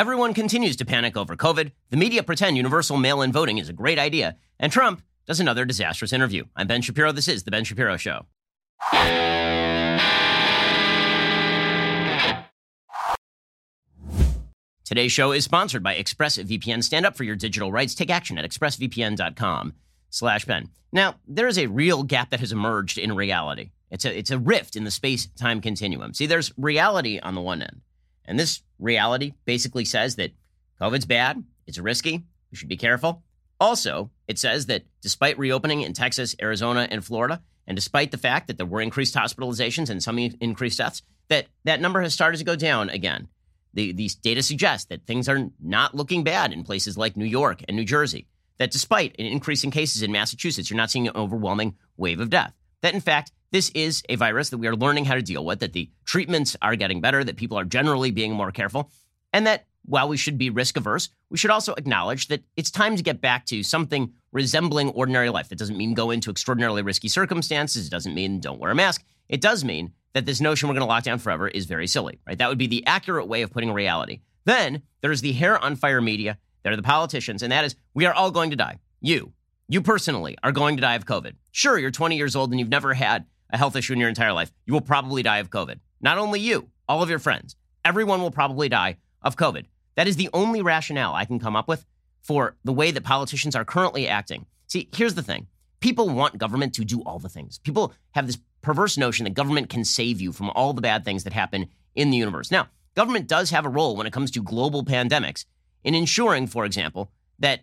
Everyone 0.00 0.32
continues 0.32 0.76
to 0.76 0.86
panic 0.86 1.14
over 1.14 1.36
COVID. 1.36 1.72
The 1.90 1.96
media 1.98 2.22
pretend 2.22 2.56
universal 2.56 2.96
mail 2.96 3.20
in 3.20 3.32
voting 3.32 3.58
is 3.58 3.68
a 3.68 3.74
great 3.74 3.98
idea. 3.98 4.38
And 4.58 4.72
Trump 4.72 5.02
does 5.26 5.40
another 5.40 5.66
disastrous 5.66 6.14
interview. 6.14 6.44
I'm 6.56 6.66
Ben 6.66 6.80
Shapiro. 6.80 7.12
This 7.12 7.28
is 7.28 7.42
The 7.42 7.50
Ben 7.50 7.64
Shapiro 7.64 7.98
Show. 7.98 8.24
Today's 14.86 15.12
show 15.12 15.32
is 15.32 15.44
sponsored 15.44 15.82
by 15.82 15.94
ExpressVPN. 15.96 16.82
Stand 16.82 17.04
up 17.04 17.14
for 17.14 17.24
your 17.24 17.36
digital 17.36 17.70
rights. 17.70 17.94
Take 17.94 18.08
action 18.08 18.38
at 18.38 18.50
expressvpn.com 18.50 19.74
slash 20.08 20.46
Ben. 20.46 20.70
Now, 20.92 21.16
there 21.28 21.46
is 21.46 21.58
a 21.58 21.66
real 21.66 22.04
gap 22.04 22.30
that 22.30 22.40
has 22.40 22.52
emerged 22.52 22.96
in 22.96 23.14
reality. 23.14 23.72
It's 23.90 24.06
a, 24.06 24.18
it's 24.18 24.30
a 24.30 24.38
rift 24.38 24.76
in 24.76 24.84
the 24.84 24.90
space-time 24.90 25.60
continuum. 25.60 26.14
See, 26.14 26.24
there's 26.24 26.54
reality 26.56 27.18
on 27.18 27.34
the 27.34 27.42
one 27.42 27.60
end. 27.60 27.82
And 28.24 28.38
this 28.38 28.62
reality 28.80 29.34
basically 29.44 29.84
says 29.84 30.16
that 30.16 30.32
COVID's 30.80 31.06
bad, 31.06 31.42
it's 31.66 31.78
risky, 31.78 32.24
we 32.50 32.56
should 32.56 32.68
be 32.68 32.76
careful. 32.76 33.22
Also, 33.60 34.10
it 34.26 34.38
says 34.38 34.66
that 34.66 34.84
despite 35.02 35.38
reopening 35.38 35.82
in 35.82 35.92
Texas, 35.92 36.34
Arizona, 36.40 36.88
and 36.90 37.04
Florida, 37.04 37.42
and 37.66 37.76
despite 37.76 38.10
the 38.10 38.18
fact 38.18 38.48
that 38.48 38.56
there 38.56 38.66
were 38.66 38.80
increased 38.80 39.14
hospitalizations 39.14 39.90
and 39.90 40.02
some 40.02 40.18
increased 40.18 40.78
deaths, 40.78 41.02
that 41.28 41.46
that 41.64 41.80
number 41.80 42.00
has 42.00 42.14
started 42.14 42.38
to 42.38 42.44
go 42.44 42.56
down 42.56 42.88
again. 42.90 43.28
The, 43.74 43.92
these 43.92 44.16
data 44.16 44.42
suggest 44.42 44.88
that 44.88 45.06
things 45.06 45.28
are 45.28 45.50
not 45.60 45.94
looking 45.94 46.24
bad 46.24 46.52
in 46.52 46.64
places 46.64 46.98
like 46.98 47.16
New 47.16 47.24
York 47.24 47.62
and 47.68 47.76
New 47.76 47.84
Jersey. 47.84 48.26
That 48.58 48.72
despite 48.72 49.14
an 49.18 49.26
increase 49.26 49.62
in 49.62 49.70
cases 49.70 50.02
in 50.02 50.10
Massachusetts, 50.10 50.68
you're 50.68 50.76
not 50.76 50.90
seeing 50.90 51.06
an 51.06 51.16
overwhelming 51.16 51.76
wave 51.96 52.18
of 52.18 52.30
death. 52.30 52.52
That 52.82 52.94
in 52.94 53.00
fact, 53.00 53.30
this 53.52 53.70
is 53.74 54.02
a 54.08 54.16
virus 54.16 54.50
that 54.50 54.58
we 54.58 54.68
are 54.68 54.76
learning 54.76 55.04
how 55.04 55.14
to 55.14 55.22
deal 55.22 55.44
with, 55.44 55.60
that 55.60 55.72
the 55.72 55.90
treatments 56.04 56.56
are 56.62 56.76
getting 56.76 57.00
better, 57.00 57.24
that 57.24 57.36
people 57.36 57.58
are 57.58 57.64
generally 57.64 58.10
being 58.10 58.32
more 58.32 58.52
careful, 58.52 58.90
and 59.32 59.46
that 59.46 59.66
while 59.84 60.08
we 60.08 60.16
should 60.16 60.38
be 60.38 60.50
risk 60.50 60.76
averse, 60.76 61.08
we 61.30 61.38
should 61.38 61.50
also 61.50 61.74
acknowledge 61.74 62.28
that 62.28 62.44
it's 62.56 62.70
time 62.70 62.96
to 62.96 63.02
get 63.02 63.20
back 63.20 63.46
to 63.46 63.62
something 63.62 64.12
resembling 64.32 64.90
ordinary 64.90 65.30
life. 65.30 65.48
That 65.48 65.58
doesn't 65.58 65.76
mean 65.76 65.94
go 65.94 66.10
into 66.10 66.30
extraordinarily 66.30 66.82
risky 66.82 67.08
circumstances. 67.08 67.86
It 67.86 67.90
doesn't 67.90 68.14
mean 68.14 68.40
don't 68.40 68.60
wear 68.60 68.70
a 68.70 68.74
mask. 68.74 69.04
It 69.28 69.40
does 69.40 69.64
mean 69.64 69.92
that 70.12 70.26
this 70.26 70.40
notion 70.40 70.68
we're 70.68 70.74
going 70.74 70.86
to 70.86 70.88
lock 70.88 71.04
down 71.04 71.18
forever 71.18 71.48
is 71.48 71.66
very 71.66 71.86
silly, 71.86 72.20
right? 72.26 72.36
That 72.38 72.48
would 72.48 72.58
be 72.58 72.66
the 72.66 72.86
accurate 72.86 73.28
way 73.28 73.42
of 73.42 73.50
putting 73.50 73.72
reality. 73.72 74.20
Then 74.44 74.82
there's 75.00 75.20
the 75.20 75.32
hair 75.32 75.58
on 75.58 75.76
fire 75.76 76.00
media. 76.00 76.38
There 76.62 76.72
are 76.72 76.76
the 76.76 76.82
politicians, 76.82 77.42
and 77.42 77.52
that 77.52 77.64
is 77.64 77.76
we 77.94 78.06
are 78.06 78.12
all 78.12 78.30
going 78.30 78.50
to 78.50 78.56
die. 78.56 78.78
You, 79.00 79.32
you 79.68 79.80
personally 79.80 80.36
are 80.42 80.52
going 80.52 80.76
to 80.76 80.82
die 80.82 80.96
of 80.96 81.06
COVID. 81.06 81.34
Sure, 81.52 81.78
you're 81.78 81.90
20 81.90 82.16
years 82.16 82.36
old 82.36 82.50
and 82.50 82.58
you've 82.58 82.68
never 82.68 82.92
had 82.92 83.24
a 83.52 83.58
health 83.58 83.76
issue 83.76 83.92
in 83.92 83.98
your 83.98 84.08
entire 84.08 84.32
life. 84.32 84.52
You 84.66 84.74
will 84.74 84.80
probably 84.80 85.22
die 85.22 85.38
of 85.38 85.50
COVID. 85.50 85.78
Not 86.00 86.18
only 86.18 86.40
you, 86.40 86.68
all 86.88 87.02
of 87.02 87.10
your 87.10 87.18
friends, 87.18 87.56
everyone 87.84 88.22
will 88.22 88.30
probably 88.30 88.68
die 88.68 88.96
of 89.22 89.36
COVID. 89.36 89.66
That 89.96 90.08
is 90.08 90.16
the 90.16 90.30
only 90.32 90.62
rationale 90.62 91.14
I 91.14 91.24
can 91.24 91.38
come 91.38 91.56
up 91.56 91.68
with 91.68 91.84
for 92.22 92.56
the 92.64 92.72
way 92.72 92.90
that 92.90 93.04
politicians 93.04 93.56
are 93.56 93.64
currently 93.64 94.08
acting. 94.08 94.46
See, 94.66 94.88
here's 94.94 95.14
the 95.14 95.22
thing 95.22 95.46
people 95.80 96.08
want 96.08 96.38
government 96.38 96.74
to 96.74 96.84
do 96.84 97.00
all 97.02 97.18
the 97.18 97.28
things. 97.28 97.58
People 97.58 97.92
have 98.12 98.26
this 98.26 98.38
perverse 98.62 98.98
notion 98.98 99.24
that 99.24 99.34
government 99.34 99.70
can 99.70 99.84
save 99.84 100.20
you 100.20 100.32
from 100.32 100.50
all 100.50 100.72
the 100.72 100.82
bad 100.82 101.04
things 101.04 101.24
that 101.24 101.32
happen 101.32 101.66
in 101.94 102.10
the 102.10 102.16
universe. 102.16 102.50
Now, 102.50 102.68
government 102.94 103.26
does 103.26 103.50
have 103.50 103.64
a 103.64 103.70
role 103.70 103.96
when 103.96 104.06
it 104.06 104.12
comes 104.12 104.30
to 104.32 104.42
global 104.42 104.84
pandemics 104.84 105.44
in 105.82 105.94
ensuring, 105.94 106.46
for 106.46 106.64
example, 106.64 107.10
that 107.38 107.60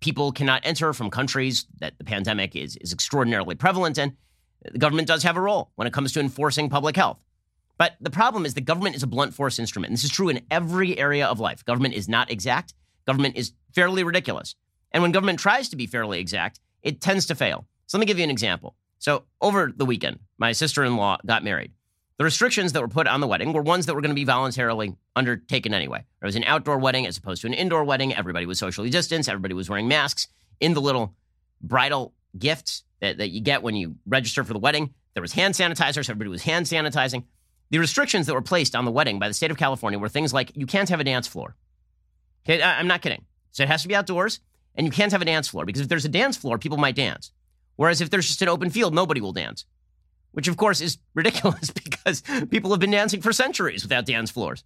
people 0.00 0.32
cannot 0.32 0.62
enter 0.64 0.92
from 0.92 1.10
countries 1.10 1.66
that 1.78 1.98
the 1.98 2.04
pandemic 2.04 2.56
is, 2.56 2.76
is 2.76 2.92
extraordinarily 2.92 3.54
prevalent 3.54 3.98
in. 3.98 4.16
The 4.62 4.78
government 4.78 5.08
does 5.08 5.22
have 5.22 5.36
a 5.36 5.40
role 5.40 5.70
when 5.76 5.86
it 5.86 5.92
comes 5.92 6.12
to 6.12 6.20
enforcing 6.20 6.68
public 6.68 6.96
health. 6.96 7.18
But 7.78 7.96
the 8.00 8.10
problem 8.10 8.44
is 8.44 8.54
the 8.54 8.60
government 8.60 8.96
is 8.96 9.02
a 9.02 9.06
blunt 9.06 9.32
force 9.32 9.58
instrument. 9.58 9.90
And 9.90 9.96
this 9.96 10.04
is 10.04 10.10
true 10.10 10.28
in 10.28 10.42
every 10.50 10.98
area 10.98 11.26
of 11.26 11.40
life. 11.40 11.64
Government 11.64 11.94
is 11.94 12.08
not 12.08 12.30
exact. 12.30 12.74
Government 13.06 13.36
is 13.36 13.52
fairly 13.74 14.04
ridiculous. 14.04 14.54
And 14.92 15.02
when 15.02 15.12
government 15.12 15.38
tries 15.38 15.70
to 15.70 15.76
be 15.76 15.86
fairly 15.86 16.20
exact, 16.20 16.60
it 16.82 17.00
tends 17.00 17.26
to 17.26 17.34
fail. 17.34 17.66
So 17.86 17.96
let 17.96 18.00
me 18.00 18.06
give 18.06 18.18
you 18.18 18.24
an 18.24 18.30
example. 18.30 18.76
So 18.98 19.24
over 19.40 19.72
the 19.74 19.86
weekend, 19.86 20.18
my 20.36 20.52
sister-in-law 20.52 21.18
got 21.24 21.42
married. 21.42 21.72
The 22.18 22.24
restrictions 22.24 22.74
that 22.74 22.82
were 22.82 22.88
put 22.88 23.06
on 23.06 23.20
the 23.20 23.26
wedding 23.26 23.54
were 23.54 23.62
ones 23.62 23.86
that 23.86 23.94
were 23.94 24.02
going 24.02 24.10
to 24.10 24.14
be 24.14 24.24
voluntarily 24.24 24.94
undertaken 25.16 25.72
anyway. 25.72 26.04
It 26.20 26.26
was 26.26 26.36
an 26.36 26.44
outdoor 26.44 26.78
wedding 26.78 27.06
as 27.06 27.16
opposed 27.16 27.40
to 27.40 27.46
an 27.46 27.54
indoor 27.54 27.82
wedding. 27.82 28.14
Everybody 28.14 28.44
was 28.44 28.58
socially 28.58 28.90
distanced. 28.90 29.30
Everybody 29.30 29.54
was 29.54 29.70
wearing 29.70 29.88
masks. 29.88 30.28
In 30.60 30.74
the 30.74 30.82
little 30.82 31.14
bridal 31.62 32.12
gifts 32.38 32.82
that, 33.00 33.18
that 33.18 33.30
you 33.30 33.40
get 33.40 33.62
when 33.62 33.74
you 33.74 33.96
register 34.06 34.44
for 34.44 34.52
the 34.52 34.58
wedding, 34.58 34.94
there 35.14 35.22
was 35.22 35.32
hand 35.32 35.54
sanitizers, 35.54 36.08
everybody 36.08 36.30
was 36.30 36.42
hand 36.42 36.66
sanitizing. 36.66 37.24
The 37.70 37.78
restrictions 37.78 38.26
that 38.26 38.34
were 38.34 38.42
placed 38.42 38.74
on 38.74 38.84
the 38.84 38.90
wedding 38.90 39.18
by 39.18 39.28
the 39.28 39.34
state 39.34 39.50
of 39.50 39.56
California 39.56 39.98
were 39.98 40.08
things 40.08 40.32
like 40.32 40.52
you 40.56 40.66
can't 40.66 40.88
have 40.88 41.00
a 41.00 41.04
dance 41.04 41.26
floor. 41.26 41.56
Okay, 42.44 42.60
I, 42.62 42.78
I'm 42.78 42.86
not 42.86 43.02
kidding. 43.02 43.24
So 43.52 43.62
it 43.62 43.68
has 43.68 43.82
to 43.82 43.88
be 43.88 43.94
outdoors, 43.94 44.40
and 44.74 44.86
you 44.86 44.92
can't 44.92 45.12
have 45.12 45.22
a 45.22 45.24
dance 45.26 45.48
floor 45.48 45.64
because 45.64 45.82
if 45.82 45.88
there's 45.88 46.04
a 46.04 46.10
dance 46.10 46.36
floor, 46.36 46.58
people 46.58 46.78
might 46.78 46.96
dance. 46.96 47.32
Whereas 47.76 48.00
if 48.00 48.10
there's 48.10 48.28
just 48.28 48.42
an 48.42 48.48
open 48.48 48.70
field, 48.70 48.94
nobody 48.94 49.20
will 49.20 49.32
dance, 49.32 49.64
which 50.32 50.48
of 50.48 50.56
course 50.56 50.80
is 50.80 50.98
ridiculous 51.14 51.70
because 51.70 52.22
people 52.50 52.70
have 52.70 52.80
been 52.80 52.90
dancing 52.90 53.20
for 53.20 53.32
centuries 53.32 53.82
without 53.82 54.06
dance 54.06 54.30
floors. 54.30 54.64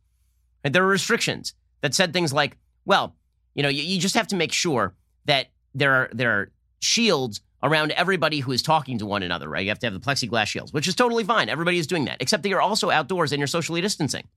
And 0.62 0.74
there 0.74 0.82
are 0.82 0.88
restrictions 0.88 1.54
that 1.82 1.94
said 1.94 2.12
things 2.12 2.32
like, 2.32 2.56
well, 2.86 3.14
you 3.54 3.62
know, 3.62 3.68
you, 3.68 3.82
you 3.82 4.00
just 4.00 4.14
have 4.14 4.28
to 4.28 4.36
make 4.36 4.52
sure 4.52 4.94
that 5.26 5.48
there 5.74 5.92
are 5.92 6.10
there 6.12 6.30
are 6.32 6.50
shields 6.80 7.40
around 7.64 7.90
everybody 7.92 8.40
who 8.40 8.52
is 8.52 8.62
talking 8.62 8.98
to 8.98 9.06
one 9.06 9.22
another, 9.22 9.48
right? 9.48 9.64
You 9.64 9.70
have 9.70 9.78
to 9.80 9.86
have 9.86 9.94
the 9.94 10.00
plexiglass 10.00 10.46
shields, 10.46 10.72
which 10.72 10.86
is 10.86 10.94
totally 10.94 11.24
fine. 11.24 11.48
Everybody 11.48 11.78
is 11.78 11.86
doing 11.86 12.04
that, 12.04 12.18
except 12.20 12.42
that 12.42 12.50
you're 12.50 12.60
also 12.60 12.90
outdoors 12.90 13.32
and 13.32 13.40
you're 13.40 13.46
socially 13.46 13.80
distancing. 13.80 14.28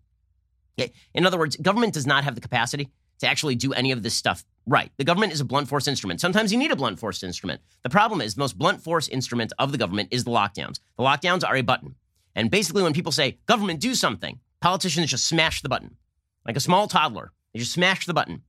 In 1.13 1.25
other 1.25 1.37
words, 1.37 1.57
government 1.57 1.93
does 1.93 2.07
not 2.07 2.23
have 2.23 2.35
the 2.35 2.41
capacity 2.41 2.89
to 3.19 3.27
actually 3.27 3.55
do 3.55 3.73
any 3.73 3.91
of 3.91 4.03
this 4.03 4.13
stuff 4.13 4.45
right. 4.65 4.91
The 4.97 5.03
government 5.03 5.33
is 5.33 5.41
a 5.41 5.45
blunt 5.45 5.67
force 5.67 5.87
instrument. 5.87 6.21
Sometimes 6.21 6.53
you 6.53 6.57
need 6.57 6.71
a 6.71 6.75
blunt 6.75 6.99
force 6.99 7.23
instrument. 7.23 7.61
The 7.83 7.89
problem 7.89 8.21
is 8.21 8.35
the 8.35 8.41
most 8.41 8.57
blunt 8.57 8.81
force 8.81 9.07
instrument 9.07 9.51
of 9.59 9.71
the 9.71 9.77
government 9.77 10.09
is 10.11 10.23
the 10.23 10.31
lockdowns. 10.31 10.79
The 10.97 11.03
lockdowns 11.03 11.43
are 11.43 11.55
a 11.55 11.63
button. 11.63 11.95
And 12.35 12.51
basically, 12.51 12.83
when 12.83 12.93
people 12.93 13.11
say, 13.11 13.39
government, 13.47 13.79
do 13.79 13.95
something, 13.95 14.39
politicians 14.61 15.09
just 15.09 15.27
smash 15.27 15.61
the 15.63 15.69
button. 15.69 15.97
Like 16.45 16.55
a 16.55 16.61
small 16.61 16.87
toddler, 16.87 17.33
they 17.53 17.59
just 17.59 17.73
smash 17.73 18.05
the 18.05 18.13
button. 18.13 18.43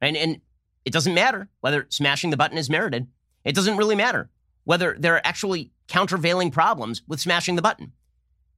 And, 0.00 0.16
and 0.16 0.40
it 0.86 0.92
doesn't 0.92 1.14
matter 1.14 1.48
whether 1.60 1.86
smashing 1.90 2.30
the 2.30 2.36
button 2.36 2.58
is 2.58 2.70
merited. 2.70 3.06
It 3.44 3.54
doesn't 3.54 3.76
really 3.76 3.96
matter 3.96 4.30
whether 4.64 4.96
there 4.98 5.14
are 5.16 5.22
actually 5.24 5.72
countervailing 5.88 6.50
problems 6.50 7.02
with 7.06 7.20
smashing 7.20 7.56
the 7.56 7.62
button. 7.62 7.92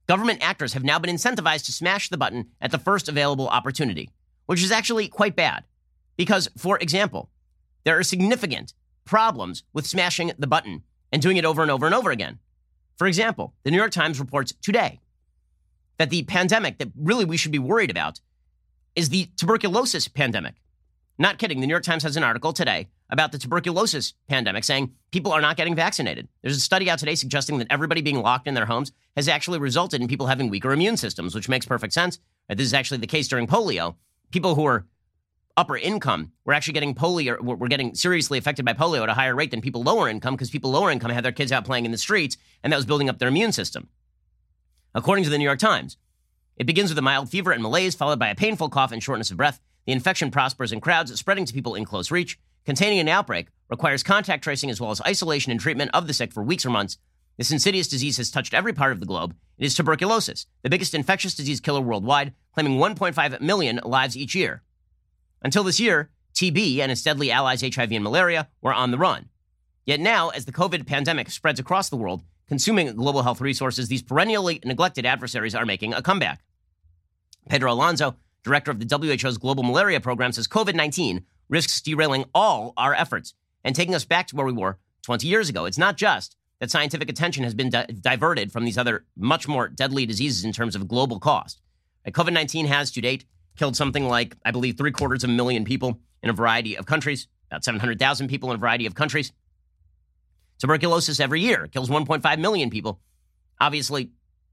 Government 0.07 0.43
actors 0.43 0.73
have 0.73 0.83
now 0.83 0.99
been 0.99 1.15
incentivized 1.15 1.65
to 1.65 1.71
smash 1.71 2.09
the 2.09 2.17
button 2.17 2.49
at 2.61 2.71
the 2.71 2.77
first 2.77 3.09
available 3.09 3.47
opportunity, 3.47 4.11
which 4.45 4.61
is 4.61 4.71
actually 4.71 5.07
quite 5.07 5.35
bad. 5.35 5.63
Because, 6.15 6.49
for 6.57 6.77
example, 6.77 7.31
there 7.83 7.97
are 7.97 8.03
significant 8.03 8.73
problems 9.03 9.63
with 9.73 9.87
smashing 9.87 10.31
the 10.37 10.47
button 10.47 10.83
and 11.11 11.21
doing 11.21 11.37
it 11.37 11.45
over 11.45 11.61
and 11.61 11.71
over 11.71 11.85
and 11.85 11.95
over 11.95 12.11
again. 12.11 12.39
For 12.97 13.07
example, 13.07 13.53
the 13.63 13.71
New 13.71 13.77
York 13.77 13.91
Times 13.91 14.19
reports 14.19 14.53
today 14.61 15.01
that 15.97 16.09
the 16.09 16.23
pandemic 16.23 16.77
that 16.77 16.91
really 16.95 17.25
we 17.25 17.37
should 17.37 17.51
be 17.51 17.59
worried 17.59 17.91
about 17.91 18.19
is 18.95 19.09
the 19.09 19.29
tuberculosis 19.37 20.07
pandemic. 20.07 20.55
Not 21.17 21.37
kidding. 21.37 21.61
The 21.61 21.67
New 21.67 21.71
York 21.71 21.83
Times 21.83 22.03
has 22.03 22.17
an 22.17 22.23
article 22.23 22.51
today 22.51 22.89
about 23.09 23.31
the 23.31 23.37
tuberculosis 23.37 24.13
pandemic 24.27 24.65
saying 24.65 24.93
people 25.11 25.31
are 25.31 25.39
not 25.39 25.55
getting 25.55 25.75
vaccinated. 25.75 26.27
There's 26.41 26.57
a 26.57 26.61
study 26.61 26.89
out 26.89 26.99
today 26.99 27.15
suggesting 27.15 27.57
that 27.59 27.67
everybody 27.69 28.01
being 28.01 28.21
locked 28.21 28.47
in 28.47 28.53
their 28.53 28.65
homes 28.65 28.91
has 29.15 29.29
actually 29.29 29.59
resulted 29.59 30.01
in 30.01 30.09
people 30.09 30.27
having 30.27 30.49
weaker 30.49 30.73
immune 30.73 30.97
systems, 30.97 31.33
which 31.33 31.47
makes 31.47 31.65
perfect 31.65 31.93
sense. 31.93 32.19
This 32.49 32.67
is 32.67 32.73
actually 32.73 32.97
the 32.97 33.07
case 33.07 33.29
during 33.29 33.47
polio. 33.47 33.95
People 34.31 34.55
who 34.55 34.65
are 34.65 34.85
upper 35.55 35.77
income 35.77 36.33
were 36.43 36.53
actually 36.53 36.73
getting 36.73 36.93
polio, 36.93 37.39
were 37.39 37.69
getting 37.69 37.95
seriously 37.95 38.37
affected 38.37 38.65
by 38.65 38.73
polio 38.73 39.03
at 39.03 39.09
a 39.09 39.13
higher 39.13 39.35
rate 39.35 39.51
than 39.51 39.61
people 39.61 39.83
lower 39.83 40.09
income 40.09 40.33
because 40.33 40.49
people 40.49 40.71
lower 40.71 40.91
income 40.91 41.11
had 41.11 41.23
their 41.23 41.31
kids 41.31 41.53
out 41.53 41.63
playing 41.63 41.85
in 41.85 41.91
the 41.91 41.97
streets, 41.97 42.35
and 42.61 42.73
that 42.73 42.77
was 42.77 42.85
building 42.85 43.07
up 43.07 43.19
their 43.19 43.29
immune 43.29 43.53
system. 43.53 43.87
According 44.93 45.23
to 45.23 45.29
the 45.29 45.37
New 45.37 45.45
York 45.45 45.59
Times, 45.59 45.95
it 46.57 46.67
begins 46.67 46.89
with 46.89 46.97
a 46.97 47.01
mild 47.01 47.29
fever 47.29 47.51
and 47.51 47.63
malaise, 47.63 47.95
followed 47.95 48.19
by 48.19 48.27
a 48.27 48.35
painful 48.35 48.67
cough 48.67 48.91
and 48.91 49.01
shortness 49.01 49.31
of 49.31 49.37
breath. 49.37 49.61
The 49.85 49.91
infection 49.91 50.31
prospers 50.31 50.71
in 50.71 50.81
crowds, 50.81 51.17
spreading 51.17 51.45
to 51.45 51.53
people 51.53 51.75
in 51.75 51.85
close 51.85 52.11
reach. 52.11 52.39
Containing 52.65 52.99
an 52.99 53.07
outbreak 53.07 53.47
requires 53.69 54.01
contact 54.01 54.43
tracing 54.43 54.69
as 54.71 54.81
well 54.81 54.91
as 54.91 55.01
isolation 55.01 55.51
and 55.51 55.61
treatment 55.61 55.91
of 55.93 56.07
the 56.07 56.13
sick 56.13 56.33
for 56.33 56.43
weeks 56.43 56.65
or 56.65 56.71
months. 56.71 56.97
This 57.37 57.51
insidious 57.51 57.87
disease 57.87 58.17
has 58.17 58.31
touched 58.31 58.53
every 58.53 58.73
part 58.73 58.91
of 58.91 58.99
the 58.99 59.05
globe. 59.05 59.35
It 59.57 59.65
is 59.65 59.75
tuberculosis, 59.75 60.47
the 60.63 60.69
biggest 60.69 60.93
infectious 60.93 61.35
disease 61.35 61.59
killer 61.59 61.81
worldwide, 61.81 62.33
claiming 62.53 62.79
1.5 62.79 63.41
million 63.41 63.79
lives 63.83 64.17
each 64.17 64.33
year. 64.33 64.63
Until 65.41 65.63
this 65.63 65.79
year, 65.79 66.09
TB 66.33 66.79
and 66.79 66.91
its 66.91 67.03
deadly 67.03 67.31
allies 67.31 67.61
HIV 67.61 67.91
and 67.91 68.03
malaria 68.03 68.47
were 68.61 68.73
on 68.73 68.91
the 68.91 68.97
run. 68.97 69.29
Yet 69.85 69.99
now, 69.99 70.29
as 70.29 70.45
the 70.45 70.51
COVID 70.51 70.87
pandemic 70.87 71.29
spreads 71.29 71.59
across 71.59 71.89
the 71.89 71.97
world, 71.97 72.23
consuming 72.47 72.93
global 72.95 73.21
health 73.21 73.41
resources, 73.41 73.87
these 73.87 74.01
perennially 74.01 74.59
neglected 74.65 75.05
adversaries 75.05 75.53
are 75.53 75.65
making 75.65 75.93
a 75.93 76.01
comeback. 76.01 76.41
Pedro 77.47 77.71
Alonso, 77.71 78.15
director 78.45 78.71
of 78.71 78.79
the 78.79 79.17
WHO's 79.19 79.37
Global 79.37 79.63
Malaria 79.63 79.99
Program, 79.99 80.31
says 80.31 80.47
COVID 80.47 80.75
19 80.75 81.25
risks 81.49 81.81
derailing 81.81 82.25
all 82.33 82.73
our 82.77 82.93
efforts 82.93 83.33
and 83.63 83.75
taking 83.75 83.95
us 83.95 84.05
back 84.05 84.27
to 84.27 84.35
where 84.35 84.45
we 84.45 84.53
were 84.53 84.77
20 85.03 85.27
years 85.27 85.49
ago. 85.49 85.65
It's 85.65 85.77
not 85.77 85.97
just 85.97 86.37
that 86.59 86.71
scientific 86.71 87.09
attention 87.09 87.43
has 87.43 87.53
been 87.53 87.69
di- 87.69 87.87
diverted 87.99 88.51
from 88.51 88.63
these 88.63 88.77
other 88.77 89.05
much 89.17 89.47
more 89.47 89.67
deadly 89.67 90.05
diseases 90.05 90.45
in 90.45 90.53
terms 90.53 90.75
of 90.75 90.87
global 90.87 91.19
cost. 91.19 91.59
COVID 92.07 92.33
19 92.33 92.67
has 92.67 92.91
to 92.91 93.01
date 93.01 93.25
killed 93.57 93.75
something 93.75 94.07
like, 94.07 94.35
I 94.45 94.51
believe, 94.51 94.77
three 94.77 94.91
quarters 94.91 95.23
of 95.23 95.29
a 95.29 95.33
million 95.33 95.65
people 95.65 95.99
in 96.21 96.29
a 96.29 96.33
variety 96.33 96.75
of 96.75 96.85
countries, 96.85 97.27
about 97.49 97.63
700,000 97.63 98.27
people 98.27 98.49
in 98.51 98.55
a 98.55 98.59
variety 98.59 98.85
of 98.85 98.95
countries. 98.95 99.31
Tuberculosis 100.59 101.19
every 101.19 101.41
year 101.41 101.67
kills 101.67 101.89
1.5 101.89 102.39
million 102.39 102.69
people. 102.69 102.99
Obviously, 103.59 104.11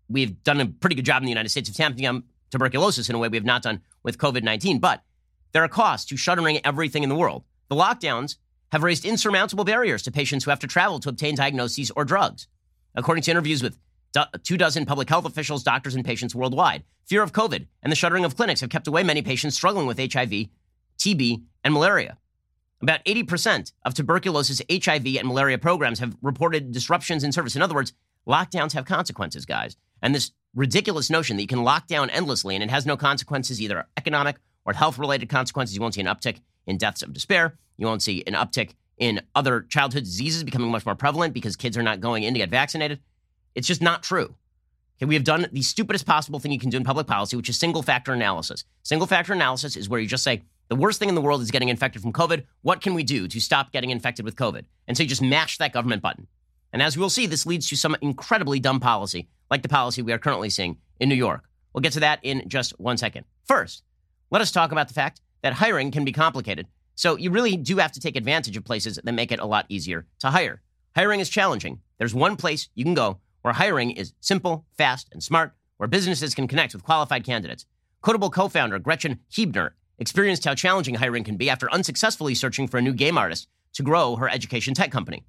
we've 0.09 0.43
done 0.45 0.61
a 0.61 0.67
pretty 0.67 0.95
good 0.95 1.05
job 1.05 1.23
in 1.23 1.27
the 1.27 1.31
United 1.31 1.49
States 1.49 1.69
of 1.69 1.77
tamping 1.77 2.07
tuberculosis 2.53 3.09
in 3.09 3.17
a 3.17 3.19
way 3.19 3.29
we 3.29 3.37
have 3.37 3.45
not 3.45 3.63
done 3.63 3.81
with 4.05 4.19
COVID 4.19 4.45
19. 4.45 4.79
But 4.79 5.03
there 5.53 5.65
are 5.65 5.69
costs 5.69 6.09
to 6.11 6.17
shuttering 6.17 6.65
everything 6.65 7.03
in 7.03 7.09
the 7.09 7.17
world. 7.17 7.43
The 7.69 7.75
lockdowns 7.77 8.37
have 8.71 8.83
raised 8.83 9.05
insurmountable 9.05 9.65
barriers 9.65 10.03
to 10.03 10.13
patients 10.13 10.45
who 10.45 10.51
have 10.51 10.61
to 10.61 10.67
travel 10.67 11.01
to 11.01 11.09
obtain 11.09 11.35
diagnoses 11.35 11.91
or 11.97 12.05
drugs. 12.05 12.47
According 12.95 13.23
to 13.23 13.31
interviews 13.31 13.63
with 13.63 13.79
two 14.45 14.57
dozen 14.57 14.87
public 14.87 15.09
health 15.09 15.25
officials, 15.25 15.63
doctors, 15.63 15.95
and 15.95 16.05
patients 16.05 16.35
worldwide, 16.35 16.85
fear 17.07 17.23
of 17.23 17.33
COVID 17.33 17.67
and 17.83 17.91
the 17.91 17.97
shuttering 17.97 18.25
of 18.25 18.37
clinics 18.37 18.61
have 18.61 18.71
kept 18.71 18.87
away 18.87 19.03
many 19.03 19.23
patients 19.23 19.57
struggling 19.57 19.87
with 19.87 19.99
HIV, 19.99 20.49
TB, 20.99 21.43
and 21.65 21.75
malaria. 21.75 22.19
About 22.81 23.05
80% 23.05 23.73
of 23.85 23.95
tuberculosis, 23.95 24.61
HIV, 24.71 25.07
and 25.17 25.29
malaria 25.29 25.57
programs 25.57 26.01
have 26.01 26.17
reported 26.21 26.73
disruptions 26.73 27.23
in 27.23 27.31
service. 27.31 27.55
In 27.55 27.63
other 27.63 27.75
words, 27.75 27.93
lockdowns 28.27 28.73
have 28.73 28.85
consequences, 28.85 29.47
guys. 29.47 29.77
And 30.03 30.15
this 30.15 30.33
ridiculous 30.55 31.11
notion 31.11 31.37
that 31.37 31.43
you 31.43 31.49
can 31.49 31.65
lock 31.65 31.87
down 31.87 32.11
endlessly 32.11 32.55
and 32.55 32.63
it 32.63 32.71
has 32.71 32.87
no 32.87 32.97
consequences, 32.97 33.61
either 33.61 33.87
economic 33.97 34.37
or 34.65 34.73
health 34.73 34.99
related 34.99 35.29
consequences. 35.29 35.75
You 35.75 35.81
won't 35.81 35.95
see 35.95 36.01
an 36.01 36.07
uptick 36.07 36.41
in 36.67 36.79
deaths 36.79 37.03
of 37.03 37.13
despair. 37.13 37.57
You 37.77 37.87
won't 37.87 38.03
see 38.03 38.23
an 38.27 38.35
uptick 38.35 38.75
in 38.99 39.21
other 39.35 39.63
childhood 39.63 40.05
diseases 40.05 40.45
becoming 40.45 40.71
much 40.71 40.87
more 40.87 40.95
prevalent 40.95 41.35
because 41.35 41.57
kids 41.57 41.77
are 41.77 41.83
not 41.83 42.01
going 42.01 42.23
in 42.23 42.35
to 42.35 42.39
get 42.39 42.51
vaccinated. 42.51 43.01
It's 43.55 43.67
just 43.67 43.83
not 43.83 44.03
true. 44.03 44.35
Okay, 44.99 45.07
we 45.07 45.15
have 45.15 45.25
done 45.25 45.47
the 45.51 45.63
stupidest 45.63 46.07
possible 46.07 46.39
thing 46.39 46.53
you 46.53 46.59
can 46.59 46.71
do 46.71 46.77
in 46.77 46.85
public 46.85 47.07
policy, 47.07 47.37
which 47.37 47.49
is 47.49 47.59
single 47.59 47.83
factor 47.83 48.13
analysis. 48.13 48.65
Single 48.83 49.07
factor 49.07 49.33
analysis 49.33 49.77
is 49.77 49.89
where 49.89 50.01
you 50.01 50.07
just 50.07 50.23
say, 50.23 50.43
the 50.69 50.77
worst 50.77 50.99
thing 50.99 51.09
in 51.09 51.15
the 51.15 51.21
world 51.21 51.43
is 51.43 51.51
getting 51.51 51.69
infected 51.69 52.01
from 52.01 52.13
COVID. 52.13 52.45
What 52.63 52.81
can 52.81 52.95
we 52.95 53.03
do 53.03 53.27
to 53.29 53.41
stop 53.41 53.73
getting 53.73 53.91
infected 53.91 54.25
with 54.25 54.37
COVID? 54.37 54.65
And 54.87 54.97
so 54.97 55.03
you 55.03 55.09
just 55.09 55.21
mash 55.21 55.59
that 55.59 55.73
government 55.73 56.03
button. 56.03 56.29
And 56.73 56.81
as 56.81 56.97
we 56.97 57.03
will 57.03 57.11
see, 57.11 57.27
this 57.27 57.45
leads 57.45 57.69
to 57.69 57.77
some 57.77 57.97
incredibly 58.01 58.61
dumb 58.61 58.81
policy, 58.81 59.29
like 59.53 59.63
the 59.63 59.69
policy 59.69 60.01
we 60.01 60.15
are 60.15 60.19
currently 60.19 60.49
seeing 60.49 60.79
in 60.99 61.11
New 61.11 61.15
York. 61.15 61.45
We'll 61.73 61.83
get 61.83 61.93
to 61.93 62.01
that 62.01 62.21
in 62.23 62.49
just 62.49 62.81
one 62.81 62.97
second. 62.97 63.27
First, 63.45 63.83
let 64.31 64.41
us 64.41 64.51
talk 64.51 64.73
about 64.73 64.89
the 64.89 64.95
fact 64.95 65.21
that 65.43 65.53
hiring 65.53 65.91
can 65.91 66.07
be 66.07 66.13
complicated. 66.13 66.69
So 66.95 67.19
you 67.19 67.31
really 67.31 67.59
do 67.59 67.77
have 67.77 67.93
to 67.93 68.01
take 68.01 68.17
advantage 68.17 68.57
of 68.57 68.65
places 68.65 68.99
that 69.05 69.13
make 69.13 69.31
it 69.31 69.41
a 69.41 69.45
lot 69.45 69.67
easier 69.69 70.07
to 70.21 70.31
hire. 70.31 70.63
Hiring 70.97 71.21
is 71.21 71.29
challenging. 71.29 71.81
There's 71.99 72.15
one 72.15 72.37
place 72.37 72.71
you 72.75 72.83
can 72.83 72.95
go 72.95 73.19
where 73.43 73.53
hiring 73.53 73.91
is 73.91 74.15
simple, 74.21 74.65
fast, 74.79 75.11
and 75.13 75.23
smart, 75.23 75.53
where 75.77 75.87
businesses 75.87 76.35
can 76.35 76.49
connect 76.49 76.73
with 76.73 76.83
qualified 76.83 77.23
candidates. 77.23 77.67
Kodable 78.03 78.33
co 78.33 78.49
founder 78.49 78.79
Gretchen 78.79 79.19
Huebner 79.29 79.75
experienced 79.99 80.47
how 80.47 80.55
challenging 80.55 80.95
hiring 80.95 81.25
can 81.25 81.37
be 81.37 81.51
after 81.51 81.71
unsuccessfully 81.71 82.35
searching 82.35 82.69
for 82.69 82.79
a 82.79 82.83
new 82.83 82.95
game 82.95 83.19
artist 83.19 83.49
to 83.75 83.83
grow 83.83 84.17
her 84.17 84.31
education 84.31 84.73
tech 84.73 84.91
company. 84.91 85.27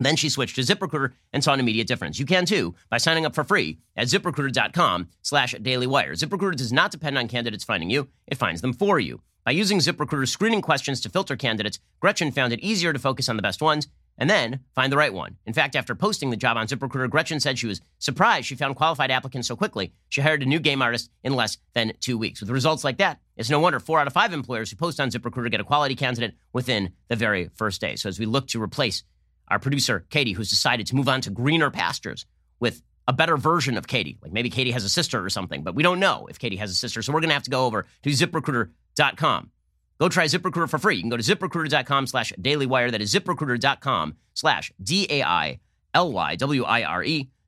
Then 0.00 0.16
she 0.16 0.28
switched 0.28 0.56
to 0.56 0.62
ZipRecruiter 0.62 1.12
and 1.32 1.42
saw 1.42 1.54
an 1.54 1.60
immediate 1.60 1.86
difference. 1.86 2.18
You 2.18 2.26
can 2.26 2.46
too 2.46 2.74
by 2.90 2.98
signing 2.98 3.26
up 3.26 3.34
for 3.34 3.44
free 3.44 3.78
at 3.96 4.08
ziprecruiter.com 4.08 5.08
slash 5.22 5.54
dailywire. 5.54 6.12
ZipRecruiter 6.12 6.56
does 6.56 6.72
not 6.72 6.90
depend 6.90 7.16
on 7.16 7.28
candidates 7.28 7.64
finding 7.64 7.90
you, 7.90 8.08
it 8.26 8.38
finds 8.38 8.60
them 8.60 8.72
for 8.72 8.98
you. 8.98 9.22
By 9.44 9.52
using 9.52 9.78
ZipRecruiter's 9.78 10.30
screening 10.30 10.62
questions 10.62 11.00
to 11.02 11.10
filter 11.10 11.36
candidates, 11.36 11.78
Gretchen 12.00 12.32
found 12.32 12.52
it 12.52 12.60
easier 12.60 12.92
to 12.92 12.98
focus 12.98 13.28
on 13.28 13.36
the 13.36 13.42
best 13.42 13.60
ones 13.60 13.88
and 14.16 14.30
then 14.30 14.60
find 14.74 14.92
the 14.92 14.96
right 14.96 15.12
one. 15.12 15.36
In 15.44 15.52
fact, 15.52 15.76
after 15.76 15.94
posting 15.94 16.30
the 16.30 16.36
job 16.36 16.56
on 16.56 16.66
ZipRecruiter, 16.66 17.10
Gretchen 17.10 17.40
said 17.40 17.58
she 17.58 17.66
was 17.66 17.80
surprised 17.98 18.46
she 18.46 18.54
found 18.54 18.76
qualified 18.76 19.10
applicants 19.10 19.48
so 19.48 19.56
quickly. 19.56 19.92
She 20.08 20.20
hired 20.20 20.42
a 20.42 20.46
new 20.46 20.60
game 20.60 20.82
artist 20.82 21.10
in 21.22 21.34
less 21.34 21.58
than 21.74 21.92
two 22.00 22.16
weeks. 22.16 22.40
With 22.40 22.50
results 22.50 22.84
like 22.84 22.98
that, 22.98 23.20
it's 23.36 23.50
no 23.50 23.58
wonder 23.58 23.80
four 23.80 24.00
out 24.00 24.06
of 24.06 24.12
five 24.12 24.32
employers 24.32 24.70
who 24.70 24.76
post 24.76 25.00
on 25.00 25.10
ZipRecruiter 25.10 25.50
get 25.50 25.60
a 25.60 25.64
quality 25.64 25.94
candidate 25.94 26.34
within 26.52 26.92
the 27.08 27.16
very 27.16 27.50
first 27.54 27.80
day. 27.80 27.96
So 27.96 28.08
as 28.08 28.18
we 28.18 28.26
look 28.26 28.46
to 28.48 28.62
replace 28.62 29.02
our 29.48 29.58
producer, 29.58 30.06
Katie, 30.10 30.32
who's 30.32 30.50
decided 30.50 30.86
to 30.88 30.96
move 30.96 31.08
on 31.08 31.20
to 31.22 31.30
greener 31.30 31.70
pastures 31.70 32.26
with 32.60 32.82
a 33.06 33.12
better 33.12 33.36
version 33.36 33.76
of 33.76 33.86
Katie, 33.86 34.18
like 34.22 34.32
maybe 34.32 34.48
Katie 34.48 34.70
has 34.70 34.84
a 34.84 34.88
sister 34.88 35.22
or 35.22 35.28
something, 35.28 35.62
but 35.62 35.74
we 35.74 35.82
don't 35.82 36.00
know 36.00 36.26
if 36.30 36.38
Katie 36.38 36.56
has 36.56 36.70
a 36.70 36.74
sister. 36.74 37.02
So 37.02 37.12
we're 37.12 37.20
going 37.20 37.28
to 37.28 37.34
have 37.34 37.42
to 37.42 37.50
go 37.50 37.66
over 37.66 37.86
to 38.02 38.10
ziprecruiter.com 38.10 39.50
Go 39.98 40.08
try 40.08 40.24
ZipRecruiter 40.24 40.68
for 40.68 40.78
free. 40.78 40.96
You 40.96 41.02
can 41.02 41.10
go 41.10 41.16
to 41.16 41.22
ziprecruiter.com 41.22 42.08
slash 42.08 42.32
dailywire. 42.40 42.90
That 42.90 43.00
is 43.00 43.14
ziprecruiter.com 43.14 44.16
slash 44.34 44.72
D-A-I-L-Y-W-I-R-E. 44.82 45.60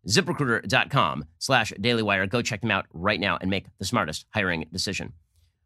ZipRecruiter.com 0.09 1.25
slash 1.39 1.73
dailywire. 1.81 2.29
Go 2.29 2.43
check 2.43 2.61
them 2.61 2.71
out 2.71 2.87
right 2.93 3.19
now 3.19 3.39
and 3.41 3.51
make 3.51 3.67
the 3.79 3.85
smartest 3.85 4.27
hiring 4.33 4.67
decision. 4.73 5.13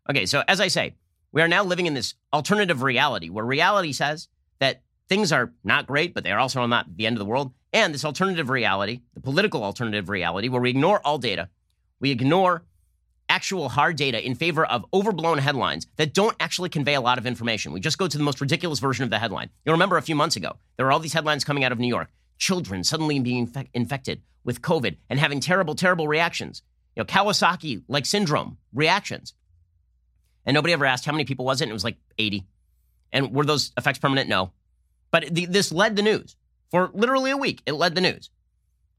Okay, 0.08 0.24
so 0.24 0.42
as 0.48 0.60
I 0.60 0.68
say, 0.68 0.94
we 1.32 1.42
are 1.42 1.48
now 1.48 1.62
living 1.62 1.84
in 1.86 1.92
this 1.92 2.14
alternative 2.32 2.82
reality 2.82 3.28
where 3.28 3.44
reality 3.44 3.92
says 3.92 4.28
things 5.10 5.32
are 5.32 5.52
not 5.64 5.86
great, 5.86 6.14
but 6.14 6.24
they 6.24 6.30
are 6.30 6.38
also 6.38 6.64
not 6.64 6.96
the 6.96 7.06
end 7.06 7.16
of 7.16 7.18
the 7.18 7.26
world. 7.26 7.52
And 7.72 7.92
this 7.92 8.04
alternative 8.04 8.48
reality, 8.48 9.00
the 9.12 9.20
political 9.20 9.62
alternative 9.62 10.08
reality, 10.08 10.48
where 10.48 10.62
we 10.62 10.70
ignore 10.70 11.00
all 11.04 11.18
data, 11.18 11.50
we 11.98 12.12
ignore 12.12 12.62
actual 13.28 13.68
hard 13.68 13.96
data 13.96 14.24
in 14.24 14.34
favor 14.34 14.64
of 14.64 14.84
overblown 14.92 15.38
headlines 15.38 15.86
that 15.96 16.14
don't 16.14 16.36
actually 16.40 16.68
convey 16.68 16.94
a 16.94 17.00
lot 17.00 17.18
of 17.18 17.26
information. 17.26 17.72
We 17.72 17.80
just 17.80 17.98
go 17.98 18.08
to 18.08 18.18
the 18.18 18.24
most 18.24 18.40
ridiculous 18.40 18.78
version 18.78 19.04
of 19.04 19.10
the 19.10 19.18
headline. 19.18 19.50
You'll 19.64 19.74
remember 19.74 19.96
a 19.96 20.02
few 20.02 20.16
months 20.16 20.36
ago, 20.36 20.56
there 20.76 20.86
were 20.86 20.92
all 20.92 20.98
these 21.00 21.12
headlines 21.12 21.44
coming 21.44 21.64
out 21.64 21.72
of 21.72 21.78
New 21.78 21.88
York. 21.88 22.08
Children 22.38 22.84
suddenly 22.84 23.18
being 23.20 23.46
infe- 23.46 23.68
infected 23.74 24.22
with 24.44 24.62
COVID 24.62 24.96
and 25.10 25.20
having 25.20 25.40
terrible, 25.40 25.74
terrible 25.74 26.08
reactions. 26.08 26.62
You 26.96 27.02
know, 27.02 27.04
Kawasaki 27.04 27.82
like 27.88 28.06
syndrome 28.06 28.58
reactions. 28.72 29.34
And 30.46 30.54
nobody 30.54 30.72
ever 30.72 30.86
asked 30.86 31.04
how 31.04 31.12
many 31.12 31.24
people 31.24 31.44
was 31.44 31.60
it? 31.60 31.64
And 31.64 31.70
it 31.70 31.74
was 31.74 31.84
like 31.84 31.98
80. 32.18 32.46
And 33.12 33.32
were 33.32 33.44
those 33.44 33.72
effects 33.76 33.98
permanent? 33.98 34.28
No. 34.28 34.52
But 35.10 35.34
the, 35.34 35.46
this 35.46 35.72
led 35.72 35.96
the 35.96 36.02
news 36.02 36.36
for 36.70 36.90
literally 36.92 37.30
a 37.30 37.36
week. 37.36 37.62
It 37.66 37.72
led 37.72 37.94
the 37.94 38.00
news, 38.00 38.30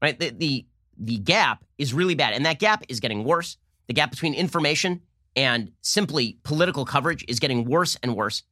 right? 0.00 0.18
The, 0.18 0.30
the, 0.30 0.66
the 0.98 1.16
gap 1.18 1.64
is 1.78 1.94
really 1.94 2.14
bad. 2.14 2.34
And 2.34 2.44
that 2.46 2.58
gap 2.58 2.84
is 2.88 3.00
getting 3.00 3.24
worse 3.24 3.56
the 3.86 3.94
gap 3.94 4.10
between 4.10 4.34
information 4.34 5.02
and 5.36 5.72
simply 5.80 6.38
political 6.44 6.84
coverage 6.84 7.24
is 7.28 7.40
getting 7.40 7.64
worse 7.64 7.96
and 8.02 8.14
worse, 8.14 8.42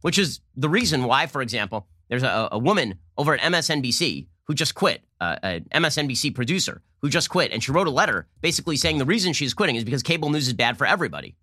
which 0.00 0.18
is 0.18 0.40
the 0.56 0.68
reason 0.68 1.04
why, 1.04 1.26
for 1.26 1.42
example, 1.42 1.86
there's 2.08 2.22
a, 2.22 2.48
a 2.52 2.58
woman 2.58 2.98
over 3.16 3.34
at 3.34 3.40
MSNBC 3.40 4.26
who 4.44 4.54
just 4.54 4.74
quit, 4.74 5.02
uh, 5.20 5.36
an 5.42 5.66
MSNBC 5.72 6.34
producer 6.34 6.82
who 7.02 7.08
just 7.08 7.30
quit, 7.30 7.52
and 7.52 7.62
she 7.62 7.72
wrote 7.72 7.86
a 7.86 7.90
letter 7.90 8.26
basically 8.40 8.76
saying 8.76 8.98
the 8.98 9.04
reason 9.04 9.32
she's 9.32 9.54
quitting 9.54 9.76
is 9.76 9.84
because 9.84 10.02
cable 10.02 10.28
news 10.28 10.48
is 10.48 10.54
bad 10.54 10.76
for 10.76 10.86
everybody. 10.86 11.36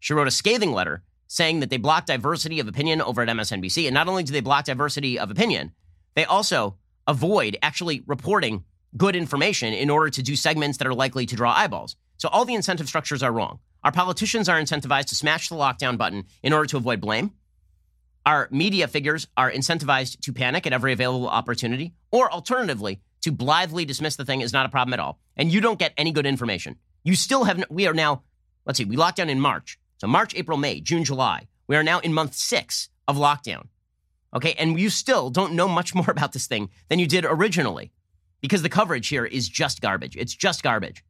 She 0.00 0.12
wrote 0.12 0.28
a 0.28 0.32
scathing 0.32 0.72
letter 0.72 1.02
saying 1.28 1.60
that 1.60 1.70
they 1.70 1.76
block 1.76 2.06
diversity 2.06 2.60
of 2.60 2.68
opinion 2.68 3.00
over 3.02 3.22
at 3.22 3.28
MSNBC. 3.28 3.86
And 3.86 3.94
not 3.94 4.08
only 4.08 4.22
do 4.22 4.32
they 4.32 4.40
block 4.40 4.64
diversity 4.64 5.18
of 5.18 5.30
opinion, 5.30 5.72
they 6.14 6.24
also 6.24 6.76
avoid 7.06 7.56
actually 7.62 8.02
reporting 8.06 8.64
good 8.96 9.16
information 9.16 9.72
in 9.72 9.90
order 9.90 10.10
to 10.10 10.22
do 10.22 10.36
segments 10.36 10.78
that 10.78 10.86
are 10.86 10.94
likely 10.94 11.26
to 11.26 11.36
draw 11.36 11.52
eyeballs. 11.52 11.96
So 12.16 12.28
all 12.28 12.44
the 12.44 12.54
incentive 12.54 12.88
structures 12.88 13.22
are 13.22 13.32
wrong. 13.32 13.58
Our 13.84 13.92
politicians 13.92 14.48
are 14.48 14.60
incentivized 14.60 15.06
to 15.06 15.14
smash 15.14 15.48
the 15.48 15.54
lockdown 15.54 15.98
button 15.98 16.24
in 16.42 16.52
order 16.52 16.66
to 16.66 16.76
avoid 16.76 17.00
blame. 17.00 17.32
Our 18.24 18.48
media 18.50 18.88
figures 18.88 19.28
are 19.36 19.50
incentivized 19.50 20.20
to 20.20 20.32
panic 20.32 20.66
at 20.66 20.72
every 20.72 20.92
available 20.92 21.28
opportunity, 21.28 21.94
or 22.10 22.32
alternatively, 22.32 23.00
to 23.22 23.30
blithely 23.30 23.84
dismiss 23.84 24.16
the 24.16 24.24
thing 24.24 24.42
as 24.42 24.52
not 24.52 24.66
a 24.66 24.70
problem 24.70 24.94
at 24.94 25.00
all. 25.00 25.20
And 25.36 25.52
you 25.52 25.60
don't 25.60 25.78
get 25.78 25.92
any 25.96 26.10
good 26.10 26.26
information. 26.26 26.76
You 27.04 27.14
still 27.14 27.44
have, 27.44 27.64
we 27.70 27.86
are 27.86 27.94
now, 27.94 28.22
let's 28.64 28.78
see, 28.78 28.84
we 28.84 28.96
locked 28.96 29.18
down 29.18 29.30
in 29.30 29.38
March. 29.38 29.78
So 29.98 30.06
March, 30.06 30.34
April, 30.34 30.58
May, 30.58 30.80
June, 30.80 31.04
July. 31.04 31.46
We 31.66 31.76
are 31.76 31.82
now 31.82 31.98
in 32.00 32.12
month 32.12 32.34
six 32.34 32.88
of 33.08 33.16
lockdown. 33.16 33.68
Okay. 34.34 34.54
And 34.58 34.78
you 34.78 34.90
still 34.90 35.30
don't 35.30 35.54
know 35.54 35.68
much 35.68 35.94
more 35.96 36.10
about 36.10 36.32
this 36.32 36.46
thing 36.46 36.70
than 36.88 36.98
you 36.98 37.06
did 37.06 37.24
originally 37.24 37.92
because 38.40 38.62
the 38.62 38.68
coverage 38.68 39.08
here 39.08 39.24
is 39.24 39.48
just 39.48 39.80
garbage. 39.80 40.16
It's 40.16 40.34
just 40.34 40.62
garbage. 40.62 41.04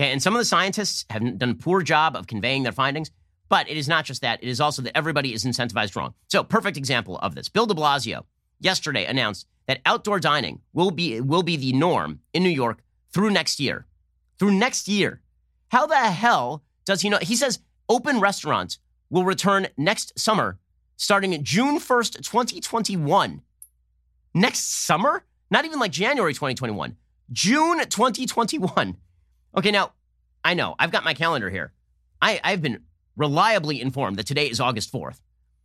Okay, 0.00 0.12
and 0.12 0.22
some 0.22 0.34
of 0.34 0.38
the 0.38 0.46
scientists 0.46 1.04
have 1.10 1.38
done 1.38 1.50
a 1.50 1.54
poor 1.54 1.82
job 1.82 2.16
of 2.16 2.26
conveying 2.26 2.62
their 2.62 2.72
findings, 2.72 3.10
but 3.48 3.68
it 3.68 3.76
is 3.76 3.88
not 3.88 4.04
just 4.04 4.22
that. 4.22 4.42
It 4.42 4.48
is 4.48 4.60
also 4.60 4.82
that 4.82 4.96
everybody 4.96 5.34
is 5.34 5.44
incentivized 5.44 5.94
wrong. 5.96 6.14
So, 6.28 6.42
perfect 6.42 6.76
example 6.76 7.18
of 7.18 7.34
this. 7.34 7.48
Bill 7.48 7.66
de 7.66 7.74
Blasio 7.74 8.24
yesterday 8.60 9.04
announced 9.04 9.46
that 9.66 9.80
outdoor 9.84 10.20
dining 10.20 10.60
will 10.72 10.90
be, 10.90 11.20
will 11.20 11.42
be 11.42 11.56
the 11.56 11.72
norm 11.72 12.20
in 12.32 12.42
New 12.42 12.48
York 12.48 12.82
through 13.12 13.30
next 13.30 13.60
year. 13.60 13.86
Through 14.38 14.52
next 14.52 14.88
year. 14.88 15.20
How 15.68 15.86
the 15.86 15.96
hell 15.96 16.62
does 16.86 17.02
he 17.02 17.10
know? 17.10 17.18
He 17.20 17.36
says 17.36 17.58
open 17.90 18.20
restaurants 18.20 18.78
will 19.10 19.24
return 19.24 19.66
next 19.76 20.18
summer, 20.18 20.58
starting 20.96 21.42
June 21.44 21.78
1st, 21.78 22.22
2021. 22.22 23.42
Next 24.32 24.86
summer? 24.86 25.24
Not 25.50 25.64
even 25.64 25.80
like 25.80 25.90
January 25.90 26.32
2021. 26.32 26.96
June 27.32 27.80
2021. 27.80 28.96
Okay, 29.56 29.70
now 29.72 29.92
I 30.44 30.54
know 30.54 30.76
I've 30.78 30.92
got 30.92 31.04
my 31.04 31.12
calendar 31.12 31.50
here. 31.50 31.72
I, 32.22 32.40
I've 32.44 32.62
been 32.62 32.84
reliably 33.16 33.80
informed 33.80 34.16
that 34.16 34.26
today 34.26 34.48
is 34.48 34.60
August 34.60 34.92
4th. 34.92 35.20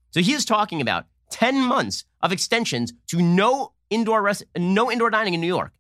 So 0.10 0.22
he 0.22 0.34
is 0.34 0.46
talking 0.46 0.82
about 0.82 1.06
10 1.30 1.62
months 1.62 2.06
of 2.22 2.32
extensions 2.32 2.94
to 3.08 3.22
no 3.22 3.74
indoor 3.90 4.24
rest, 4.24 4.44
no 4.58 4.92
indoor 4.92 5.12
dining 5.12 5.36
in 5.36 5.42
New 5.42 5.48
York. 5.48 5.72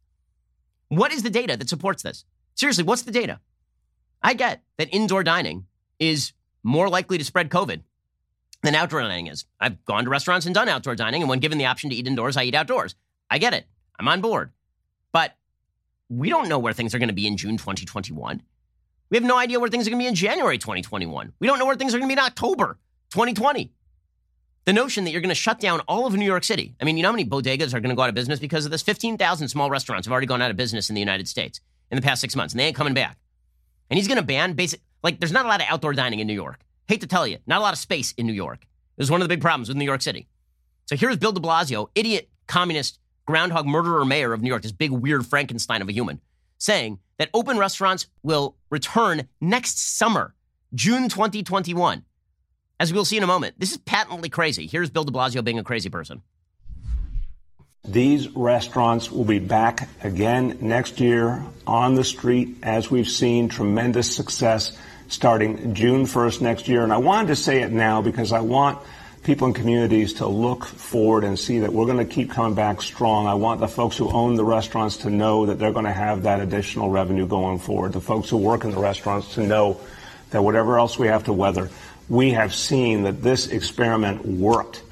What 0.89 1.11
is 1.11 1.23
the 1.23 1.29
data 1.31 1.57
that 1.57 1.69
supports 1.69 2.03
this? 2.03 2.25
Seriously, 2.53 2.83
what's 2.83 3.01
the 3.01 3.11
data? 3.11 3.39
I 4.21 4.35
get 4.35 4.61
that 4.77 4.93
indoor 4.93 5.23
dining 5.23 5.65
is 5.99 6.33
more 6.65 6.89
likely 6.89 7.17
to 7.17 7.23
spread 7.23 7.49
COVID 7.49 7.81
than 8.63 8.75
outdoor 8.75 9.01
dining 9.01 9.27
is. 9.27 9.45
I've 9.59 9.85
gone 9.85 10.03
to 10.05 10.09
restaurants 10.09 10.47
and 10.47 10.55
done 10.55 10.67
outdoor 10.67 10.95
dining, 10.95 11.21
and 11.21 11.29
when 11.29 11.39
given 11.39 11.59
the 11.59 11.67
option 11.67 11.91
to 11.91 11.95
eat 11.95 12.07
indoors, 12.07 12.35
I 12.35 12.43
eat 12.43 12.55
outdoors. 12.55 12.95
I 13.29 13.37
get 13.37 13.53
it. 13.53 13.67
I'm 13.99 14.07
on 14.07 14.19
board. 14.19 14.51
But 15.11 15.35
we 16.09 16.29
don't 16.29 16.49
know 16.49 16.57
where 16.57 16.73
things 16.73 16.95
are 16.95 16.99
going 16.99 17.09
to 17.09 17.15
be 17.15 17.27
in 17.27 17.37
June 17.37 17.57
2021. 17.57 18.41
We 19.11 19.17
have 19.17 19.23
no 19.23 19.37
idea 19.37 19.59
where 19.59 19.69
things 19.69 19.85
are 19.87 19.91
going 19.91 19.99
to 19.99 20.03
be 20.03 20.07
in 20.07 20.15
January 20.15 20.57
2021. 20.57 21.33
We 21.39 21.47
don't 21.47 21.59
know 21.59 21.67
where 21.67 21.75
things 21.75 21.93
are 21.93 21.99
going 21.99 22.09
to 22.09 22.15
be 22.15 22.19
in 22.19 22.25
October 22.25 22.79
2020. 23.11 23.71
The 24.65 24.73
notion 24.73 25.03
that 25.03 25.11
you're 25.11 25.21
going 25.21 25.29
to 25.29 25.35
shut 25.35 25.59
down 25.59 25.81
all 25.81 26.07
of 26.07 26.15
New 26.15 26.25
York 26.25 26.43
City. 26.43 26.75
I 26.81 26.85
mean, 26.85 26.97
you 26.97 27.03
know 27.03 27.09
how 27.09 27.15
many 27.15 27.29
bodegas 27.29 27.75
are 27.75 27.79
going 27.79 27.91
to 27.91 27.95
go 27.95 28.01
out 28.01 28.09
of 28.09 28.15
business 28.15 28.39
because 28.39 28.65
of 28.65 28.71
this? 28.71 28.81
15,000 28.81 29.47
small 29.49 29.69
restaurants 29.69 30.07
have 30.07 30.11
already 30.11 30.25
gone 30.25 30.41
out 30.41 30.49
of 30.49 30.57
business 30.57 30.89
in 30.89 30.95
the 30.95 31.01
United 31.01 31.27
States 31.27 31.61
in 31.91 31.95
the 31.95 32.01
past 32.01 32.21
six 32.21 32.35
months, 32.35 32.53
and 32.53 32.59
they 32.59 32.65
ain't 32.65 32.75
coming 32.75 32.95
back. 32.95 33.19
And 33.91 33.99
he's 33.99 34.07
going 34.07 34.17
to 34.17 34.23
ban 34.23 34.53
basic, 34.53 34.81
like, 35.05 35.19
there's 35.19 35.31
not 35.31 35.45
a 35.45 35.47
lot 35.47 35.61
of 35.61 35.67
outdoor 35.69 35.93
dining 35.93 36.19
in 36.19 36.25
New 36.25 36.33
York. 36.33 36.59
Hate 36.87 37.01
to 37.01 37.07
tell 37.07 37.27
you, 37.27 37.37
not 37.45 37.59
a 37.59 37.61
lot 37.61 37.73
of 37.73 37.79
space 37.79 38.11
in 38.13 38.25
New 38.25 38.33
York. 38.33 38.65
Was 38.97 39.11
one 39.11 39.21
of 39.21 39.27
the 39.27 39.33
big 39.33 39.41
problems 39.41 39.67
with 39.67 39.77
New 39.77 39.85
York 39.85 40.01
City. 40.01 40.27
So 40.87 40.95
here's 40.95 41.15
Bill 41.17 41.31
de 41.31 41.39
Blasio, 41.39 41.89
idiot, 41.93 42.27
communist, 42.47 42.97
groundhog 43.27 43.67
murderer 43.67 44.03
mayor 44.03 44.33
of 44.33 44.41
New 44.41 44.47
York, 44.47 44.63
this 44.63 44.71
big, 44.71 44.89
weird 44.91 45.23
Frankenstein 45.23 45.83
of 45.83 45.89
a 45.89 45.91
human, 45.91 46.21
saying 46.57 46.97
that 47.19 47.29
open 47.35 47.59
restaurants 47.59 48.07
will 48.23 48.55
return 48.71 49.27
next 49.39 49.77
summer, 49.77 50.33
June 50.73 51.07
2021. 51.07 52.03
As 52.79 52.91
we'll 52.91 53.05
see 53.05 53.17
in 53.17 53.23
a 53.23 53.27
moment, 53.27 53.59
this 53.59 53.71
is 53.71 53.77
patently 53.77 54.29
crazy. 54.29 54.65
Here's 54.65 54.89
Bill 54.89 55.03
de 55.03 55.11
Blasio 55.11 55.43
being 55.43 55.59
a 55.59 55.63
crazy 55.63 55.89
person. 55.89 56.23
These 57.87 58.29
restaurants 58.29 59.11
will 59.11 59.25
be 59.25 59.37
back 59.37 59.87
again 60.03 60.57
next 60.61 60.99
year 60.99 61.43
on 61.67 61.93
the 61.93 62.03
street, 62.03 62.57
as 62.63 62.89
we've 62.89 63.07
seen 63.07 63.49
tremendous 63.49 64.15
success 64.15 64.75
starting 65.07 65.73
June 65.73 66.05
1st 66.05 66.41
next 66.41 66.67
year. 66.67 66.83
And 66.83 66.91
I 66.91 66.97
wanted 66.97 67.27
to 67.27 67.35
say 67.35 67.61
it 67.61 67.71
now 67.71 68.01
because 68.01 68.31
I 68.31 68.41
want 68.41 68.79
people 69.25 69.47
in 69.47 69.53
communities 69.53 70.13
to 70.13 70.27
look 70.27 70.65
forward 70.65 71.23
and 71.23 71.37
see 71.37 71.59
that 71.59 71.73
we're 71.73 71.85
going 71.85 71.97
to 71.97 72.05
keep 72.05 72.29
coming 72.29 72.53
back 72.53 72.81
strong. 72.81 73.25
I 73.25 73.33
want 73.33 73.59
the 73.59 73.67
folks 73.67 73.97
who 73.97 74.09
own 74.09 74.35
the 74.35 74.45
restaurants 74.45 74.97
to 74.97 75.09
know 75.09 75.47
that 75.47 75.57
they're 75.57 75.73
going 75.73 75.85
to 75.85 75.91
have 75.91 76.23
that 76.23 76.39
additional 76.39 76.89
revenue 76.89 77.25
going 77.25 77.57
forward. 77.57 77.93
The 77.93 78.01
folks 78.01 78.29
who 78.29 78.37
work 78.37 78.63
in 78.63 78.71
the 78.71 78.79
restaurants 78.79 79.33
to 79.33 79.41
know 79.41 79.79
that 80.29 80.43
whatever 80.43 80.77
else 80.77 80.99
we 80.99 81.07
have 81.07 81.23
to 81.23 81.33
weather, 81.33 81.71
we 82.07 82.31
have 82.31 82.53
seen 82.53 83.03
that 83.03 83.23
this 83.23 83.47
experiment 83.47 84.25
worked. 84.25 84.83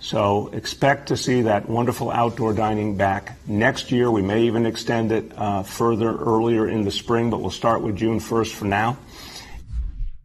So 0.00 0.48
expect 0.48 1.08
to 1.08 1.16
see 1.16 1.42
that 1.42 1.68
wonderful 1.68 2.10
outdoor 2.10 2.52
dining 2.52 2.96
back 2.96 3.38
next 3.46 3.92
year. 3.92 4.10
We 4.10 4.22
may 4.22 4.42
even 4.42 4.66
extend 4.66 5.12
it 5.12 5.32
uh, 5.36 5.62
further 5.62 6.16
earlier 6.16 6.68
in 6.68 6.84
the 6.84 6.90
spring, 6.90 7.30
but 7.30 7.40
we'll 7.40 7.50
start 7.50 7.82
with 7.82 7.96
June 7.96 8.18
1st 8.18 8.52
for 8.52 8.64
now. 8.66 8.98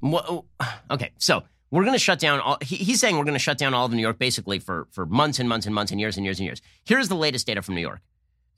Okay, 0.92 1.12
so 1.18 1.44
we're 1.72 1.84
going 1.84 1.96
to 1.96 2.00
shut 2.00 2.20
down 2.20 2.42
all, 2.42 2.58
he, 2.62 2.76
he's 2.76 3.00
saying 3.00 3.18
we're 3.18 3.24
going 3.24 3.34
to 3.34 3.40
shut 3.40 3.58
down 3.58 3.74
all 3.74 3.86
of 3.86 3.94
New 3.94 4.02
York 4.02 4.20
basically 4.20 4.60
for, 4.60 4.88
for 4.92 5.06
months 5.06 5.40
and 5.40 5.48
months 5.48 5.66
and 5.66 5.74
months 5.74 5.92
and 5.92 6.02
years 6.02 6.18
and 6.18 6.26
years 6.26 6.38
and 6.38 6.46
years. 6.46 6.62
Here's 6.84 7.08
the 7.08 7.16
latest 7.16 7.48
data 7.48 7.62
from 7.62 7.76
New 7.76 7.82
York. 7.82 8.02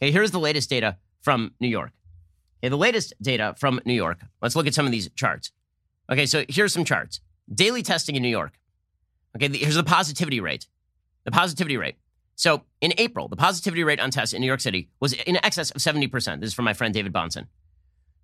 Okay, 0.01 0.11
here's 0.11 0.31
the 0.31 0.39
latest 0.39 0.69
data 0.69 0.97
from 1.21 1.53
New 1.59 1.67
York. 1.67 1.91
Okay, 2.61 2.69
the 2.69 2.77
latest 2.77 3.13
data 3.21 3.53
from 3.57 3.79
New 3.85 3.93
York. 3.93 4.21
Let's 4.41 4.55
look 4.55 4.67
at 4.67 4.73
some 4.73 4.85
of 4.85 4.91
these 4.91 5.09
charts. 5.11 5.51
Okay, 6.11 6.25
so 6.25 6.43
here's 6.49 6.73
some 6.73 6.85
charts. 6.85 7.19
Daily 7.53 7.83
testing 7.83 8.15
in 8.15 8.23
New 8.23 8.29
York. 8.29 8.53
Okay, 9.35 9.47
here's 9.55 9.75
the 9.75 9.83
positivity 9.83 10.39
rate. 10.39 10.67
The 11.25 11.31
positivity 11.31 11.77
rate. 11.77 11.95
So 12.35 12.63
in 12.81 12.93
April, 12.97 13.27
the 13.27 13.35
positivity 13.35 13.83
rate 13.83 13.99
on 13.99 14.09
tests 14.09 14.33
in 14.33 14.41
New 14.41 14.47
York 14.47 14.59
City 14.59 14.89
was 14.99 15.13
in 15.13 15.37
excess 15.43 15.71
of 15.71 15.81
70%. 15.81 16.39
This 16.39 16.47
is 16.47 16.53
from 16.53 16.65
my 16.65 16.73
friend 16.73 16.93
David 16.93 17.13
Bahnsen. 17.13 17.47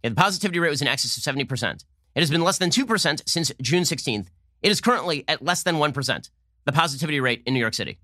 Okay, 0.04 0.10
the 0.10 0.16
positivity 0.16 0.60
rate 0.60 0.70
was 0.70 0.82
in 0.82 0.88
excess 0.88 1.16
of 1.16 1.24
70%. 1.24 1.84
It 2.20 2.24
has 2.24 2.32
been 2.32 2.44
less 2.44 2.58
than 2.58 2.70
2% 2.70 3.22
since 3.30 3.52
June 3.62 3.84
16th. 3.84 4.28
It 4.62 4.70
is 4.70 4.82
currently 4.82 5.24
at 5.30 5.42
less 5.42 5.64
than 5.64 5.76
1%, 5.76 6.30
the 6.66 6.74
positivity 6.74 7.22
rate 7.22 7.44
in 7.46 7.54
New 7.54 7.62
York 7.62 7.74
City. 7.74 7.98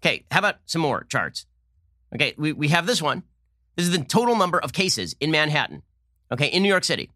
Okay, 0.00 0.24
how 0.32 0.40
about 0.40 0.56
some 0.66 0.82
more 0.82 1.04
charts? 1.04 1.46
Okay, 2.12 2.34
we, 2.36 2.52
we 2.52 2.66
have 2.66 2.84
this 2.84 3.00
one. 3.00 3.22
This 3.76 3.86
is 3.86 3.96
the 3.96 4.02
total 4.02 4.34
number 4.34 4.58
of 4.58 4.72
cases 4.72 5.14
in 5.20 5.30
Manhattan, 5.30 5.84
okay, 6.32 6.48
in 6.48 6.64
New 6.64 6.68
York 6.68 6.82
City. 6.82 7.10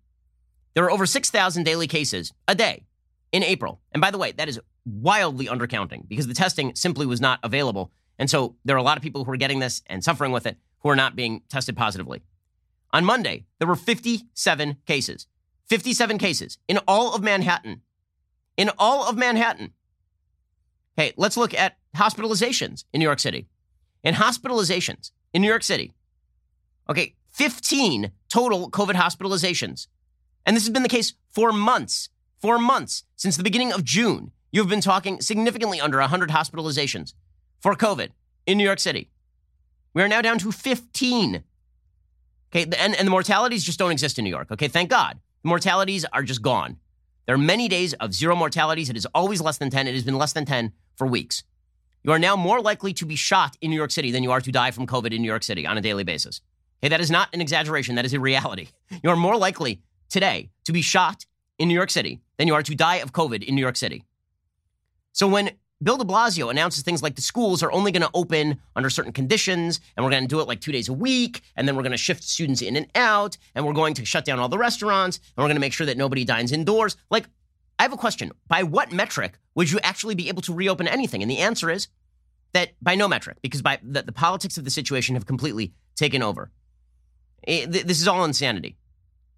There 0.74 0.84
are 0.84 0.92
over 0.92 1.06
6,000 1.06 1.64
daily 1.64 1.88
cases 1.88 2.32
a 2.46 2.54
day 2.54 2.84
in 3.32 3.42
April. 3.42 3.80
And 3.90 4.00
by 4.00 4.12
the 4.12 4.18
way, 4.18 4.30
that 4.30 4.48
is 4.48 4.60
wildly 4.84 5.46
undercounting 5.46 6.06
because 6.06 6.28
the 6.28 6.34
testing 6.34 6.76
simply 6.76 7.06
was 7.06 7.20
not 7.20 7.40
available. 7.42 7.90
And 8.16 8.30
so 8.30 8.54
there 8.64 8.76
are 8.76 8.78
a 8.78 8.84
lot 8.84 8.96
of 8.96 9.02
people 9.02 9.24
who 9.24 9.32
are 9.32 9.36
getting 9.36 9.58
this 9.58 9.82
and 9.86 10.04
suffering 10.04 10.30
with 10.30 10.46
it 10.46 10.56
who 10.82 10.88
are 10.88 10.94
not 10.94 11.16
being 11.16 11.42
tested 11.48 11.76
positively. 11.76 12.22
On 12.92 13.04
Monday, 13.04 13.46
there 13.58 13.66
were 13.66 13.74
57 13.74 14.76
cases. 14.86 15.26
57 15.68 16.18
cases 16.18 16.58
in 16.68 16.78
all 16.86 17.14
of 17.14 17.22
Manhattan. 17.22 17.82
In 18.56 18.70
all 18.78 19.08
of 19.08 19.16
Manhattan. 19.16 19.72
Hey, 20.96 21.12
let's 21.16 21.36
look 21.36 21.52
at 21.52 21.76
hospitalizations 21.96 22.84
in 22.92 23.00
New 23.00 23.04
York 23.04 23.18
City. 23.18 23.48
In 24.02 24.14
hospitalizations 24.14 25.10
in 25.32 25.42
New 25.42 25.48
York 25.48 25.62
City, 25.62 25.92
okay, 26.88 27.14
15 27.32 28.12
total 28.28 28.70
COVID 28.70 28.94
hospitalizations. 28.94 29.88
And 30.46 30.56
this 30.56 30.64
has 30.64 30.72
been 30.72 30.84
the 30.84 30.88
case 30.88 31.14
for 31.30 31.52
months, 31.52 32.08
for 32.40 32.58
months. 32.58 33.02
Since 33.16 33.36
the 33.36 33.42
beginning 33.42 33.72
of 33.72 33.84
June, 33.84 34.30
you've 34.52 34.68
been 34.68 34.80
talking 34.80 35.20
significantly 35.20 35.80
under 35.80 35.98
100 35.98 36.30
hospitalizations 36.30 37.14
for 37.60 37.74
COVID 37.74 38.10
in 38.46 38.56
New 38.56 38.64
York 38.64 38.78
City. 38.78 39.10
We 39.92 40.02
are 40.02 40.08
now 40.08 40.22
down 40.22 40.38
to 40.38 40.52
15. 40.52 41.42
Okay, 42.52 42.62
and, 42.78 42.94
and 42.94 43.06
the 43.06 43.10
mortalities 43.10 43.64
just 43.64 43.78
don't 43.78 43.90
exist 43.90 44.18
in 44.18 44.24
New 44.24 44.30
York. 44.30 44.50
Okay, 44.52 44.68
thank 44.68 44.88
God. 44.88 45.18
Mortalities 45.46 46.04
are 46.12 46.24
just 46.24 46.42
gone. 46.42 46.76
There 47.26 47.34
are 47.34 47.38
many 47.38 47.68
days 47.68 47.94
of 47.94 48.12
zero 48.12 48.34
mortalities. 48.34 48.90
It 48.90 48.96
is 48.96 49.06
always 49.14 49.40
less 49.40 49.58
than 49.58 49.70
10. 49.70 49.86
It 49.86 49.94
has 49.94 50.02
been 50.02 50.18
less 50.18 50.32
than 50.32 50.44
10 50.44 50.72
for 50.96 51.06
weeks. 51.06 51.44
You 52.02 52.10
are 52.10 52.18
now 52.18 52.34
more 52.34 52.60
likely 52.60 52.92
to 52.94 53.06
be 53.06 53.14
shot 53.14 53.56
in 53.60 53.70
New 53.70 53.76
York 53.76 53.92
City 53.92 54.10
than 54.10 54.24
you 54.24 54.32
are 54.32 54.40
to 54.40 54.50
die 54.50 54.72
from 54.72 54.88
COVID 54.88 55.12
in 55.12 55.22
New 55.22 55.28
York 55.28 55.44
City 55.44 55.64
on 55.64 55.78
a 55.78 55.80
daily 55.80 56.02
basis. 56.02 56.40
Okay, 56.82 56.88
that 56.88 57.00
is 57.00 57.12
not 57.12 57.28
an 57.32 57.40
exaggeration. 57.40 57.94
That 57.94 58.04
is 58.04 58.12
a 58.12 58.20
reality. 58.20 58.68
You 59.04 59.10
are 59.10 59.16
more 59.16 59.36
likely 59.36 59.82
today 60.08 60.50
to 60.64 60.72
be 60.72 60.82
shot 60.82 61.26
in 61.58 61.68
New 61.68 61.74
York 61.74 61.90
City 61.90 62.20
than 62.38 62.48
you 62.48 62.54
are 62.54 62.62
to 62.64 62.74
die 62.74 62.96
of 62.96 63.12
COVID 63.12 63.44
in 63.44 63.54
New 63.54 63.60
York 63.60 63.76
City. 63.76 64.02
So 65.12 65.28
when 65.28 65.52
Bill 65.82 65.98
de 65.98 66.04
Blasio 66.04 66.50
announces 66.50 66.82
things 66.82 67.02
like 67.02 67.16
the 67.16 67.22
schools 67.22 67.62
are 67.62 67.70
only 67.70 67.92
going 67.92 68.02
to 68.02 68.10
open 68.14 68.58
under 68.74 68.88
certain 68.88 69.12
conditions, 69.12 69.78
and 69.94 70.04
we're 70.04 70.10
going 70.10 70.22
to 70.22 70.28
do 70.28 70.40
it 70.40 70.48
like 70.48 70.60
two 70.60 70.72
days 70.72 70.88
a 70.88 70.92
week, 70.92 71.42
and 71.54 71.68
then 71.68 71.76
we're 71.76 71.82
going 71.82 71.92
to 71.92 71.98
shift 71.98 72.22
students 72.24 72.62
in 72.62 72.76
and 72.76 72.86
out, 72.94 73.36
and 73.54 73.66
we're 73.66 73.74
going 73.74 73.92
to 73.94 74.04
shut 74.04 74.24
down 74.24 74.38
all 74.38 74.48
the 74.48 74.56
restaurants, 74.56 75.18
and 75.18 75.42
we're 75.42 75.48
going 75.48 75.56
to 75.56 75.60
make 75.60 75.74
sure 75.74 75.86
that 75.86 75.98
nobody 75.98 76.24
dines 76.24 76.50
indoors. 76.50 76.96
Like, 77.10 77.26
I 77.78 77.82
have 77.82 77.92
a 77.92 77.98
question. 77.98 78.32
By 78.48 78.62
what 78.62 78.90
metric 78.90 79.38
would 79.54 79.70
you 79.70 79.78
actually 79.82 80.14
be 80.14 80.28
able 80.30 80.40
to 80.42 80.54
reopen 80.54 80.88
anything? 80.88 81.20
And 81.20 81.30
the 81.30 81.38
answer 81.38 81.68
is 81.68 81.88
that 82.54 82.70
by 82.80 82.94
no 82.94 83.06
metric, 83.06 83.36
because 83.42 83.60
by 83.60 83.78
the, 83.82 84.00
the 84.00 84.12
politics 84.12 84.56
of 84.56 84.64
the 84.64 84.70
situation 84.70 85.14
have 85.14 85.26
completely 85.26 85.74
taken 85.94 86.22
over. 86.22 86.50
It, 87.42 87.70
th- 87.70 87.84
this 87.84 88.00
is 88.00 88.08
all 88.08 88.24
insanity. 88.24 88.78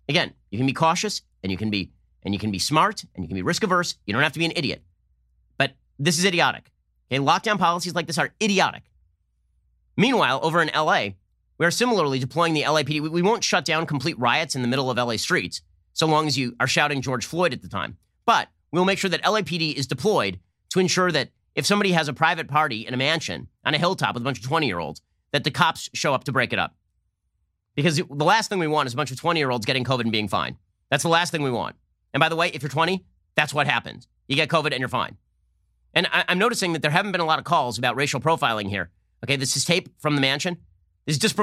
Again, 0.08 0.34
you 0.52 0.58
can 0.58 0.68
be 0.68 0.72
cautious, 0.72 1.20
and 1.42 1.50
you 1.50 1.58
can 1.58 1.70
be 1.70 1.90
and 2.22 2.34
you 2.34 2.38
can 2.38 2.50
be 2.50 2.58
smart, 2.58 3.04
and 3.14 3.24
you 3.24 3.28
can 3.28 3.36
be 3.36 3.42
risk 3.42 3.62
averse. 3.62 3.96
You 4.06 4.12
don't 4.12 4.22
have 4.22 4.32
to 4.32 4.38
be 4.38 4.44
an 4.44 4.52
idiot. 4.54 4.82
This 5.98 6.18
is 6.18 6.24
idiotic. 6.24 6.70
Okay, 7.10 7.22
lockdown 7.22 7.58
policies 7.58 7.94
like 7.94 8.06
this 8.06 8.18
are 8.18 8.34
idiotic. 8.42 8.82
Meanwhile, 9.96 10.40
over 10.42 10.62
in 10.62 10.70
LA, 10.74 11.10
we 11.58 11.66
are 11.66 11.70
similarly 11.70 12.18
deploying 12.18 12.54
the 12.54 12.62
LAPD. 12.62 13.08
We 13.10 13.22
won't 13.22 13.42
shut 13.42 13.64
down 13.64 13.86
complete 13.86 14.18
riots 14.18 14.54
in 14.54 14.62
the 14.62 14.68
middle 14.68 14.90
of 14.90 14.96
LA 14.96 15.16
streets 15.16 15.62
so 15.92 16.06
long 16.06 16.28
as 16.28 16.38
you 16.38 16.54
are 16.60 16.68
shouting 16.68 17.02
George 17.02 17.26
Floyd 17.26 17.52
at 17.52 17.62
the 17.62 17.68
time. 17.68 17.96
But 18.24 18.48
we'll 18.70 18.84
make 18.84 18.98
sure 18.98 19.10
that 19.10 19.22
LAPD 19.24 19.74
is 19.74 19.88
deployed 19.88 20.38
to 20.70 20.78
ensure 20.78 21.10
that 21.10 21.30
if 21.56 21.66
somebody 21.66 21.90
has 21.92 22.06
a 22.06 22.12
private 22.12 22.46
party 22.46 22.86
in 22.86 22.94
a 22.94 22.96
mansion 22.96 23.48
on 23.64 23.74
a 23.74 23.78
hilltop 23.78 24.14
with 24.14 24.22
a 24.22 24.24
bunch 24.24 24.38
of 24.38 24.44
20 24.44 24.66
year 24.66 24.78
olds, 24.78 25.02
that 25.32 25.42
the 25.42 25.50
cops 25.50 25.90
show 25.94 26.14
up 26.14 26.24
to 26.24 26.32
break 26.32 26.52
it 26.52 26.58
up. 26.58 26.76
Because 27.74 27.96
the 27.96 28.24
last 28.24 28.48
thing 28.48 28.60
we 28.60 28.68
want 28.68 28.86
is 28.86 28.94
a 28.94 28.96
bunch 28.96 29.10
of 29.10 29.20
20 29.20 29.40
year 29.40 29.50
olds 29.50 29.66
getting 29.66 29.84
COVID 29.84 30.02
and 30.02 30.12
being 30.12 30.28
fine. 30.28 30.56
That's 30.90 31.02
the 31.02 31.08
last 31.08 31.32
thing 31.32 31.42
we 31.42 31.50
want. 31.50 31.76
And 32.14 32.20
by 32.20 32.28
the 32.28 32.36
way, 32.36 32.50
if 32.54 32.62
you're 32.62 32.70
20, 32.70 33.04
that's 33.34 33.52
what 33.52 33.66
happens. 33.66 34.06
You 34.28 34.36
get 34.36 34.48
COVID 34.48 34.70
and 34.70 34.78
you're 34.78 34.88
fine. 34.88 35.16
And 35.98 36.06
I, 36.12 36.24
am 36.28 36.38
noticing 36.38 36.74
that 36.74 36.82
there 36.82 36.92
haven't 36.92 37.10
been 37.10 37.20
a 37.20 37.24
lot 37.24 37.40
of 37.40 37.44
calls 37.44 37.76
about 37.76 37.96
racial 37.96 38.20
profiling 38.20 38.68
here. 38.68 38.90
Okay, 39.24 39.34
this 39.34 39.56
is 39.56 39.64
tape 39.64 39.88
from 39.98 40.14
the 40.14 40.20
mansion. 40.20 40.56
This 41.06 41.16
is 41.16 41.18
just, 41.18 41.36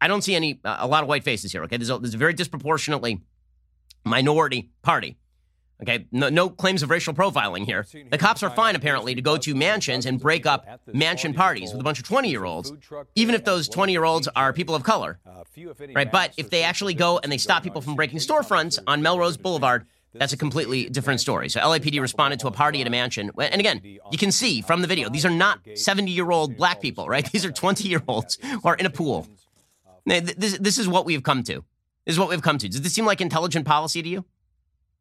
I 0.00 0.06
don't 0.06 0.22
see 0.22 0.36
any, 0.36 0.60
uh, 0.64 0.76
a 0.78 0.86
lot 0.86 1.02
of 1.02 1.08
white 1.08 1.24
faces 1.24 1.50
here. 1.50 1.64
Okay, 1.64 1.78
there's 1.78 1.90
a, 1.90 1.98
there's 1.98 2.14
a 2.14 2.18
very 2.18 2.32
disproportionately 2.32 3.22
minority 4.04 4.70
party. 4.82 5.16
Okay, 5.82 6.06
no, 6.12 6.28
no, 6.28 6.48
claims 6.48 6.84
of 6.84 6.90
racial 6.90 7.12
profiling 7.12 7.64
here. 7.64 7.86
The 8.08 8.18
cops 8.18 8.44
are 8.44 8.50
fine, 8.50 8.76
apparently, 8.76 9.16
to 9.16 9.20
go 9.20 9.36
to 9.36 9.54
mansions 9.56 10.06
and 10.06 10.20
break 10.20 10.46
up 10.46 10.64
mansion 10.86 11.34
parties 11.34 11.72
with 11.72 11.80
a 11.80 11.84
bunch 11.84 11.98
of 11.98 12.04
20 12.04 12.30
year 12.30 12.44
olds, 12.44 12.72
even 13.16 13.34
if 13.34 13.44
those 13.44 13.68
20 13.68 13.90
year 13.90 14.04
olds 14.04 14.28
are 14.28 14.52
people 14.52 14.76
of 14.76 14.84
color. 14.84 15.18
Right, 15.92 16.10
but 16.10 16.34
if 16.36 16.50
they 16.50 16.62
actually 16.62 16.94
go 16.94 17.18
and 17.18 17.32
they 17.32 17.38
stop 17.38 17.64
people 17.64 17.80
from 17.80 17.96
breaking 17.96 18.20
storefronts 18.20 18.78
on 18.86 19.02
Melrose 19.02 19.36
Boulevard, 19.36 19.86
that's 20.18 20.32
a 20.32 20.36
completely 20.36 20.88
different 20.88 21.20
story. 21.20 21.48
So 21.48 21.60
LAPD 21.60 22.00
responded 22.00 22.40
to 22.40 22.48
a 22.48 22.50
party 22.50 22.80
at 22.80 22.86
a 22.86 22.90
mansion. 22.90 23.30
And 23.38 23.60
again, 23.60 23.80
you 23.84 24.18
can 24.18 24.32
see 24.32 24.60
from 24.60 24.82
the 24.82 24.88
video, 24.88 25.08
these 25.08 25.24
are 25.24 25.30
not 25.30 25.60
70 25.74 26.10
year 26.10 26.30
old 26.30 26.56
black 26.56 26.80
people, 26.80 27.06
right? 27.08 27.30
These 27.32 27.44
are 27.44 27.52
20 27.52 27.88
year 27.88 28.02
olds 28.08 28.38
who 28.42 28.60
are 28.64 28.74
in 28.74 28.86
a 28.86 28.90
pool. 28.90 29.26
This, 30.06 30.58
this 30.58 30.78
is 30.78 30.88
what 30.88 31.04
we've 31.04 31.22
come 31.22 31.42
to. 31.44 31.64
This 32.06 32.14
is 32.14 32.18
what 32.18 32.30
we've 32.30 32.42
come 32.42 32.58
to. 32.58 32.68
Does 32.68 32.80
this 32.80 32.94
seem 32.94 33.04
like 33.04 33.20
intelligent 33.20 33.66
policy 33.66 34.02
to 34.02 34.08
you? 34.08 34.24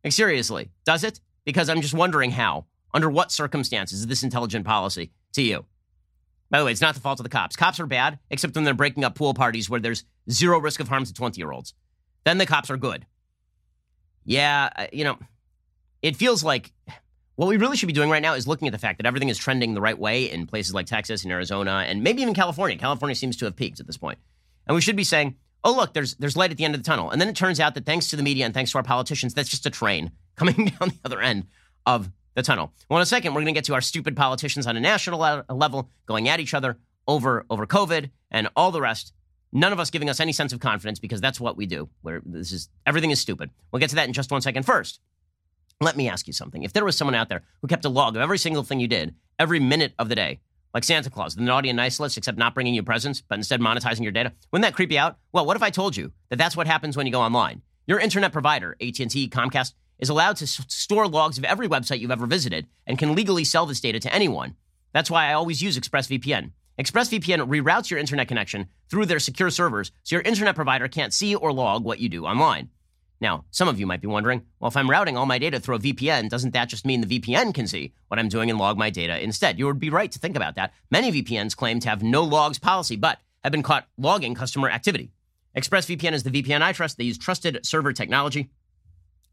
Like, 0.04 0.14
seriously, 0.14 0.72
does 0.86 1.04
it? 1.04 1.22
Because 1.46 1.70
I'm 1.70 1.82
just 1.82 1.94
wondering 1.94 2.32
how, 2.32 2.66
under 2.94 3.10
what 3.10 3.32
circumstances 3.32 4.02
is 4.02 4.08
this 4.08 4.24
intelligent 4.24 4.66
policy 4.66 5.12
to 5.34 5.42
you? 5.42 5.66
By 6.50 6.60
the 6.60 6.66
way, 6.66 6.72
it's 6.72 6.82
not 6.82 6.96
the 6.96 7.02
fault 7.02 7.20
of 7.20 7.24
the 7.24 7.30
cops. 7.30 7.56
Cops 7.56 7.80
are 7.80 7.86
bad, 7.86 8.20
except 8.30 8.56
when 8.56 8.64
they're 8.64 8.74
breaking 8.74 9.04
up 9.04 9.16
pool 9.16 9.34
parties 9.34 9.70
where 9.70 9.80
there's 9.80 10.04
zero 10.30 10.60
risk 10.60 10.80
of 10.80 10.88
harm 10.88 11.06
to 11.06 11.14
20 11.14 11.40
year 11.40 11.52
olds. 11.52 11.74
Then 12.26 12.38
the 12.38 12.46
cops 12.46 12.70
are 12.70 12.78
good. 12.78 13.06
Yeah, 14.28 14.70
uh, 14.76 14.88
you 14.92 15.06
know, 15.06 15.18
it 16.02 16.18
feels 16.18 16.44
like 16.44 16.74
what 17.36 17.48
we 17.48 17.56
really 17.56 17.78
should 17.78 17.88
be 17.88 17.94
doing 17.94 18.10
right 18.10 18.22
now 18.22 18.34
is 18.34 18.46
looking 18.46 18.68
at 18.68 18.74
the 18.74 18.78
fact 18.78 18.98
that 19.00 19.06
everything 19.06 19.30
is 19.30 19.38
trending 19.38 19.74
the 19.74 19.82
right 19.82 19.98
way 19.98 20.30
in 20.30 20.46
places 20.46 20.74
like 20.74 20.86
Texas 20.86 21.24
and 21.24 21.32
Arizona 21.32 21.86
and 21.88 22.04
maybe 22.04 22.22
even 22.22 22.34
California. 22.34 22.78
California 22.78 23.16
seems 23.16 23.38
to 23.38 23.46
have 23.46 23.56
peaked 23.56 23.80
at 23.80 23.88
this 23.88 23.98
point. 23.98 24.20
And 24.68 24.76
we 24.76 24.82
should 24.82 24.98
be 24.98 25.06
saying, 25.06 25.38
oh, 25.64 25.74
look, 25.74 25.94
there's, 25.94 26.16
there's 26.16 26.36
light 26.36 26.52
at 26.52 26.58
the 26.58 26.66
end 26.66 26.76
of 26.76 26.84
the 26.84 26.86
tunnel. 26.86 27.10
And 27.10 27.22
then 27.22 27.30
it 27.30 27.38
turns 27.38 27.62
out 27.62 27.74
that 27.76 27.86
thanks 27.86 28.10
to 28.10 28.18
the 28.18 28.24
media 28.24 28.44
and 28.44 28.54
thanks 28.54 28.72
to 28.72 28.80
our 28.80 28.84
politicians, 28.84 29.34
that's 29.34 29.50
just 29.50 29.66
a 29.66 29.70
train 29.70 30.12
coming 30.36 30.56
down 30.56 30.90
the 30.90 31.00
other 31.06 31.22
end 31.22 31.46
of 31.86 32.10
the 32.36 32.44
tunnel. 32.44 32.74
Well, 32.90 33.00
in 33.00 33.04
a 33.04 33.06
second, 33.06 33.34
we're 33.34 33.42
going 33.42 33.54
to 33.54 33.58
get 33.58 33.66
to 33.66 33.76
our 33.76 33.82
stupid 33.82 34.18
politicians 34.18 34.68
on 34.68 34.76
a 34.76 34.82
national 34.82 35.20
level 35.50 35.90
going 36.06 36.28
at 36.28 36.42
each 36.42 36.54
other 36.54 36.78
over, 37.08 37.46
over 37.50 37.66
COVID 37.66 38.10
and 38.30 38.50
all 38.58 38.72
the 38.72 38.82
rest. 38.82 39.14
None 39.54 39.72
of 39.74 39.80
us 39.80 39.90
giving 39.90 40.10
us 40.10 40.20
any 40.20 40.34
sense 40.34 40.52
of 40.54 40.60
confidence 40.60 41.00
because 41.00 41.22
that's 41.22 41.40
what 41.40 41.56
we 41.58 41.66
do. 41.66 41.90
Where 42.02 42.22
this 42.26 42.52
is 42.52 42.70
everything 42.86 43.12
is 43.12 43.20
stupid. 43.22 43.50
We'll 43.72 43.80
get 43.80 43.90
to 43.92 43.96
that 43.96 44.08
in 44.08 44.14
just 44.14 44.32
one 44.32 44.42
second. 44.42 44.64
First, 44.64 45.00
let 45.80 45.96
me 45.96 46.10
ask 46.10 46.28
you 46.28 46.34
something. 46.34 46.64
If 46.64 46.74
there 46.74 46.86
was 46.86 46.98
someone 46.98 47.16
out 47.16 47.30
there 47.30 47.44
who 47.62 47.68
kept 47.68 47.86
a 47.86 47.90
log 47.90 48.16
of 48.16 48.22
every 48.22 48.38
single 48.38 48.64
thing 48.64 48.80
you 48.80 48.88
did, 48.88 49.16
every 49.40 49.60
minute 49.60 49.94
of 50.00 50.10
the 50.10 50.16
day, 50.16 50.42
like 50.74 50.84
Santa 50.84 51.10
Claus, 51.10 51.36
the 51.36 51.42
naughty 51.44 51.70
and 51.70 51.78
nice 51.78 52.00
list, 52.00 52.18
except 52.18 52.38
not 52.38 52.54
bringing 52.54 52.74
you 52.74 52.84
presents, 52.84 53.22
but 53.22 53.36
instead 53.38 53.62
monetizing 53.62 54.02
your 54.04 54.12
data, 54.12 54.34
wouldn't 54.52 54.64
that 54.68 54.76
creep 54.76 54.92
you 54.92 55.00
out? 55.00 55.18
Well, 55.32 55.46
what 55.46 55.56
if 55.56 55.64
I 55.64 55.70
told 55.70 55.96
you 55.96 56.12
that 56.30 56.36
that's 56.38 56.58
what 56.58 56.68
happens 56.68 56.98
when 56.98 57.06
you 57.06 57.12
go 57.12 57.22
online? 57.22 57.62
Your 57.88 58.00
internet 58.00 58.34
provider, 58.34 58.76
AT&T, 58.82 59.30
Comcast, 59.30 59.74
is 59.98 60.10
allowed 60.10 60.36
to 60.38 60.44
s- 60.44 60.62
store 60.68 61.08
logs 61.08 61.38
of 61.38 61.46
every 61.46 61.68
website 61.70 62.00
you've 62.00 62.12
ever 62.12 62.26
visited 62.28 62.68
and 62.86 63.00
can 63.00 63.16
legally 63.16 63.44
sell 63.44 63.66
this 63.66 63.80
data 63.80 64.00
to 64.00 64.14
anyone. 64.14 64.56
That's 64.94 65.10
why 65.10 65.28
I 65.30 65.34
always 65.34 65.62
use 65.62 65.80
ExpressVPN. 65.80 66.52
ExpressVPN 66.80 67.48
reroutes 67.48 67.90
your 67.90 68.00
internet 68.00 68.28
connection 68.28 68.68
through 68.90 69.08
their 69.08 69.20
secure 69.20 69.50
servers 69.50 69.92
so 70.04 70.16
your 70.16 70.22
internet 70.22 70.56
provider 70.56 70.88
can't 70.88 71.14
see 71.14 71.34
or 71.34 71.52
log 71.52 71.84
what 71.84 72.00
you 72.00 72.08
do 72.08 72.26
online. 72.26 72.70
Now, 73.20 73.46
some 73.50 73.68
of 73.68 73.80
you 73.80 73.88
might 73.88 74.02
be 74.02 74.08
wondering, 74.08 74.44
well, 74.60 74.68
if 74.68 74.78
I'm 74.78 74.90
routing 74.90 75.18
all 75.18 75.26
my 75.26 75.40
data 75.40 75.60
through 75.60 75.78
a 75.78 75.80
VPN, 75.80 76.30
doesn't 76.30 76.54
that 76.54 76.70
just 76.70 76.86
mean 76.86 77.02
the 77.02 77.20
VPN 77.20 77.52
can 77.52 77.66
see 77.66 77.94
what 78.10 78.20
I'm 78.20 78.30
doing 78.30 78.52
and 78.52 78.60
log 78.60 78.78
my 78.78 78.92
data 78.92 79.20
instead? 79.24 79.58
You 79.58 79.66
would 79.66 79.80
be 79.80 79.90
right 79.90 80.12
to 80.12 80.20
think 80.20 80.36
about 80.36 80.54
that. 80.56 80.72
Many 80.92 81.12
VPNs 81.12 81.56
claim 81.56 81.80
to 81.80 81.90
have 81.90 82.04
no 82.04 82.24
logs 82.24 82.60
policy, 82.60 82.96
but 82.96 83.18
have 83.44 83.52
been 83.52 83.64
caught 83.64 83.88
logging 83.98 84.36
customer 84.36 84.70
activity. 84.70 85.12
ExpressVPN 85.58 86.14
is 86.14 86.22
the 86.22 86.30
VPN 86.30 86.62
I 86.62 86.74
trust. 86.74 87.00
They 87.00 87.06
use 87.06 87.18
trusted 87.18 87.66
server 87.66 87.92
technology. 87.92 88.52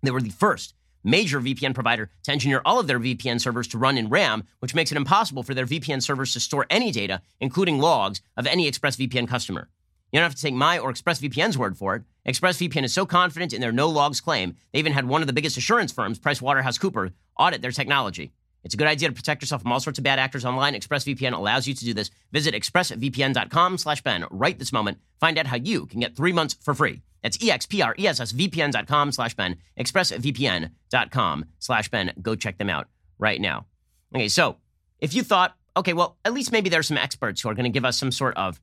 They 0.03 0.11
were 0.11 0.23
the 0.23 0.31
first 0.31 0.75
major 1.05 1.41
VPN 1.41 1.75
provider 1.75 2.11
to 2.25 2.33
engineer 2.33 2.63
all 2.65 2.81
of 2.81 2.87
their 2.87 2.99
VPN 2.99 3.41
servers 3.41 3.69
to 3.69 3.79
run 3.79 3.97
in 3.97 4.09
RAM, 4.09 4.45
which 4.59 4.75
makes 4.75 4.91
it 4.91 4.97
impossible 4.97 5.43
for 5.43 5.55
their 5.55 5.67
VPN 5.67 6.03
servers 6.03 6.33
to 6.33 6.41
store 6.41 6.67
any 6.71 6.91
data, 6.91 7.21
including 7.41 7.79
logs, 7.79 8.21
of 8.37 8.47
any 8.47 8.69
ExpressVPN 8.71 9.29
customer. 9.29 9.69
You 10.11 10.19
don't 10.19 10.25
have 10.25 10.35
to 10.35 10.43
take 10.43 10.55
my 10.55 10.79
or 10.79 10.93
ExpressVPN's 10.93 11.59
word 11.59 11.77
for 11.77 11.97
it. 11.97 12.03
ExpressVPN 12.27 12.85
is 12.85 12.93
so 12.93 13.05
confident 13.05 13.53
in 13.53 13.61
their 13.61 13.73
no 13.73 13.89
logs 13.89 14.21
claim, 14.21 14.57
they 14.73 14.79
even 14.79 14.93
had 14.93 15.07
one 15.07 15.21
of 15.21 15.27
the 15.27 15.33
biggest 15.33 15.57
assurance 15.57 15.93
firms, 15.93 16.19
PricewaterhouseCoopers, 16.19 17.13
audit 17.39 17.63
their 17.63 17.73
technology. 17.73 18.33
It's 18.65 18.75
a 18.75 18.77
good 18.79 18.87
idea 18.87 19.09
to 19.09 19.15
protect 19.15 19.43
yourself 19.43 19.63
from 19.63 19.73
all 19.73 19.81
sorts 19.81 19.99
of 19.99 20.05
bad 20.05 20.19
actors 20.19 20.45
online. 20.45 20.75
ExpressVPN 20.75 21.35
allows 21.35 21.67
you 21.69 21.75
to 21.75 21.85
do 21.85 21.93
this. 21.93 22.11
Visit 22.33 22.55
expressvpn.com 22.55 23.79
slash 23.79 24.03
Ben 24.03 24.25
right 24.31 24.59
this 24.59 24.73
moment. 24.73 24.99
Find 25.21 25.39
out 25.39 25.47
how 25.47 25.57
you 25.57 25.87
can 25.87 26.01
get 26.01 26.17
three 26.17 26.33
months 26.33 26.57
for 26.63 26.75
free. 26.75 27.03
That's 27.25 27.39
expressvpn.com 27.39 29.13
slash 29.13 29.35
Ben. 29.35 29.57
expressvpn.com 29.81 31.45
slash 31.59 31.89
Ben. 31.89 32.13
Go 32.21 32.37
check 32.37 32.59
them 32.59 32.69
out 32.71 32.87
right 33.19 33.41
now. 33.41 33.67
Okay, 34.15 34.29
so 34.29 34.59
if 35.01 35.15
you 35.15 35.23
thought, 35.25 35.57
okay, 35.77 35.95
well, 35.95 36.19
at 36.25 36.35
least 36.35 36.53
maybe 36.53 36.69
there's 36.69 36.87
some 36.87 36.99
experts 36.99 37.41
who 37.41 37.49
are 37.49 37.55
going 37.55 37.65
to 37.65 37.71
give 37.71 37.87
us 37.87 37.99
some 37.99 38.13
sort 38.13 38.37
of 38.37 38.61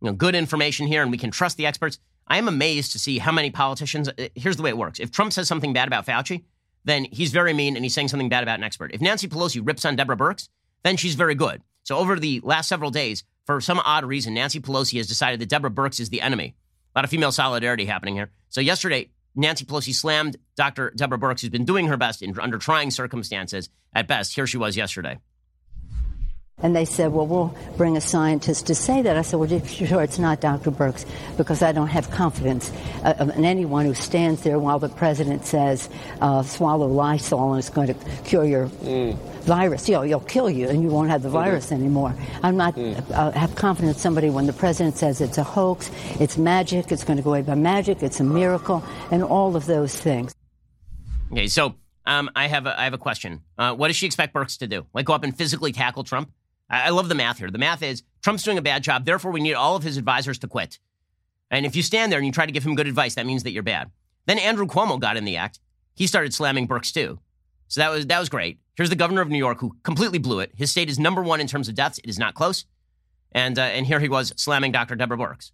you 0.00 0.06
know, 0.06 0.14
good 0.14 0.34
information 0.34 0.86
here 0.86 1.02
and 1.02 1.10
we 1.10 1.18
can 1.18 1.30
trust 1.30 1.58
the 1.58 1.66
experts. 1.66 1.98
I 2.26 2.38
am 2.38 2.48
amazed 2.48 2.92
to 2.92 2.98
see 2.98 3.18
how 3.18 3.30
many 3.30 3.50
politicians. 3.50 4.08
Uh, 4.08 4.28
here's 4.34 4.56
the 4.56 4.62
way 4.62 4.70
it 4.70 4.78
works. 4.78 4.98
If 4.98 5.10
Trump 5.10 5.32
says 5.32 5.46
something 5.46 5.74
bad 5.74 5.86
about 5.86 6.06
Fauci, 6.06 6.44
then 6.84 7.04
he's 7.12 7.30
very 7.30 7.52
mean 7.52 7.76
and 7.76 7.84
he's 7.84 7.94
saying 7.94 8.08
something 8.08 8.30
bad 8.30 8.42
about 8.42 8.58
an 8.58 8.64
expert. 8.64 8.92
If 8.94 9.02
Nancy 9.02 9.28
Pelosi 9.28 9.60
rips 9.64 9.84
on 9.84 9.96
Deborah 9.96 10.16
Birx, 10.16 10.48
then 10.82 10.96
she's 10.96 11.14
very 11.14 11.34
good. 11.34 11.62
So 11.82 11.98
over 11.98 12.18
the 12.18 12.40
last 12.42 12.68
several 12.68 12.90
days, 12.90 13.24
for 13.44 13.60
some 13.60 13.80
odd 13.80 14.04
reason, 14.04 14.34
Nancy 14.34 14.60
Pelosi 14.60 14.96
has 14.96 15.06
decided 15.06 15.40
that 15.40 15.48
Deborah 15.48 15.70
Birx 15.70 16.00
is 16.00 16.08
the 16.08 16.22
enemy. 16.22 16.54
A 16.94 16.98
lot 16.98 17.04
of 17.04 17.10
female 17.10 17.32
solidarity 17.32 17.84
happening 17.84 18.14
here. 18.14 18.30
So 18.48 18.60
yesterday, 18.60 19.10
Nancy 19.34 19.64
Pelosi 19.64 19.94
slammed 19.94 20.36
Dr. 20.56 20.92
Deborah 20.96 21.18
Birx, 21.18 21.40
who's 21.40 21.50
been 21.50 21.64
doing 21.64 21.86
her 21.86 21.96
best 21.96 22.22
in, 22.22 22.38
under 22.40 22.58
trying 22.58 22.90
circumstances 22.90 23.68
at 23.94 24.08
best. 24.08 24.34
Here 24.34 24.46
she 24.46 24.58
was 24.58 24.76
yesterday. 24.76 25.18
And 26.60 26.74
they 26.74 26.84
said, 26.84 27.12
well, 27.12 27.26
we'll 27.26 27.54
bring 27.76 27.96
a 27.96 28.00
scientist 28.00 28.66
to 28.66 28.74
say 28.74 29.02
that. 29.02 29.16
I 29.16 29.22
said, 29.22 29.38
well, 29.38 29.64
sure, 29.64 30.02
it's 30.02 30.18
not 30.18 30.40
Dr. 30.40 30.72
Birx 30.72 31.06
because 31.36 31.62
I 31.62 31.70
don't 31.70 31.86
have 31.86 32.10
confidence 32.10 32.72
uh, 33.04 33.30
in 33.36 33.44
anyone 33.44 33.86
who 33.86 33.94
stands 33.94 34.42
there 34.42 34.58
while 34.58 34.80
the 34.80 34.88
president 34.88 35.46
says, 35.46 35.88
uh, 36.20 36.42
swallow 36.42 36.88
Lysol 36.88 37.52
and 37.52 37.60
it's 37.60 37.70
going 37.70 37.86
to 37.88 37.94
cure 38.24 38.44
your 38.44 38.66
mm. 38.68 39.16
Virus. 39.48 39.88
You 39.88 39.96
know, 39.96 40.04
it'll 40.04 40.20
kill 40.20 40.48
you 40.48 40.68
and 40.68 40.82
you 40.82 40.90
won't 40.90 41.10
have 41.10 41.22
the 41.22 41.30
virus 41.30 41.66
mm-hmm. 41.66 41.82
anymore. 41.82 42.14
I'm 42.44 42.56
not 42.56 42.76
mm. 42.76 43.10
uh, 43.10 43.32
have 43.32 43.56
confidence 43.56 43.96
in 43.96 44.00
somebody 44.00 44.30
when 44.30 44.46
the 44.46 44.52
president 44.52 44.96
says 44.96 45.20
it's 45.20 45.38
a 45.38 45.42
hoax, 45.42 45.90
it's 46.20 46.38
magic, 46.38 46.92
it's 46.92 47.02
going 47.02 47.16
to 47.16 47.22
go 47.22 47.30
away 47.30 47.42
by 47.42 47.56
magic, 47.56 48.02
it's 48.02 48.20
a 48.20 48.24
miracle, 48.24 48.84
and 49.10 49.24
all 49.24 49.56
of 49.56 49.66
those 49.66 49.98
things. 49.98 50.34
Okay, 51.32 51.48
so 51.48 51.74
um, 52.06 52.30
I 52.36 52.46
have 52.46 52.66
a, 52.66 52.78
I 52.78 52.84
have 52.84 52.94
a 52.94 52.98
question. 52.98 53.42
Uh, 53.58 53.74
what 53.74 53.88
does 53.88 53.96
she 53.96 54.06
expect 54.06 54.34
Birx 54.34 54.58
to 54.58 54.68
do? 54.68 54.86
Like 54.94 55.06
go 55.06 55.14
up 55.14 55.24
and 55.24 55.36
physically 55.36 55.72
tackle 55.72 56.04
Trump? 56.04 56.30
I 56.70 56.90
love 56.90 57.08
the 57.08 57.14
math 57.14 57.38
here. 57.38 57.50
The 57.50 57.58
math 57.58 57.82
is 57.82 58.02
Trump's 58.22 58.42
doing 58.42 58.58
a 58.58 58.62
bad 58.62 58.82
job, 58.82 59.06
therefore, 59.06 59.32
we 59.32 59.40
need 59.40 59.54
all 59.54 59.74
of 59.74 59.82
his 59.82 59.96
advisors 59.96 60.38
to 60.40 60.46
quit. 60.46 60.78
And 61.50 61.64
if 61.64 61.74
you 61.74 61.82
stand 61.82 62.12
there 62.12 62.18
and 62.18 62.26
you 62.26 62.32
try 62.32 62.44
to 62.44 62.52
give 62.52 62.64
him 62.64 62.74
good 62.74 62.86
advice, 62.86 63.14
that 63.14 63.24
means 63.24 63.42
that 63.44 63.52
you're 63.52 63.62
bad. 63.62 63.90
Then 64.26 64.38
Andrew 64.38 64.66
Cuomo 64.66 65.00
got 65.00 65.16
in 65.16 65.24
the 65.24 65.36
act. 65.36 65.60
He 65.94 66.06
started 66.06 66.34
slamming 66.34 66.68
Birx 66.68 66.92
too. 66.92 67.18
So 67.68 67.80
that 67.80 67.90
was 67.90 68.06
that 68.06 68.18
was 68.18 68.28
great. 68.28 68.58
Here's 68.78 68.90
the 68.90 68.96
governor 68.96 69.22
of 69.22 69.28
New 69.28 69.38
York 69.38 69.58
who 69.58 69.74
completely 69.82 70.20
blew 70.20 70.38
it. 70.38 70.52
His 70.56 70.70
state 70.70 70.88
is 70.88 71.00
number 71.00 71.20
one 71.20 71.40
in 71.40 71.48
terms 71.48 71.68
of 71.68 71.74
deaths. 71.74 71.98
It 71.98 72.08
is 72.08 72.16
not 72.16 72.34
close. 72.34 72.64
And 73.32 73.58
uh, 73.58 73.62
and 73.62 73.84
here 73.84 73.98
he 73.98 74.08
was 74.08 74.32
slamming 74.36 74.70
Dr. 74.70 74.94
Deborah 74.94 75.18
Birx. 75.18 75.50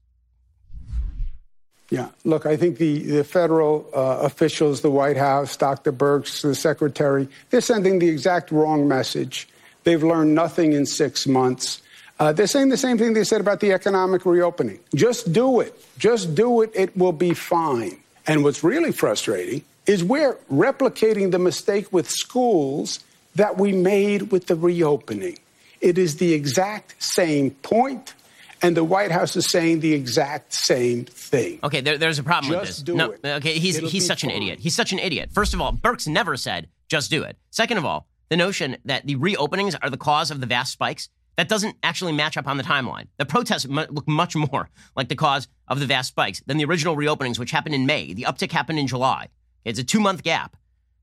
Yeah, 1.88 2.08
look, 2.24 2.44
I 2.44 2.58
think 2.58 2.76
the, 2.76 2.98
the 2.98 3.24
federal 3.24 3.88
uh, 3.94 4.18
officials, 4.20 4.82
the 4.82 4.90
White 4.90 5.16
House, 5.16 5.56
Dr. 5.56 5.90
Birx, 5.90 6.42
the 6.42 6.54
secretary, 6.54 7.28
they're 7.48 7.62
sending 7.62 7.98
the 7.98 8.08
exact 8.08 8.50
wrong 8.50 8.88
message. 8.88 9.48
They've 9.84 10.02
learned 10.02 10.34
nothing 10.34 10.74
in 10.74 10.84
six 10.84 11.26
months. 11.26 11.80
Uh, 12.20 12.32
they're 12.32 12.46
saying 12.46 12.68
the 12.68 12.76
same 12.76 12.98
thing 12.98 13.14
they 13.14 13.24
said 13.24 13.40
about 13.40 13.60
the 13.60 13.72
economic 13.72 14.26
reopening. 14.26 14.80
Just 14.94 15.32
do 15.32 15.60
it. 15.60 15.74
Just 15.96 16.34
do 16.34 16.60
it. 16.60 16.72
It 16.74 16.94
will 16.94 17.12
be 17.12 17.32
fine. 17.32 17.98
And 18.26 18.44
what's 18.44 18.62
really 18.62 18.92
frustrating 18.92 19.62
is 19.86 20.04
we're 20.04 20.34
replicating 20.52 21.30
the 21.30 21.38
mistake 21.38 21.90
with 21.90 22.10
schools 22.10 23.00
that 23.34 23.58
we 23.58 23.72
made 23.72 24.32
with 24.32 24.46
the 24.46 24.56
reopening. 24.56 25.38
It 25.80 25.98
is 25.98 26.16
the 26.16 26.32
exact 26.32 27.02
same 27.02 27.50
point, 27.50 28.14
and 28.62 28.76
the 28.76 28.84
White 28.84 29.10
House 29.10 29.36
is 29.36 29.50
saying 29.50 29.80
the 29.80 29.92
exact 29.92 30.54
same 30.54 31.04
thing. 31.04 31.58
Okay, 31.62 31.80
there, 31.80 31.98
there's 31.98 32.18
a 32.18 32.22
problem 32.22 32.52
just 32.52 32.86
with 32.86 32.86
this. 32.86 32.94
no, 32.96 33.10
it. 33.10 33.24
okay, 33.24 33.58
he's 33.58 33.76
he's 33.76 34.06
such 34.06 34.22
fine. 34.22 34.30
an 34.30 34.36
idiot. 34.36 34.60
He's 34.60 34.74
such 34.74 34.92
an 34.92 34.98
idiot. 34.98 35.30
First 35.32 35.52
of 35.52 35.60
all, 35.60 35.72
Birx 35.72 36.08
never 36.08 36.36
said 36.36 36.68
just 36.88 37.10
do 37.10 37.22
it. 37.22 37.36
Second 37.50 37.78
of 37.78 37.84
all, 37.84 38.06
the 38.28 38.36
notion 38.36 38.76
that 38.84 39.06
the 39.06 39.16
reopenings 39.16 39.74
are 39.82 39.90
the 39.90 39.96
cause 39.96 40.30
of 40.30 40.40
the 40.40 40.46
vast 40.46 40.72
spikes, 40.72 41.08
that 41.36 41.48
doesn't 41.48 41.76
actually 41.82 42.12
match 42.12 42.36
up 42.36 42.46
on 42.46 42.56
the 42.56 42.62
timeline. 42.62 43.08
The 43.16 43.26
protests 43.26 43.66
look 43.66 44.06
much 44.06 44.36
more 44.54 44.70
like 44.96 45.08
the 45.08 45.16
cause 45.16 45.48
of 45.68 45.80
the 45.80 45.86
vast 45.86 46.08
spikes 46.08 46.40
than 46.46 46.56
the 46.56 46.64
original 46.64 46.96
reopenings, 46.96 47.38
which 47.38 47.50
happened 47.50 47.74
in 47.74 47.86
May. 47.86 48.14
The 48.14 48.22
uptick 48.22 48.52
happened 48.52 48.78
in 48.78 48.86
July. 48.86 49.28
It's 49.64 49.78
a 49.78 49.84
two 49.84 50.00
month 50.00 50.22
gap. 50.22 50.56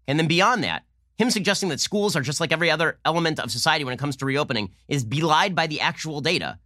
And 0.07 0.17
then 0.19 0.27
beyond 0.27 0.63
that, 0.63 0.83
him 1.21 1.29
suggesting 1.29 1.69
that 1.69 1.79
schools 1.79 2.15
are 2.15 2.21
just 2.21 2.39
like 2.39 2.51
every 2.51 2.71
other 2.71 2.97
element 3.05 3.39
of 3.39 3.51
society 3.51 3.83
when 3.85 3.93
it 3.93 3.99
comes 3.99 4.15
to 4.17 4.25
reopening 4.25 4.71
is 4.87 5.03
belied 5.03 5.55
by 5.55 5.67
the 5.67 5.79
actual 5.79 6.21
data, 6.21 6.57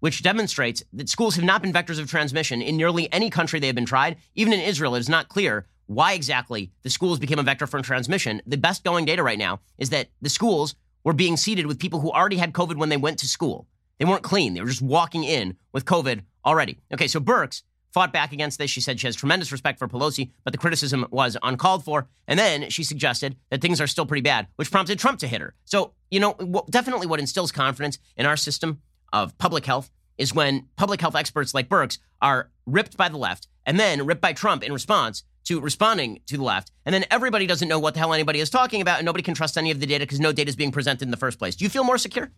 which 0.00 0.22
demonstrates 0.22 0.82
that 0.92 1.08
schools 1.08 1.36
have 1.36 1.44
not 1.44 1.62
been 1.62 1.72
vectors 1.72 1.98
of 1.98 2.10
transmission 2.10 2.60
in 2.60 2.76
nearly 2.76 3.10
any 3.12 3.30
country 3.30 3.58
they 3.58 3.66
have 3.66 3.76
been 3.76 3.86
tried. 3.86 4.16
Even 4.34 4.52
in 4.52 4.60
Israel, 4.60 4.94
it 4.94 5.00
is 5.00 5.08
not 5.08 5.28
clear 5.28 5.66
why 5.86 6.12
exactly 6.12 6.70
the 6.82 6.90
schools 6.90 7.18
became 7.18 7.38
a 7.38 7.42
vector 7.42 7.66
for 7.66 7.80
transmission, 7.82 8.40
the 8.46 8.56
best 8.56 8.84
going 8.84 9.04
data 9.04 9.22
right 9.22 9.38
now 9.38 9.60
is 9.78 9.90
that 9.90 10.08
the 10.22 10.30
schools 10.30 10.74
were 11.02 11.12
being 11.12 11.36
seeded 11.36 11.66
with 11.66 11.78
people 11.78 12.00
who 12.00 12.10
already 12.10 12.36
had 12.36 12.52
COVID 12.52 12.76
when 12.76 12.88
they 12.88 12.96
went 12.96 13.18
to 13.18 13.28
school. 13.28 13.66
They 13.98 14.04
weren't 14.04 14.22
clean. 14.22 14.54
They 14.54 14.60
were 14.60 14.68
just 14.68 14.82
walking 14.82 15.24
in 15.24 15.56
with 15.72 15.84
COVID 15.84 16.22
already. 16.44 16.78
Okay, 16.92 17.06
so 17.06 17.20
Birx 17.20 17.62
fought 17.94 18.12
back 18.12 18.32
against 18.32 18.58
this. 18.58 18.70
She 18.70 18.80
said 18.80 18.98
she 18.98 19.06
has 19.06 19.14
tremendous 19.14 19.52
respect 19.52 19.78
for 19.78 19.86
Pelosi, 19.86 20.32
but 20.42 20.52
the 20.52 20.58
criticism 20.58 21.06
was 21.10 21.36
uncalled 21.42 21.84
for. 21.84 22.08
And 22.26 22.38
then 22.38 22.68
she 22.68 22.82
suggested 22.82 23.36
that 23.50 23.62
things 23.62 23.80
are 23.80 23.86
still 23.86 24.04
pretty 24.04 24.20
bad, 24.20 24.48
which 24.56 24.70
prompted 24.70 24.98
Trump 24.98 25.20
to 25.20 25.28
hit 25.28 25.40
her. 25.40 25.54
So, 25.64 25.92
you 26.10 26.18
know, 26.18 26.34
definitely 26.68 27.06
what 27.06 27.20
instills 27.20 27.52
confidence 27.52 27.98
in 28.16 28.26
our 28.26 28.36
system 28.36 28.82
of 29.12 29.38
public 29.38 29.64
health 29.64 29.90
is 30.18 30.34
when 30.34 30.66
public 30.76 31.00
health 31.00 31.14
experts 31.14 31.54
like 31.54 31.68
Birx 31.68 31.98
are 32.20 32.50
ripped 32.66 32.96
by 32.96 33.08
the 33.08 33.16
left 33.16 33.46
and 33.64 33.78
then 33.78 34.04
ripped 34.04 34.20
by 34.20 34.32
Trump 34.32 34.64
in 34.64 34.72
response 34.72 35.22
to 35.44 35.60
responding 35.60 36.20
to 36.26 36.36
the 36.36 36.42
left, 36.42 36.72
and 36.86 36.94
then 36.94 37.04
everybody 37.10 37.46
doesn't 37.46 37.68
know 37.68 37.78
what 37.78 37.92
the 37.92 38.00
hell 38.00 38.14
anybody 38.14 38.40
is 38.40 38.48
talking 38.48 38.80
about, 38.80 38.98
and 38.98 39.04
nobody 39.04 39.22
can 39.22 39.34
trust 39.34 39.58
any 39.58 39.70
of 39.70 39.78
the 39.78 39.86
data 39.86 40.04
because 40.04 40.18
no 40.18 40.32
data 40.32 40.48
is 40.48 40.56
being 40.56 40.72
presented 40.72 41.04
in 41.04 41.10
the 41.10 41.18
first 41.18 41.38
place. 41.38 41.54
Do 41.54 41.64
you 41.64 41.68
feel 41.68 41.84
more 41.84 41.98
secure? 41.98 42.30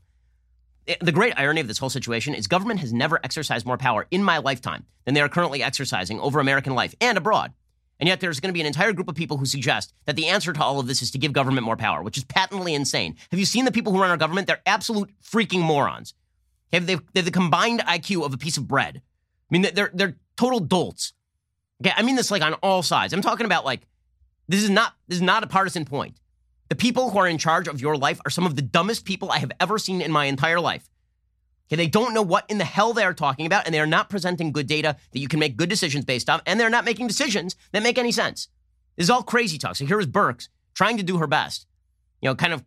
The 1.00 1.12
great 1.12 1.34
irony 1.36 1.60
of 1.60 1.68
this 1.68 1.78
whole 1.78 1.90
situation 1.90 2.34
is 2.34 2.46
government 2.46 2.80
has 2.80 2.92
never 2.92 3.18
exercised 3.24 3.66
more 3.66 3.76
power 3.76 4.06
in 4.10 4.22
my 4.22 4.38
lifetime 4.38 4.86
than 5.04 5.14
they 5.14 5.20
are 5.20 5.28
currently 5.28 5.62
exercising 5.62 6.20
over 6.20 6.38
American 6.38 6.74
life 6.74 6.94
and 7.00 7.18
abroad. 7.18 7.52
And 7.98 8.08
yet 8.08 8.20
there's 8.20 8.40
going 8.40 8.50
to 8.50 8.54
be 8.54 8.60
an 8.60 8.66
entire 8.66 8.92
group 8.92 9.08
of 9.08 9.14
people 9.14 9.36
who 9.38 9.46
suggest 9.46 9.92
that 10.04 10.16
the 10.16 10.26
answer 10.26 10.52
to 10.52 10.62
all 10.62 10.78
of 10.78 10.86
this 10.86 11.02
is 11.02 11.10
to 11.12 11.18
give 11.18 11.32
government 11.32 11.64
more 11.64 11.76
power, 11.76 12.02
which 12.02 12.18
is 12.18 12.24
patently 12.24 12.74
insane. 12.74 13.16
Have 13.30 13.40
you 13.40 13.46
seen 13.46 13.64
the 13.64 13.72
people 13.72 13.92
who 13.92 14.00
run 14.00 14.10
our 14.10 14.16
government? 14.16 14.46
They're 14.46 14.60
absolute 14.66 15.10
freaking 15.22 15.60
morons. 15.60 16.14
They've, 16.70 16.86
they've 16.86 17.24
the 17.24 17.30
combined 17.30 17.80
IQ 17.80 18.24
of 18.24 18.34
a 18.34 18.38
piece 18.38 18.58
of 18.58 18.68
bread. 18.68 19.00
I 19.50 19.58
mean, 19.58 19.66
they're, 19.74 19.90
they're 19.94 20.16
total 20.36 20.60
dolts. 20.60 21.14
Okay, 21.82 21.92
I 21.96 22.02
mean 22.02 22.16
this 22.16 22.30
like 22.30 22.42
on 22.42 22.54
all 22.54 22.82
sides. 22.82 23.12
I'm 23.12 23.22
talking 23.22 23.46
about 23.46 23.64
like, 23.64 23.80
this 24.48 24.62
is 24.62 24.70
not, 24.70 24.92
this 25.08 25.16
is 25.16 25.22
not 25.22 25.42
a 25.42 25.46
partisan 25.46 25.84
point. 25.84 26.16
The 26.68 26.76
people 26.76 27.10
who 27.10 27.18
are 27.18 27.28
in 27.28 27.38
charge 27.38 27.68
of 27.68 27.80
your 27.80 27.96
life 27.96 28.20
are 28.24 28.30
some 28.30 28.46
of 28.46 28.56
the 28.56 28.62
dumbest 28.62 29.04
people 29.04 29.30
I 29.30 29.38
have 29.38 29.52
ever 29.60 29.78
seen 29.78 30.00
in 30.00 30.10
my 30.10 30.24
entire 30.26 30.60
life. 30.60 30.88
Okay, 31.68 31.76
they 31.76 31.88
don't 31.88 32.14
know 32.14 32.22
what 32.22 32.48
in 32.48 32.58
the 32.58 32.64
hell 32.64 32.92
they 32.92 33.04
are 33.04 33.14
talking 33.14 33.46
about, 33.46 33.66
and 33.66 33.74
they 33.74 33.80
are 33.80 33.86
not 33.86 34.08
presenting 34.08 34.52
good 34.52 34.66
data 34.66 34.96
that 35.12 35.18
you 35.18 35.28
can 35.28 35.40
make 35.40 35.56
good 35.56 35.68
decisions 35.68 36.04
based 36.04 36.30
on, 36.30 36.40
and 36.46 36.58
they're 36.58 36.70
not 36.70 36.84
making 36.84 37.08
decisions 37.08 37.56
that 37.72 37.82
make 37.82 37.98
any 37.98 38.12
sense. 38.12 38.48
This 38.96 39.04
is 39.04 39.10
all 39.10 39.22
crazy 39.22 39.58
talk. 39.58 39.76
So 39.76 39.84
here 39.84 40.00
is 40.00 40.06
Birx 40.06 40.48
trying 40.74 40.96
to 40.96 41.02
do 41.02 41.18
her 41.18 41.26
best, 41.26 41.66
you 42.20 42.28
know, 42.28 42.34
kind 42.34 42.52
of 42.52 42.64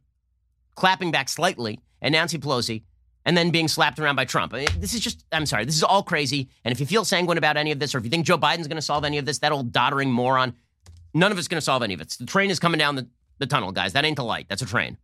clapping 0.76 1.12
back 1.12 1.30
slightly 1.30 1.80
at 2.02 2.12
Nancy 2.12 2.38
Pelosi 2.38 2.84
and 3.26 3.38
then 3.38 3.52
being 3.52 3.68
slapped 3.68 4.00
around 4.00 4.16
by 4.16 4.26
Trump. 4.26 4.54
this 4.54 4.94
is 4.94 5.02
just, 5.02 5.26
I'm 5.32 5.46
sorry, 5.46 5.66
this 5.66 5.76
is 5.76 5.84
all 5.84 6.04
crazy. 6.04 6.50
And 6.64 6.72
if 6.72 6.80
you 6.80 6.86
feel 6.86 7.06
sanguine 7.06 7.38
about 7.38 7.58
any 7.58 7.72
of 7.72 7.80
this, 7.80 7.94
or 7.94 8.00
if 8.00 8.04
you 8.04 8.10
think 8.10 8.26
Joe 8.26 8.38
Biden's 8.38 8.68
going 8.68 8.78
to 8.78 8.82
solve 8.82 9.04
any 9.04 9.18
of 9.18 9.26
this, 9.26 9.40
that 9.40 9.52
old 9.52 9.72
doddering 9.72 10.10
moron, 10.10 10.56
none 11.14 11.32
of 11.32 11.38
it's 11.38 11.48
going 11.48 11.60
to 11.60 11.66
solve 11.66 11.84
any 11.84 11.94
of 11.94 12.02
it. 12.02 12.16
The 12.20 12.26
train 12.26 12.50
is 12.50 12.60
coming 12.60 12.80
down 12.80 12.96
the, 12.96 13.08
the 13.40 13.48
tunnel, 13.48 13.72
guys. 13.72 13.94
That 13.94 14.06
ain't 14.06 14.18
the 14.18 14.24
light. 14.24 14.46
That's 14.50 14.62
a 14.62 14.66
train. 14.66 14.98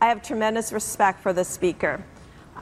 I 0.00 0.06
have 0.06 0.22
tremendous 0.22 0.72
respect 0.72 1.20
for 1.20 1.32
the 1.32 1.44
speaker. 1.44 2.04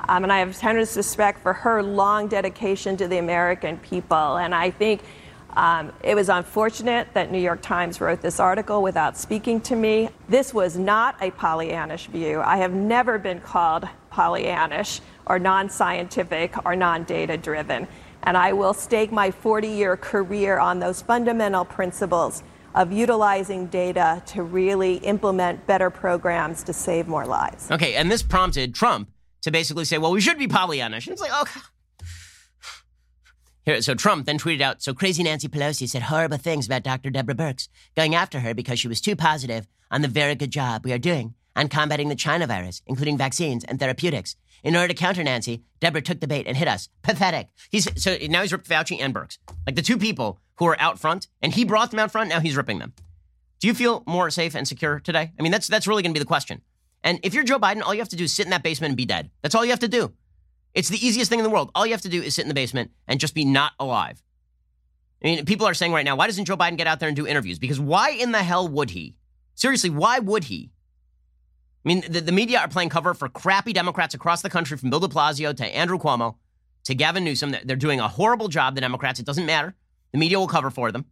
Um, 0.09 0.25
and 0.25 0.33
I 0.33 0.39
have 0.39 0.59
tremendous 0.59 0.97
respect 0.97 1.41
for 1.41 1.53
her 1.53 1.83
long 1.83 2.29
dedication 2.29 2.97
to 2.99 3.09
the 3.09 3.19
American 3.19 3.79
people. 3.79 4.37
And 4.37 4.55
I 4.55 4.71
think 4.71 5.03
um, 5.57 5.93
it 6.03 6.15
was 6.15 6.29
unfortunate 6.29 7.09
that 7.15 7.33
New 7.33 7.41
York 7.41 7.61
Times 7.61 8.01
wrote 8.01 8.21
this 8.21 8.39
article 8.39 8.83
without 8.83 9.17
speaking 9.17 9.61
to 9.63 9.75
me. 9.75 10.09
This 10.29 10.55
was 10.55 10.77
not 10.77 11.17
a 11.21 11.31
Pollyannish 11.33 12.07
view. 12.09 12.41
I 12.41 12.59
have 12.59 12.73
never 12.73 13.19
been 13.19 13.41
called 13.41 13.89
Pollyannish 14.13 15.01
or 15.27 15.39
non 15.39 15.69
scientific 15.69 16.55
or 16.65 16.77
non 16.77 17.05
data 17.05 17.37
driven. 17.37 17.89
And 18.23 18.37
I 18.37 18.53
will 18.53 18.75
stake 18.75 19.11
my 19.11 19.31
40 19.31 19.69
year 19.69 19.97
career 19.97 20.59
on 20.59 20.79
those 20.79 21.03
fundamental 21.03 21.65
principles 21.65 22.43
of 22.75 22.93
utilizing 22.93 23.67
data 23.67 24.23
to 24.27 24.43
really 24.43 24.97
implement 24.97 25.67
better 25.67 25.91
programs 25.91 26.63
to 26.65 26.73
save 26.73 27.09
more 27.09 27.27
lives. 27.27 27.71
Okay, 27.71 27.95
and 27.95 28.11
this 28.11 28.23
prompted 28.23 28.75
Trump 28.75 29.11
to 29.43 29.51
basically 29.51 29.85
say, 29.85 29.99
well, 29.99 30.13
we 30.13 30.21
should 30.21 30.39
be 30.39 30.47
Pollyannish. 30.47 31.07
And 31.07 31.13
it's 31.13 31.21
like, 31.21 31.43
okay. 31.43 31.61
Here, 33.65 33.83
so 33.83 33.95
Trump 33.95 34.27
then 34.27 34.39
tweeted 34.39 34.63
out, 34.63 34.83
so 34.83 34.95
crazy 34.95 35.23
Nancy 35.23 35.49
Pelosi 35.49 35.89
said 35.89 36.03
horrible 36.03 36.39
things 36.39 36.67
about 36.67 36.83
Dr. 36.83 37.11
Deborah 37.11 37.35
Birx, 37.35 37.69
going 37.95 38.15
after 38.15 38.41
her 38.41 38.55
because 38.55 38.79
she 38.79 38.89
was 38.89 39.01
too 39.01 39.15
positive 39.15 39.69
on 39.91 40.03
the 40.03 40.09
very 40.09 40.35
good 40.35 40.51
job 40.51 40.85
we 40.85 40.93
are 40.93 40.99
doing 40.99 41.35
on 41.57 41.69
combating 41.69 42.09
the 42.09 42.15
China 42.15 42.47
virus, 42.47 42.81
including 42.87 43.19
vaccines 43.19 43.65
and 43.65 43.79
therapeutics. 43.79 44.37
In 44.63 44.77
order 44.77 44.89
to 44.89 44.95
counter 44.95 45.23
Nancy, 45.25 45.65
Deborah 45.81 46.03
took 46.03 46.21
the 46.21 46.29
bait 46.29 46.47
and 46.47 46.57
hit 46.57 46.69
us. 46.69 46.89
Pathetic. 47.03 47.49
He's 47.71 47.89
so 48.03 48.17
now 48.29 48.43
he's 48.43 48.53
ripped 48.53 48.69
Fauci 48.69 48.99
and 49.01 49.15
Birx, 49.15 49.39
like 49.67 49.77
the 49.77 49.83
two 49.83 49.97
people 49.97 50.41
who 50.57 50.67
are 50.67 50.81
out 50.81 50.99
front, 50.99 51.29
and 51.41 51.55
he 51.55 51.65
brought 51.65 51.91
them 51.91 52.01
out 52.01 52.13
front. 52.13 52.29
Now 52.29 52.41
he's 52.41 52.57
ripping 52.57 52.79
them. 52.79 52.93
Do 53.61 53.67
you 53.67 53.75
feel 53.75 54.03
more 54.07 54.31
safe 54.31 54.55
and 54.55 54.67
secure 54.67 55.01
today? 55.01 55.33
I 55.39 55.43
mean, 55.43 55.53
that's 55.53 55.69
that's 55.69 55.87
really 55.87 56.03
going 56.03 56.13
to 56.13 56.19
be 56.19 56.23
the 56.23 56.27
question. 56.27 56.63
And 57.03 57.19
if 57.23 57.33
you're 57.33 57.45
Joe 57.45 57.59
Biden, 57.59 57.83
all 57.83 57.95
you 57.95 58.01
have 58.01 58.09
to 58.11 58.17
do 58.17 58.25
is 58.25 58.33
sit 58.33 58.47
in 58.47 58.51
that 58.51 58.63
basement 58.63 58.91
and 58.91 58.97
be 58.97 59.07
dead. 59.07 59.31
That's 59.43 59.55
all 59.55 59.65
you 59.65 59.71
have 59.71 59.81
to 59.81 59.89
do. 59.89 60.13
It's 60.75 60.89
the 60.89 61.05
easiest 61.05 61.31
thing 61.31 61.39
in 61.39 61.45
the 61.45 61.51
world. 61.51 61.71
All 61.75 61.87
you 61.87 61.93
have 61.93 62.03
to 62.03 62.09
do 62.09 62.23
is 62.23 62.35
sit 62.35 62.43
in 62.43 62.49
the 62.49 62.55
basement 62.55 62.91
and 63.09 63.19
just 63.19 63.35
be 63.35 63.45
not 63.45 63.73
alive. 63.81 64.23
I 65.23 65.27
mean, 65.27 65.45
people 65.45 65.67
are 65.67 65.75
saying 65.75 65.93
right 65.93 66.05
now, 66.05 66.17
why 66.17 66.27
doesn't 66.27 66.45
Joe 66.45 66.57
Biden 66.57 66.77
get 66.77 66.87
out 66.87 67.01
there 67.01 67.09
and 67.09 67.17
do 67.17 67.27
interviews? 67.27 67.59
Because 67.59 67.81
why 67.81 68.11
in 68.11 68.33
the 68.33 68.43
hell 68.43 68.69
would 68.69 68.91
he? 68.91 69.17
Seriously, 69.55 69.91
why 69.91 70.19
would 70.19 70.45
he? 70.45 70.71
I 71.85 71.89
mean, 71.89 72.05
the, 72.09 72.21
the 72.21 72.33
media 72.33 72.59
are 72.59 72.69
playing 72.69 72.91
cover 72.91 73.15
for 73.15 73.29
crappy 73.29 73.73
Democrats 73.73 74.15
across 74.15 74.43
the 74.43 74.51
country, 74.51 74.77
from 74.77 74.91
Bill 74.91 75.01
de 75.01 75.09
Blasio 75.09 75.57
to 75.57 75.65
Andrew 75.65 75.99
Cuomo 75.99 76.35
to 76.85 76.95
Gavin 76.95 77.25
Newsom. 77.25 77.57
They're 77.65 77.77
doing 77.77 78.01
a 78.01 78.09
horrible 78.09 78.49
job, 78.49 78.75
the 78.75 78.81
Democrats. 78.81 79.19
It 79.19 79.27
doesn't 79.27 79.47
matter. 79.47 79.75
The 80.13 80.19
media 80.19 80.39
will 80.39 80.49
cover 80.49 80.71
for 80.71 80.93
them. 80.93 81.07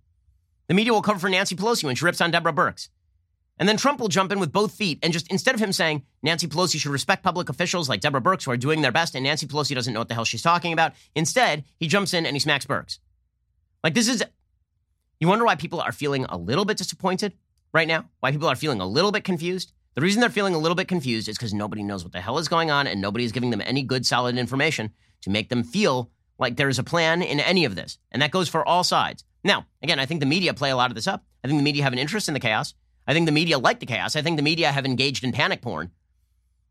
The 0.66 0.74
media 0.74 0.92
will 0.92 1.02
cover 1.02 1.18
for 1.18 1.30
Nancy 1.30 1.56
Pelosi 1.56 1.84
when 1.84 1.94
she 1.94 2.04
rips 2.04 2.20
on 2.20 2.30
Deborah 2.30 2.52
Birx. 2.52 2.88
And 3.58 3.68
then 3.68 3.76
Trump 3.76 3.98
will 3.98 4.08
jump 4.08 4.30
in 4.30 4.38
with 4.38 4.52
both 4.52 4.74
feet 4.74 4.98
and 5.02 5.12
just 5.12 5.28
instead 5.32 5.54
of 5.54 5.60
him 5.60 5.72
saying 5.72 6.04
Nancy 6.22 6.46
Pelosi 6.46 6.78
should 6.78 6.92
respect 6.92 7.24
public 7.24 7.48
officials 7.48 7.88
like 7.88 8.00
Deborah 8.00 8.20
Birx 8.20 8.44
who 8.44 8.52
are 8.52 8.56
doing 8.56 8.82
their 8.82 8.92
best 8.92 9.14
and 9.14 9.24
Nancy 9.24 9.46
Pelosi 9.46 9.74
doesn't 9.74 9.92
know 9.92 10.00
what 10.00 10.08
the 10.08 10.14
hell 10.14 10.24
she's 10.24 10.42
talking 10.42 10.72
about, 10.72 10.92
instead 11.14 11.64
he 11.80 11.88
jumps 11.88 12.14
in 12.14 12.24
and 12.24 12.36
he 12.36 12.40
smacks 12.40 12.66
Birx. 12.66 12.98
Like 13.82 13.94
this 13.94 14.06
is 14.06 14.22
you 15.18 15.26
wonder 15.26 15.44
why 15.44 15.56
people 15.56 15.80
are 15.80 15.90
feeling 15.90 16.24
a 16.26 16.36
little 16.36 16.64
bit 16.64 16.76
disappointed 16.76 17.34
right 17.72 17.88
now? 17.88 18.08
Why 18.20 18.30
people 18.30 18.48
are 18.48 18.54
feeling 18.54 18.80
a 18.80 18.86
little 18.86 19.10
bit 19.10 19.24
confused? 19.24 19.72
The 19.98 20.04
reason 20.04 20.20
they're 20.20 20.30
feeling 20.30 20.54
a 20.54 20.58
little 20.58 20.76
bit 20.76 20.86
confused 20.86 21.28
is 21.28 21.36
because 21.36 21.52
nobody 21.52 21.82
knows 21.82 22.04
what 22.04 22.12
the 22.12 22.20
hell 22.20 22.38
is 22.38 22.46
going 22.46 22.70
on 22.70 22.86
and 22.86 23.00
nobody 23.00 23.24
is 23.24 23.32
giving 23.32 23.50
them 23.50 23.60
any 23.60 23.82
good 23.82 24.06
solid 24.06 24.38
information 24.38 24.92
to 25.22 25.28
make 25.28 25.48
them 25.48 25.64
feel 25.64 26.12
like 26.38 26.54
there 26.54 26.68
is 26.68 26.78
a 26.78 26.84
plan 26.84 27.20
in 27.20 27.40
any 27.40 27.64
of 27.64 27.74
this. 27.74 27.98
And 28.12 28.22
that 28.22 28.30
goes 28.30 28.48
for 28.48 28.64
all 28.64 28.84
sides. 28.84 29.24
Now, 29.42 29.66
again, 29.82 29.98
I 29.98 30.06
think 30.06 30.20
the 30.20 30.26
media 30.26 30.54
play 30.54 30.70
a 30.70 30.76
lot 30.76 30.92
of 30.92 30.94
this 30.94 31.08
up. 31.08 31.24
I 31.42 31.48
think 31.48 31.58
the 31.58 31.64
media 31.64 31.82
have 31.82 31.92
an 31.92 31.98
interest 31.98 32.28
in 32.28 32.34
the 32.34 32.38
chaos. 32.38 32.74
I 33.08 33.12
think 33.12 33.26
the 33.26 33.32
media 33.32 33.58
like 33.58 33.80
the 33.80 33.86
chaos. 33.86 34.14
I 34.14 34.22
think 34.22 34.36
the 34.36 34.42
media 34.44 34.70
have 34.70 34.86
engaged 34.86 35.24
in 35.24 35.32
panic 35.32 35.62
porn. 35.62 35.90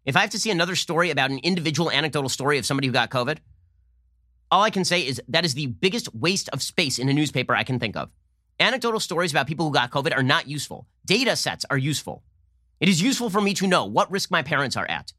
If 0.05 0.15
I 0.15 0.21
have 0.21 0.29
to 0.29 0.39
see 0.39 0.49
another 0.49 0.77
story 0.77 1.11
about 1.11 1.29
an 1.29 1.39
individual 1.39 1.91
anecdotal 1.91 2.29
story 2.29 2.57
of 2.57 2.65
somebody 2.65 2.87
who 2.87 2.93
got 2.93 3.09
COVID, 3.09 3.39
all 4.49 4.63
I 4.63 4.69
can 4.69 4.85
say 4.85 5.05
is 5.05 5.21
that 5.27 5.43
is 5.43 5.53
the 5.53 5.67
biggest 5.67 6.15
waste 6.15 6.47
of 6.53 6.61
space 6.61 6.97
in 6.97 7.09
a 7.09 7.13
newspaper 7.13 7.53
I 7.53 7.65
can 7.65 7.77
think 7.77 7.97
of. 7.97 8.09
Anecdotal 8.57 9.01
stories 9.01 9.31
about 9.31 9.47
people 9.47 9.65
who 9.65 9.73
got 9.73 9.91
COVID 9.91 10.15
are 10.15 10.23
not 10.23 10.47
useful. 10.47 10.87
Data 11.05 11.35
sets 11.35 11.65
are 11.69 11.77
useful. 11.77 12.23
It 12.79 12.89
is 12.89 13.01
useful 13.01 13.29
for 13.29 13.41
me 13.41 13.53
to 13.55 13.67
know 13.67 13.85
what 13.85 14.11
risk 14.11 14.29
my 14.29 14.43
parents 14.43 14.77
are 14.77 14.89
at. 14.89 15.13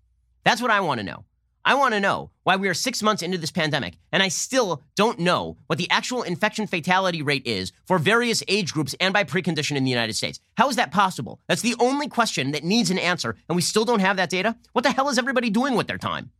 That's 0.44 0.62
what 0.62 0.71
I 0.71 0.81
want 0.81 1.01
to 1.01 1.05
know. 1.05 1.25
I 1.64 1.75
want 1.75 1.92
to 1.92 2.01
know 2.01 2.31
why 2.44 2.57
we 2.57 2.68
are 2.68 2.75
six 2.75 3.03
months 3.03 3.23
into 3.23 3.37
this 3.37 3.51
pandemic 3.51 3.99
and 4.11 4.23
I 4.23 4.29
still 4.29 4.83
don't 4.94 5.18
know 5.18 5.59
what 5.66 5.79
the 5.79 5.90
actual 5.90 6.23
infection 6.23 6.66
fatality 6.66 7.21
rate 7.21 7.47
is 7.47 7.73
for 7.85 7.99
various 7.99 8.42
age 8.49 8.73
groups 8.73 8.94
and 9.01 9.12
by 9.12 9.25
precondition 9.25 9.77
in 9.77 9.85
the 9.85 9.90
United 9.90 10.14
States. 10.14 10.40
How 10.57 10.71
is 10.71 10.77
that 10.77 10.92
possible? 10.92 11.40
That's 11.47 11.61
the 11.61 11.75
only 11.79 12.09
question 12.09 12.53
that 12.53 12.64
needs 12.64 12.90
an 12.90 12.99
answer, 12.99 13.37
and 13.49 13.57
we 13.57 13.61
still 13.61 13.85
don't 13.85 14.01
have 14.01 14.16
that 14.16 14.31
data? 14.31 14.57
What 14.73 14.83
the 14.83 14.92
hell 14.92 15.11
is 15.11 15.18
everybody 15.18 15.51
doing 15.51 15.75
with 15.75 15.88
their 15.88 15.99
time? 15.99 16.31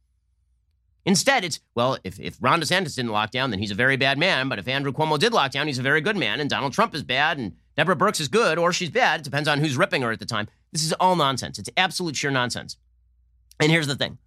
Instead, 1.04 1.44
it's, 1.44 1.61
well, 1.74 1.98
if, 2.04 2.20
if 2.20 2.37
Ron 2.40 2.61
DeSantis 2.61 2.94
didn't 2.94 3.12
lock 3.12 3.31
down, 3.31 3.50
then 3.50 3.61
he's 3.61 3.70
a 3.70 3.74
very 3.74 3.96
bad 3.96 4.18
man. 4.18 4.48
But 4.48 4.59
if 4.59 4.68
Andrew 4.68 4.92
Cuomo 4.92 5.18
did 5.18 5.33
lock 5.33 5.52
down, 5.52 5.66
he's 5.66 5.78
a 5.78 5.83
very 5.83 6.00
good 6.00 6.16
man. 6.16 6.40
And 6.40 6.50
Donald 6.50 6.72
Trump 6.72 6.94
is 6.94 7.02
bad, 7.02 7.38
and 7.38 7.54
Deborah 7.79 7.95
Birx 7.95 8.21
is 8.21 8.27
good, 8.27 8.59
or 8.59 8.73
she's 8.73 8.91
bad. 8.91 9.21
It 9.21 9.25
depends 9.25 9.49
on 9.49 9.61
who's 9.61 9.77
ripping 9.77 10.03
her 10.03 10.11
at 10.11 10.19
the 10.19 10.27
time. 10.27 10.49
This 10.73 10.83
is 10.83 10.93
all 10.95 11.14
nonsense. 11.14 11.61
It's 11.61 11.71
absolute 11.77 12.17
sheer 12.17 12.33
nonsense. 12.33 12.77
And 13.61 13.71
here's 13.71 13.87
the 13.87 13.95
thing 13.95 14.19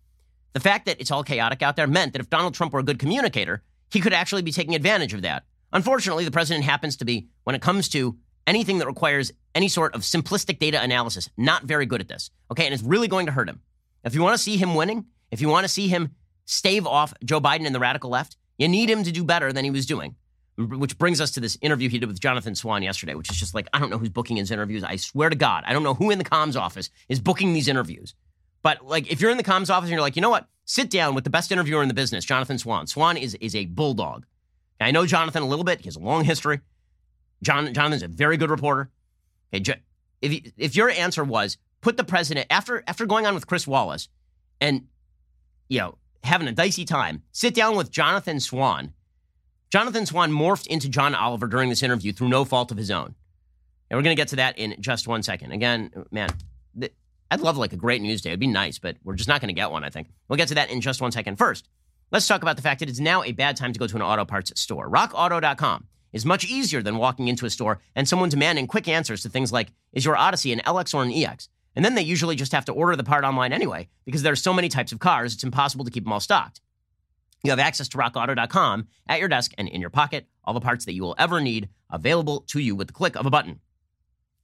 the 0.53 0.61
fact 0.61 0.85
that 0.85 1.01
it's 1.01 1.11
all 1.11 1.21
chaotic 1.21 1.61
out 1.61 1.75
there 1.75 1.85
meant 1.85 2.13
that 2.13 2.21
if 2.21 2.29
Donald 2.29 2.53
Trump 2.53 2.71
were 2.71 2.79
a 2.79 2.83
good 2.83 2.97
communicator, 2.97 3.61
he 3.91 3.99
could 3.99 4.13
actually 4.13 4.41
be 4.41 4.53
taking 4.53 4.73
advantage 4.73 5.13
of 5.13 5.21
that. 5.23 5.43
Unfortunately, 5.73 6.23
the 6.23 6.31
president 6.31 6.63
happens 6.63 6.95
to 6.95 7.05
be, 7.05 7.27
when 7.43 7.53
it 7.53 7.61
comes 7.61 7.89
to 7.89 8.17
anything 8.47 8.77
that 8.77 8.87
requires 8.87 9.33
any 9.53 9.67
sort 9.67 9.95
of 9.95 10.01
simplistic 10.03 10.57
data 10.57 10.81
analysis, 10.81 11.29
not 11.35 11.65
very 11.65 11.85
good 11.85 11.99
at 11.99 12.07
this. 12.07 12.31
Okay, 12.51 12.63
and 12.63 12.73
it's 12.73 12.83
really 12.83 13.09
going 13.09 13.25
to 13.25 13.33
hurt 13.33 13.49
him. 13.49 13.59
If 14.05 14.15
you 14.15 14.21
want 14.21 14.37
to 14.37 14.41
see 14.41 14.55
him 14.55 14.75
winning, 14.75 15.07
if 15.29 15.41
you 15.41 15.49
want 15.49 15.65
to 15.65 15.69
see 15.69 15.89
him 15.89 16.11
stave 16.45 16.87
off 16.87 17.13
Joe 17.25 17.41
Biden 17.41 17.65
and 17.65 17.75
the 17.75 17.79
radical 17.79 18.09
left, 18.09 18.37
you 18.57 18.69
need 18.69 18.89
him 18.89 19.03
to 19.03 19.11
do 19.11 19.25
better 19.25 19.51
than 19.51 19.65
he 19.65 19.71
was 19.71 19.85
doing. 19.85 20.15
Which 20.57 20.97
brings 20.97 21.21
us 21.21 21.31
to 21.31 21.39
this 21.39 21.57
interview 21.61 21.89
he 21.89 21.97
did 21.97 22.07
with 22.07 22.19
Jonathan 22.19 22.55
Swan 22.55 22.83
yesterday, 22.83 23.15
which 23.15 23.31
is 23.31 23.39
just 23.39 23.55
like, 23.55 23.67
I 23.73 23.79
don't 23.79 23.89
know 23.89 23.97
who's 23.97 24.09
booking 24.09 24.35
his 24.35 24.51
interviews. 24.51 24.83
I 24.83 24.97
swear 24.97 25.29
to 25.29 25.35
God, 25.35 25.63
I 25.65 25.73
don't 25.73 25.83
know 25.83 25.93
who 25.93 26.11
in 26.11 26.17
the 26.17 26.25
comms 26.25 26.59
office 26.59 26.89
is 27.07 27.19
booking 27.19 27.53
these 27.53 27.67
interviews. 27.67 28.13
But 28.61 28.85
like, 28.85 29.11
if 29.11 29.21
you're 29.21 29.31
in 29.31 29.37
the 29.37 29.43
comms 29.43 29.69
office 29.69 29.87
and 29.87 29.91
you're 29.91 30.01
like, 30.01 30.15
you 30.15 30.21
know 30.21 30.29
what, 30.29 30.47
sit 30.65 30.89
down 30.89 31.15
with 31.15 31.23
the 31.23 31.29
best 31.29 31.51
interviewer 31.51 31.81
in 31.81 31.87
the 31.87 31.93
business, 31.93 32.25
Jonathan 32.25 32.57
Swan. 32.57 32.87
Swan 32.87 33.17
is 33.17 33.35
is 33.35 33.55
a 33.55 33.65
bulldog. 33.65 34.25
I 34.79 34.91
know 34.91 35.05
Jonathan 35.05 35.43
a 35.43 35.47
little 35.47 35.65
bit. 35.65 35.79
He 35.79 35.85
has 35.85 35.95
a 35.95 35.99
long 35.99 36.23
history. 36.23 36.59
John 37.43 37.73
Jonathan's 37.73 38.03
a 38.03 38.07
very 38.07 38.37
good 38.37 38.49
reporter. 38.49 38.89
Okay, 39.53 39.81
if 40.21 40.51
if 40.57 40.75
your 40.75 40.89
answer 40.89 41.23
was 41.23 41.57
put 41.81 41.97
the 41.97 42.03
president 42.03 42.47
after 42.49 42.83
after 42.87 43.05
going 43.05 43.25
on 43.25 43.33
with 43.33 43.47
Chris 43.47 43.67
Wallace, 43.67 44.09
and 44.59 44.87
you 45.69 45.79
know 45.79 45.97
having 46.23 46.47
a 46.47 46.51
dicey 46.51 46.85
time, 46.85 47.23
sit 47.31 47.53
down 47.53 47.75
with 47.75 47.91
Jonathan 47.91 48.39
Swan. 48.39 48.93
Jonathan 49.71 50.05
Swan 50.05 50.31
morphed 50.31 50.67
into 50.67 50.89
John 50.89 51.15
Oliver 51.15 51.47
during 51.47 51.69
this 51.69 51.81
interview 51.81 52.11
through 52.11 52.27
no 52.27 52.43
fault 52.43 52.71
of 52.71 52.77
his 52.77 52.91
own. 52.91 53.15
And 53.89 53.97
we're 53.97 54.03
going 54.03 54.15
to 54.15 54.19
get 54.19 54.27
to 54.29 54.35
that 54.35 54.57
in 54.57 54.75
just 54.81 55.07
one 55.07 55.23
second. 55.23 55.53
Again, 55.53 55.91
man, 56.11 56.29
I'd 57.31 57.39
love 57.39 57.57
like 57.57 57.71
a 57.71 57.77
great 57.77 58.01
news 58.01 58.21
day. 58.21 58.31
It'd 58.31 58.39
be 58.41 58.47
nice, 58.47 58.79
but 58.79 58.97
we're 59.01 59.15
just 59.15 59.29
not 59.29 59.39
going 59.39 59.47
to 59.47 59.53
get 59.53 59.71
one, 59.71 59.85
I 59.85 59.89
think. 59.89 60.09
We'll 60.27 60.35
get 60.35 60.49
to 60.49 60.55
that 60.55 60.69
in 60.69 60.81
just 60.81 61.01
one 61.01 61.13
second. 61.13 61.37
First, 61.37 61.69
let's 62.11 62.27
talk 62.27 62.41
about 62.41 62.57
the 62.57 62.61
fact 62.61 62.81
that 62.81 62.89
it's 62.89 62.99
now 62.99 63.23
a 63.23 63.31
bad 63.31 63.55
time 63.55 63.71
to 63.71 63.79
go 63.79 63.87
to 63.87 63.95
an 63.95 64.01
auto 64.01 64.25
parts 64.25 64.51
store. 64.59 64.89
RockAuto.com 64.89 65.87
is 66.11 66.25
much 66.25 66.43
easier 66.43 66.81
than 66.81 66.97
walking 66.97 67.29
into 67.29 67.45
a 67.45 67.49
store 67.49 67.79
and 67.95 68.09
someone 68.09 68.27
demanding 68.27 68.67
quick 68.67 68.89
answers 68.89 69.23
to 69.23 69.29
things 69.29 69.53
like, 69.53 69.71
is 69.93 70.03
your 70.03 70.17
Odyssey 70.17 70.51
an 70.51 70.59
LX 70.59 70.93
or 70.93 71.03
an 71.03 71.13
EX? 71.13 71.47
And 71.77 71.85
then 71.85 71.95
they 71.95 72.01
usually 72.01 72.35
just 72.35 72.51
have 72.51 72.65
to 72.65 72.73
order 72.73 72.97
the 72.97 73.05
part 73.05 73.23
online 73.23 73.53
anyway, 73.53 73.87
because 74.03 74.23
there 74.23 74.33
are 74.33 74.37
so 74.37 74.53
many 74.53 74.67
types 74.67 74.91
of 74.91 74.99
cars, 74.99 75.33
it's 75.33 75.45
impossible 75.45 75.85
to 75.85 75.91
keep 75.91 76.03
them 76.03 76.11
all 76.11 76.19
stocked. 76.19 76.59
You 77.43 77.51
have 77.51 77.59
access 77.59 77.87
to 77.89 77.97
rockauto.com 77.97 78.87
at 79.07 79.19
your 79.19 79.27
desk 79.27 79.51
and 79.57 79.67
in 79.67 79.81
your 79.81 79.89
pocket, 79.89 80.27
all 80.43 80.53
the 80.53 80.61
parts 80.61 80.85
that 80.85 80.93
you 80.93 81.01
will 81.01 81.15
ever 81.17 81.41
need 81.41 81.69
available 81.89 82.41
to 82.47 82.59
you 82.59 82.75
with 82.75 82.87
the 82.87 82.93
click 82.93 83.15
of 83.15 83.25
a 83.25 83.31
button. 83.31 83.59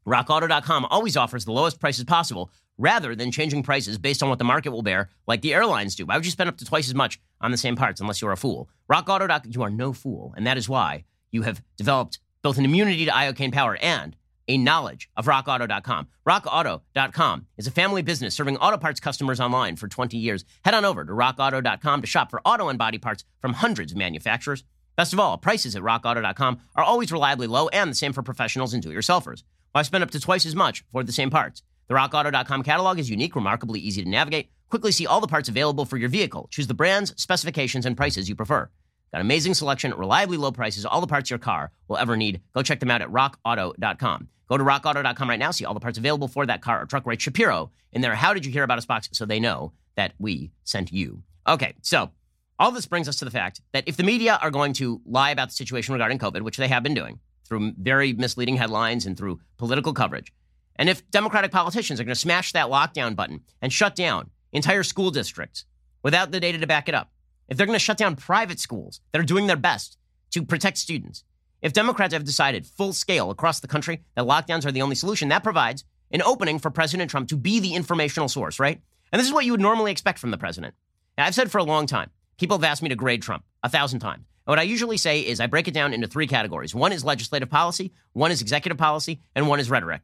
RockAuto.com 0.07 0.86
always 0.86 1.17
offers 1.17 1.45
the 1.45 1.51
lowest 1.51 1.79
prices 1.79 2.05
possible 2.05 2.49
rather 2.77 3.15
than 3.15 3.31
changing 3.31 3.63
prices 3.63 3.97
based 3.97 4.23
on 4.23 4.29
what 4.29 4.39
the 4.39 4.45
market 4.45 4.71
will 4.71 4.81
bear, 4.81 5.10
like 5.27 5.41
the 5.41 5.53
airlines 5.53 5.95
do. 5.95 6.05
Why 6.05 6.15
would 6.15 6.25
you 6.25 6.31
spend 6.31 6.49
up 6.49 6.57
to 6.57 6.65
twice 6.65 6.88
as 6.88 6.95
much 6.95 7.19
on 7.41 7.51
the 7.51 7.57
same 7.57 7.75
parts 7.75 8.01
unless 8.01 8.21
you're 8.21 8.31
a 8.31 8.38
fool? 8.38 8.69
RockAuto.com, 8.91 9.51
you 9.51 9.62
are 9.62 9.69
no 9.69 9.93
fool. 9.93 10.33
And 10.36 10.47
that 10.47 10.57
is 10.57 10.69
why 10.69 11.03
you 11.31 11.43
have 11.43 11.62
developed 11.75 12.19
both 12.41 12.57
an 12.57 12.65
immunity 12.65 13.05
to 13.05 13.12
iocane 13.12 13.51
powder 13.53 13.77
and 13.81 14.15
a 14.47 14.57
knowledge 14.57 15.10
of 15.15 15.25
rockauto.com. 15.25 16.07
Rockauto.com 16.27 17.47
is 17.57 17.67
a 17.67 17.71
family 17.71 18.01
business 18.01 18.36
serving 18.36 18.57
auto 18.57 18.77
parts 18.77 18.99
customers 18.99 19.39
online 19.39 19.75
for 19.75 19.88
20 19.88 20.17
years. 20.17 20.45
Head 20.63 20.73
on 20.73 20.86
over 20.86 21.05
to 21.05 21.12
rockauto.com 21.12 22.01
to 22.01 22.07
shop 22.07 22.29
for 22.29 22.41
auto 22.45 22.69
and 22.69 22.79
body 22.79 22.97
parts 22.97 23.23
from 23.39 23.53
hundreds 23.53 23.91
of 23.91 23.97
manufacturers. 23.97 24.63
Best 24.95 25.13
of 25.13 25.19
all, 25.19 25.38
prices 25.38 25.75
at 25.75 25.83
rockauto.com 25.83 26.60
are 26.75 26.83
always 26.83 27.12
reliably 27.12 27.47
low 27.47 27.67
and 27.69 27.91
the 27.91 27.95
same 27.95 28.13
for 28.13 28.23
professionals 28.23 28.73
and 28.73 28.81
do 28.81 28.89
it 28.91 28.95
yourselfers. 28.95 29.43
Why 29.71 29.83
spend 29.83 30.03
up 30.03 30.12
to 30.12 30.19
twice 30.19 30.45
as 30.45 30.55
much 30.55 30.83
for 30.91 31.03
the 31.03 31.12
same 31.12 31.29
parts? 31.29 31.62
The 31.88 31.93
rockauto.com 31.93 32.63
catalog 32.63 32.99
is 32.99 33.10
unique, 33.10 33.36
remarkably 33.36 33.79
easy 33.79 34.03
to 34.03 34.10
navigate. 34.10 34.49
Quickly 34.69 34.91
see 34.91 35.05
all 35.05 35.21
the 35.21 35.27
parts 35.27 35.49
available 35.49 35.86
for 35.86 35.97
your 35.97 36.10
vehicle. 36.10 36.47
Choose 36.51 36.67
the 36.67 36.73
brands, 36.73 37.13
specifications, 37.21 37.86
and 37.86 37.95
prices 37.95 38.27
you 38.27 38.36
prefer. 38.36 38.69
Got 39.12 39.22
amazing 39.22 39.54
selection, 39.54 39.93
reliably 39.93 40.38
low 40.38 40.52
prices, 40.52 40.86
all 40.86 41.02
the 41.02 41.08
parts 41.08 41.30
your 41.30 41.39
car 41.39 41.72
will 41.88 41.98
ever 41.98 42.17
need. 42.17 42.41
Go 42.54 42.62
check 42.62 42.80
them 42.80 42.91
out 42.91 43.02
at 43.02 43.10
rockauto.com. 43.10 44.28
Go 44.50 44.58
to 44.58 44.63
rockauto.com 44.63 45.30
right 45.30 45.39
now, 45.39 45.52
see 45.52 45.65
all 45.65 45.74
the 45.74 45.80
parts 45.80 45.98
available 45.98 46.28
for 46.28 46.46
that 46.46 46.62
car 46.62 46.82
or 46.82 46.86
truck. 46.86 47.06
Write, 47.06 47.22
Shapiro 47.22 47.72
in 47.91 48.02
their. 48.02 48.15
How 48.15 48.34
did 48.34 48.46
you 48.46 48.52
hear 48.52 48.63
about 48.63 48.78
us 48.78 48.86
box 48.86 49.10
so 49.12 49.26
they 49.26 49.39
know 49.39 49.74
that 49.96 50.13
we 50.20 50.52
sent 50.63 50.91
you? 50.91 51.24
Okay, 51.48 51.76
so 51.82 52.12
all 52.60 52.72
this 52.72 52.86
brings 52.86 53.08
us 53.08 53.17
to 53.17 53.26
the 53.26 53.32
fact 53.32 53.62
that 53.72 53.84
if 53.88 53.98
the 53.98 54.04
media 54.04 54.39
are 54.41 54.52
going 54.52 54.74
to 54.74 55.02
lie 55.06 55.32
about 55.32 55.50
the 55.50 55.56
situation 55.56 55.93
regarding 55.93 56.20
COVID, 56.20 56.41
which 56.41 56.58
they 56.58 56.67
have 56.67 56.84
been 56.84 56.93
doing 56.93 57.20
through 57.46 57.74
very 57.78 58.13
misleading 58.13 58.58
headlines 58.58 59.06
and 59.06 59.17
through 59.17 59.39
political 59.58 59.93
coverage, 59.93 60.34
and 60.76 60.89
if 60.89 61.10
Democratic 61.12 61.52
politicians 61.52 62.00
are 62.00 62.04
going 62.04 62.13
to 62.13 62.20
smash 62.20 62.52
that 62.54 62.67
lockdown 62.67 63.15
button 63.15 63.41
and 63.62 63.74
shut 63.74 63.96
down 63.96 64.30
entire 64.52 64.84
school 64.84 65.12
districts 65.12 65.65
without 66.04 66.32
the 66.32 66.39
data 66.39 66.58
to 66.58 66.67
back 66.67 66.88
it 66.88 66.96
up, 66.96 67.12
if 67.47 67.57
they're 67.57 67.67
going 67.67 67.79
to 67.79 67.83
shut 67.83 67.97
down 67.97 68.15
private 68.15 68.60
schools 68.60 69.01
that 69.12 69.19
are 69.19 69.25
doing 69.25 69.47
their 69.47 69.55
best 69.55 69.97
to 70.31 70.43
protect 70.43 70.77
students, 70.77 71.23
if 71.62 71.73
Democrats 71.73 72.13
have 72.13 72.23
decided 72.23 72.65
full 72.65 72.93
scale 72.93 73.31
across 73.31 73.60
the 73.60 73.67
country 73.67 74.03
that 74.15 74.25
lockdowns 74.25 74.65
are 74.65 74.71
the 74.71 74.81
only 74.81 74.95
solution, 74.95 75.29
that 75.29 75.43
provides 75.43 75.83
an 76.12 76.21
opening 76.21 76.60
for 76.60 76.69
President 76.69 77.10
Trump 77.10 77.29
to 77.29 77.38
be 77.38 77.60
the 77.60 77.73
informational 77.73 78.29
source, 78.29 78.60
right? 78.60 78.81
And 79.12 79.19
this 79.19 79.27
is 79.27 79.33
what 79.33 79.45
you 79.45 79.51
would 79.51 79.62
normally 79.62 79.91
expect 79.91 80.19
from 80.19 80.31
the 80.31 80.38
president. 80.38 80.75
Now, 81.17 81.25
I've 81.25 81.36
said 81.36 81.51
for 81.51 81.57
a 81.57 81.63
long 81.63 81.88
time, 81.88 82.12
people 82.38 82.57
have 82.57 82.63
asked 82.63 82.83
me 82.83 82.89
to 82.89 82.95
grade 82.95 83.21
Trump 83.21 83.43
a 83.63 83.69
thousand 83.69 83.99
times. 83.99 84.25
And 84.45 84.51
what 84.51 84.60
I 84.60 84.63
usually 84.63 84.97
say 84.97 85.21
is 85.21 85.39
I 85.39 85.47
break 85.47 85.67
it 85.67 85.73
down 85.73 85.93
into 85.93 86.07
three 86.07 86.27
categories. 86.27 86.75
One 86.75 86.91
is 86.91 87.03
legislative 87.03 87.49
policy, 87.49 87.91
one 88.13 88.31
is 88.31 88.41
executive 88.41 88.77
policy, 88.77 89.19
and 89.36 89.47
one 89.47 89.60
is 89.60 89.69
rhetoric. 89.69 90.01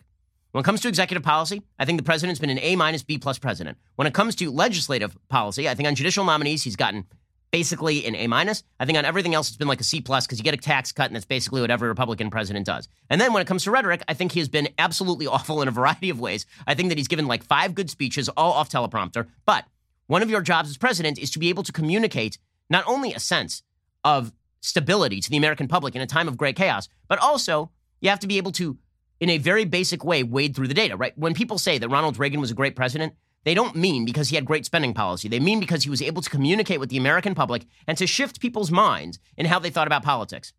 When 0.51 0.61
it 0.61 0.65
comes 0.65 0.81
to 0.81 0.87
executive 0.87 1.23
policy, 1.23 1.63
I 1.79 1.85
think 1.85 1.97
the 1.97 2.03
president's 2.03 2.39
been 2.39 2.49
an 2.49 2.59
A 2.59 2.75
minus 2.75 3.03
B 3.03 3.17
plus 3.17 3.39
president. 3.39 3.77
When 3.95 4.07
it 4.07 4.13
comes 4.13 4.35
to 4.35 4.51
legislative 4.51 5.17
policy, 5.27 5.69
I 5.69 5.75
think 5.75 5.87
on 5.87 5.95
judicial 5.95 6.25
nominees, 6.25 6.63
he's 6.63 6.75
gotten 6.75 7.05
basically 7.53 8.03
an 8.07 8.15
A 8.15 8.25
minus. 8.25 8.63
I 8.79 8.85
think 8.85 8.97
on 8.97 9.05
everything 9.05 9.35
else, 9.35 9.47
it's 9.47 9.57
been 9.57 9.67
like 9.67 9.79
a 9.79 9.83
C 9.83 10.01
plus 10.01 10.25
because 10.25 10.39
you 10.39 10.43
get 10.43 10.55
a 10.55 10.57
tax 10.57 10.91
cut, 10.91 11.05
and 11.05 11.15
that's 11.15 11.23
basically 11.23 11.61
what 11.61 11.69
every 11.69 11.87
Republican 11.87 12.31
president 12.31 12.65
does. 12.65 12.89
And 13.11 13.21
then 13.21 13.31
when 13.31 13.43
it 13.43 13.47
comes 13.47 13.63
to 13.65 13.71
rhetoric, 13.71 14.03
I 14.07 14.15
think 14.15 14.31
he 14.31 14.39
has 14.39 14.49
been 14.49 14.69
absolutely 14.79 15.27
awful 15.35 15.61
in 15.61 15.67
a 15.67 15.71
variety 15.71 16.09
of 16.09 16.19
ways. 16.19 16.47
I 16.65 16.73
think 16.73 16.89
that 16.89 16.97
he's 16.97 17.07
given 17.07 17.27
like 17.27 17.43
five 17.43 17.75
good 17.75 17.91
speeches, 17.91 18.27
all 18.29 18.53
off 18.53 18.69
teleprompter. 18.69 19.27
But 19.45 19.65
one 20.07 20.23
of 20.23 20.31
your 20.31 20.41
jobs 20.41 20.69
as 20.69 20.77
president 20.77 21.19
is 21.19 21.29
to 21.31 21.39
be 21.39 21.49
able 21.49 21.61
to 21.63 21.71
communicate 21.71 22.39
not 22.71 22.83
only 22.87 23.13
a 23.13 23.19
sense 23.19 23.61
of 24.03 24.33
stability 24.61 25.21
to 25.21 25.29
the 25.29 25.37
American 25.37 25.67
public 25.67 25.95
in 25.95 26.01
a 26.01 26.07
time 26.07 26.27
of 26.27 26.37
great 26.37 26.55
chaos, 26.55 26.89
but 27.07 27.19
also 27.19 27.69
you 28.01 28.09
have 28.09 28.19
to 28.19 28.27
be 28.27 28.37
able 28.37 28.51
to 28.53 28.79
in 29.19 29.29
a 29.29 29.37
very 29.37 29.63
basic 29.63 30.03
way, 30.03 30.23
wade 30.23 30.55
through 30.55 30.67
the 30.67 30.73
data, 30.73 30.97
right? 30.97 31.17
When 31.17 31.33
people 31.33 31.57
say 31.57 31.77
that 31.77 31.87
Ronald 31.87 32.17
Reagan 32.17 32.41
was 32.41 32.51
a 32.51 32.55
great 32.55 32.75
president, 32.75 33.13
they 33.43 33.53
don't 33.53 33.75
mean 33.75 34.05
because 34.05 34.29
he 34.29 34.35
had 34.35 34.45
great 34.45 34.65
spending 34.65 34.93
policy. 34.93 35.27
They 35.27 35.39
mean 35.39 35.59
because 35.59 35.83
he 35.83 35.89
was 35.89 36.01
able 36.01 36.21
to 36.21 36.29
communicate 36.29 36.79
with 36.79 36.89
the 36.89 36.97
American 36.97 37.35
public 37.35 37.65
and 37.87 37.97
to 37.97 38.07
shift 38.07 38.39
people's 38.39 38.71
minds 38.71 39.19
in 39.37 39.45
how 39.45 39.59
they 39.59 39.69
thought 39.69 39.87
about 39.87 40.03
politics. 40.03 40.53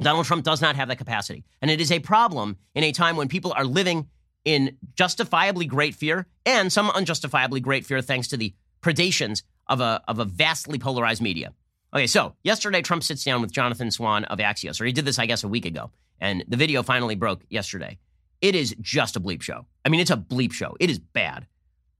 Donald 0.00 0.26
Trump 0.26 0.44
does 0.44 0.62
not 0.62 0.76
have 0.76 0.88
that 0.88 0.98
capacity. 0.98 1.44
And 1.60 1.70
it 1.70 1.80
is 1.80 1.92
a 1.92 1.98
problem 1.98 2.56
in 2.74 2.84
a 2.84 2.92
time 2.92 3.16
when 3.16 3.28
people 3.28 3.52
are 3.54 3.64
living 3.64 4.08
in 4.44 4.78
justifiably 4.94 5.66
great 5.66 5.94
fear 5.94 6.26
and 6.46 6.72
some 6.72 6.90
unjustifiably 6.90 7.60
great 7.60 7.84
fear 7.84 8.00
thanks 8.00 8.28
to 8.28 8.38
the 8.38 8.54
predations 8.80 9.42
of 9.66 9.80
a, 9.80 10.02
of 10.08 10.18
a 10.18 10.24
vastly 10.24 10.78
polarized 10.78 11.20
media. 11.20 11.52
Okay, 11.92 12.06
so 12.06 12.34
yesterday 12.42 12.80
Trump 12.80 13.02
sits 13.02 13.24
down 13.24 13.42
with 13.42 13.52
Jonathan 13.52 13.90
Swan 13.90 14.24
of 14.24 14.38
Axios, 14.38 14.80
or 14.80 14.86
he 14.86 14.92
did 14.92 15.04
this, 15.04 15.18
I 15.18 15.26
guess, 15.26 15.44
a 15.44 15.48
week 15.48 15.66
ago 15.66 15.90
and 16.20 16.44
the 16.48 16.56
video 16.56 16.82
finally 16.82 17.14
broke 17.14 17.42
yesterday. 17.48 17.98
It 18.40 18.54
is 18.54 18.74
just 18.80 19.16
a 19.16 19.20
bleep 19.20 19.42
show. 19.42 19.66
I 19.84 19.88
mean, 19.88 20.00
it's 20.00 20.10
a 20.10 20.16
bleep 20.16 20.52
show. 20.52 20.76
It 20.80 20.90
is 20.90 20.98
bad. 20.98 21.46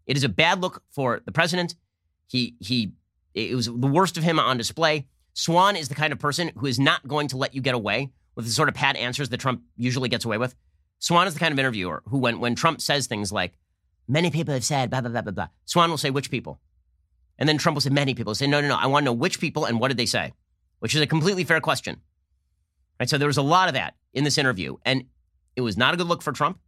It 0.06 0.16
is 0.16 0.24
a 0.24 0.28
bad 0.28 0.60
look 0.60 0.82
for 0.90 1.20
the 1.24 1.32
president. 1.32 1.74
He 2.26 2.56
he 2.60 2.92
it 3.34 3.54
was 3.54 3.66
the 3.66 3.72
worst 3.72 4.16
of 4.16 4.24
him 4.24 4.38
on 4.38 4.56
display. 4.56 5.06
Swan 5.34 5.76
is 5.76 5.88
the 5.88 5.94
kind 5.94 6.12
of 6.12 6.18
person 6.18 6.50
who 6.56 6.66
is 6.66 6.78
not 6.78 7.06
going 7.06 7.28
to 7.28 7.36
let 7.36 7.54
you 7.54 7.60
get 7.60 7.74
away 7.74 8.10
with 8.34 8.44
the 8.44 8.50
sort 8.50 8.68
of 8.68 8.74
pat 8.74 8.96
answers 8.96 9.28
that 9.28 9.38
Trump 9.38 9.62
usually 9.76 10.08
gets 10.08 10.24
away 10.24 10.38
with. 10.38 10.54
Swan 10.98 11.26
is 11.26 11.34
the 11.34 11.40
kind 11.40 11.52
of 11.52 11.58
interviewer 11.58 12.02
who, 12.06 12.18
when, 12.18 12.40
when 12.40 12.54
Trump 12.54 12.80
says 12.80 13.06
things 13.06 13.32
like, 13.32 13.54
many 14.06 14.30
people 14.30 14.52
have 14.52 14.64
said, 14.64 14.90
blah, 14.90 15.00
blah, 15.00 15.10
blah, 15.10 15.22
blah, 15.22 15.32
blah, 15.32 15.48
Swan 15.64 15.88
will 15.88 15.96
say, 15.96 16.10
which 16.10 16.30
people? 16.30 16.60
And 17.38 17.48
then 17.48 17.56
Trump 17.56 17.76
will 17.76 17.80
say, 17.80 17.90
many 17.90 18.14
people. 18.14 18.34
Say, 18.34 18.46
no, 18.46 18.60
no, 18.60 18.68
no, 18.68 18.76
I 18.76 18.86
want 18.86 19.04
to 19.04 19.06
know 19.06 19.12
which 19.14 19.40
people 19.40 19.64
and 19.64 19.80
what 19.80 19.88
did 19.88 19.96
they 19.96 20.06
say? 20.06 20.34
Which 20.80 20.94
is 20.94 21.00
a 21.00 21.06
completely 21.06 21.44
fair 21.44 21.60
question. 21.60 22.00
Right? 22.98 23.08
So 23.08 23.16
there 23.16 23.28
was 23.28 23.38
a 23.38 23.42
lot 23.42 23.68
of 23.68 23.74
that 23.74 23.94
in 24.12 24.24
this 24.24 24.36
interview, 24.36 24.76
and 24.84 25.04
it 25.56 25.62
was 25.62 25.76
not 25.76 25.94
a 25.94 25.96
good 25.96 26.06
look 26.06 26.22
for 26.22 26.32
Trump. 26.32 26.58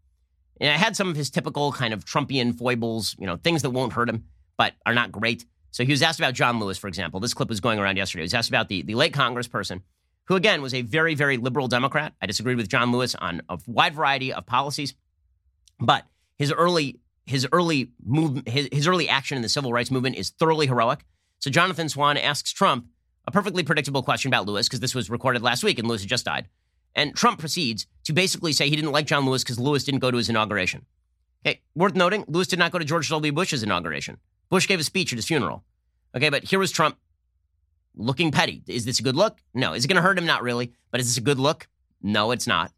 And 0.61 0.71
I 0.71 0.77
had 0.77 0.97
some 0.97 1.09
of 1.09 1.17
his 1.17 1.31
typical 1.31 1.73
kind 1.73 1.93
of 1.93 2.05
Trumpian 2.05 2.57
foibles, 2.57 3.17
you 3.19 3.27
know, 3.27 3.37
things 3.37 3.62
that 3.62 3.71
won't 3.71 3.93
hurt 3.93 4.09
him, 4.09 4.25
but 4.57 4.75
are 4.87 4.95
not 4.95 5.11
great. 5.11 5.45
So 5.71 5.85
he 5.85 5.91
was 5.93 6.03
asked 6.03 6.21
about 6.21 6.35
John 6.35 6.61
Lewis, 6.61 6.79
for 6.79 6.88
example. 6.88 7.19
This 7.19 7.35
clip 7.35 7.49
was 7.49 7.61
going 7.61 7.79
around 7.79 7.97
yesterday. 7.97 8.23
He 8.23 8.27
was 8.27 8.35
asked 8.35 8.51
about 8.51 8.69
the, 8.69 8.83
the 8.83 8.95
late 8.95 9.15
congressperson, 9.15 9.81
who 10.27 10.37
again 10.37 10.62
was 10.62 10.75
a 10.75 10.83
very, 10.83 11.15
very 11.15 11.38
liberal 11.38 11.67
Democrat. 11.67 12.12
I 12.21 12.27
disagreed 12.27 12.59
with 12.59 12.69
John 12.69 12.93
Lewis 12.93 13.15
on 13.15 13.43
a 13.49 13.59
wide 13.67 13.95
variety 13.95 14.33
of 14.33 14.47
policies, 14.47 14.95
but 15.81 16.05
his 16.37 16.53
early 16.53 17.01
his 17.25 17.47
early 17.53 17.93
move 18.05 18.43
his, 18.47 18.69
his 18.73 18.87
early 18.87 19.09
action 19.09 19.37
in 19.37 19.43
the 19.43 19.49
civil 19.49 19.73
rights 19.73 19.91
movement 19.91 20.17
is 20.17 20.31
thoroughly 20.31 20.67
heroic. 20.67 21.05
So 21.38 21.51
Jonathan 21.51 21.88
Swan 21.88 22.17
asks 22.17 22.53
Trump 22.53 22.87
a 23.27 23.31
perfectly 23.31 23.62
predictable 23.62 24.03
question 24.03 24.29
about 24.29 24.47
Lewis 24.47 24.69
because 24.69 24.81
this 24.81 24.95
was 24.95 25.09
recorded 25.09 25.43
last 25.43 25.65
week 25.65 25.79
and 25.79 25.88
Lewis 25.88 26.03
had 26.03 26.11
just 26.11 26.25
died. 26.25 26.49
And 26.95 27.15
Trump 27.17 27.38
proceeds 27.38 27.87
to 28.05 28.12
basically 28.12 28.53
say 28.53 28.69
he 28.69 28.77
didn't 28.77 28.93
like 28.93 29.07
John 29.07 29.25
Lewis 29.27 29.43
because 29.43 29.59
Lewis 29.59 29.85
didn't 29.85 30.01
go 30.01 30.11
to 30.11 30.17
his 30.17 30.29
inauguration. 30.29 30.87
Okay, 31.45 31.61
worth 31.75 31.95
noting, 31.95 32.25
Lewis 32.29 32.47
did 32.47 32.59
not 32.59 32.71
go 32.73 32.79
to 32.79 32.85
George 32.85 33.09
W. 33.09 33.33
Bush's 33.33 33.62
inauguration. 33.62 34.19
Bush 34.49 34.69
gave 34.69 34.81
a 34.81 34.85
speech 34.85 35.12
at 35.12 35.17
his 35.17 35.27
funeral. 35.27 35.65
Okay, 36.15 36.29
but 36.29 36.45
here 36.45 36.59
was 36.59 36.71
Trump 36.71 36.97
looking 37.97 38.31
petty. 38.31 38.62
Is 38.67 38.85
this 38.85 39.01
a 39.01 39.03
good 39.03 39.17
look? 39.17 39.38
No. 39.55 39.73
Is 39.73 39.85
it 39.85 39.88
going 39.88 39.97
to 39.97 40.03
hurt 40.03 40.19
him? 40.19 40.27
Not 40.27 40.43
really. 40.43 40.73
But 40.91 41.01
is 41.01 41.09
this 41.09 41.17
a 41.17 41.23
good 41.23 41.38
look? 41.38 41.69
No, 42.03 42.31
it's 42.31 42.47
not. 42.47 42.73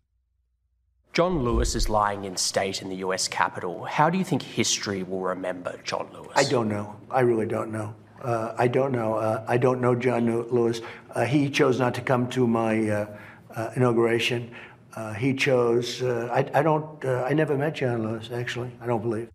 John 1.12 1.44
Lewis 1.44 1.74
is 1.76 1.88
lying 1.88 2.24
in 2.24 2.36
state 2.36 2.82
in 2.82 2.88
the 2.88 2.96
US 2.96 3.28
Capitol. 3.28 3.84
How 3.84 4.10
do 4.10 4.18
you 4.18 4.24
think 4.24 4.42
history 4.42 5.02
will 5.02 5.20
remember 5.20 5.78
John 5.84 6.08
Lewis? 6.12 6.32
I 6.34 6.44
don't 6.44 6.68
know. 6.68 6.96
I 7.10 7.20
really 7.20 7.46
don't 7.46 7.70
know. 7.70 7.94
Uh, 8.20 8.54
I 8.58 8.66
don't 8.68 8.90
know. 8.92 9.14
Uh, 9.14 9.44
I 9.46 9.56
don't 9.56 9.80
know 9.80 9.94
John 9.94 10.26
Lewis. 10.26 10.80
Uh, 11.14 11.24
he 11.24 11.50
chose 11.50 11.78
not 11.78 11.94
to 11.94 12.00
come 12.00 12.28
to 12.30 12.46
my 12.46 12.88
uh, 12.88 13.06
uh, 13.54 13.70
inauguration. 13.76 14.50
Uh, 14.96 15.12
he 15.12 15.34
chose. 15.34 16.02
Uh, 16.02 16.28
I, 16.32 16.58
I, 16.58 16.62
don't. 16.62 17.04
Uh, 17.04 17.24
I 17.28 17.32
never 17.32 17.56
met 17.56 17.74
John 17.74 18.02
Lewis. 18.02 18.30
Actually, 18.32 18.70
I 18.80 18.86
don't 18.86 19.02
believe. 19.02 19.28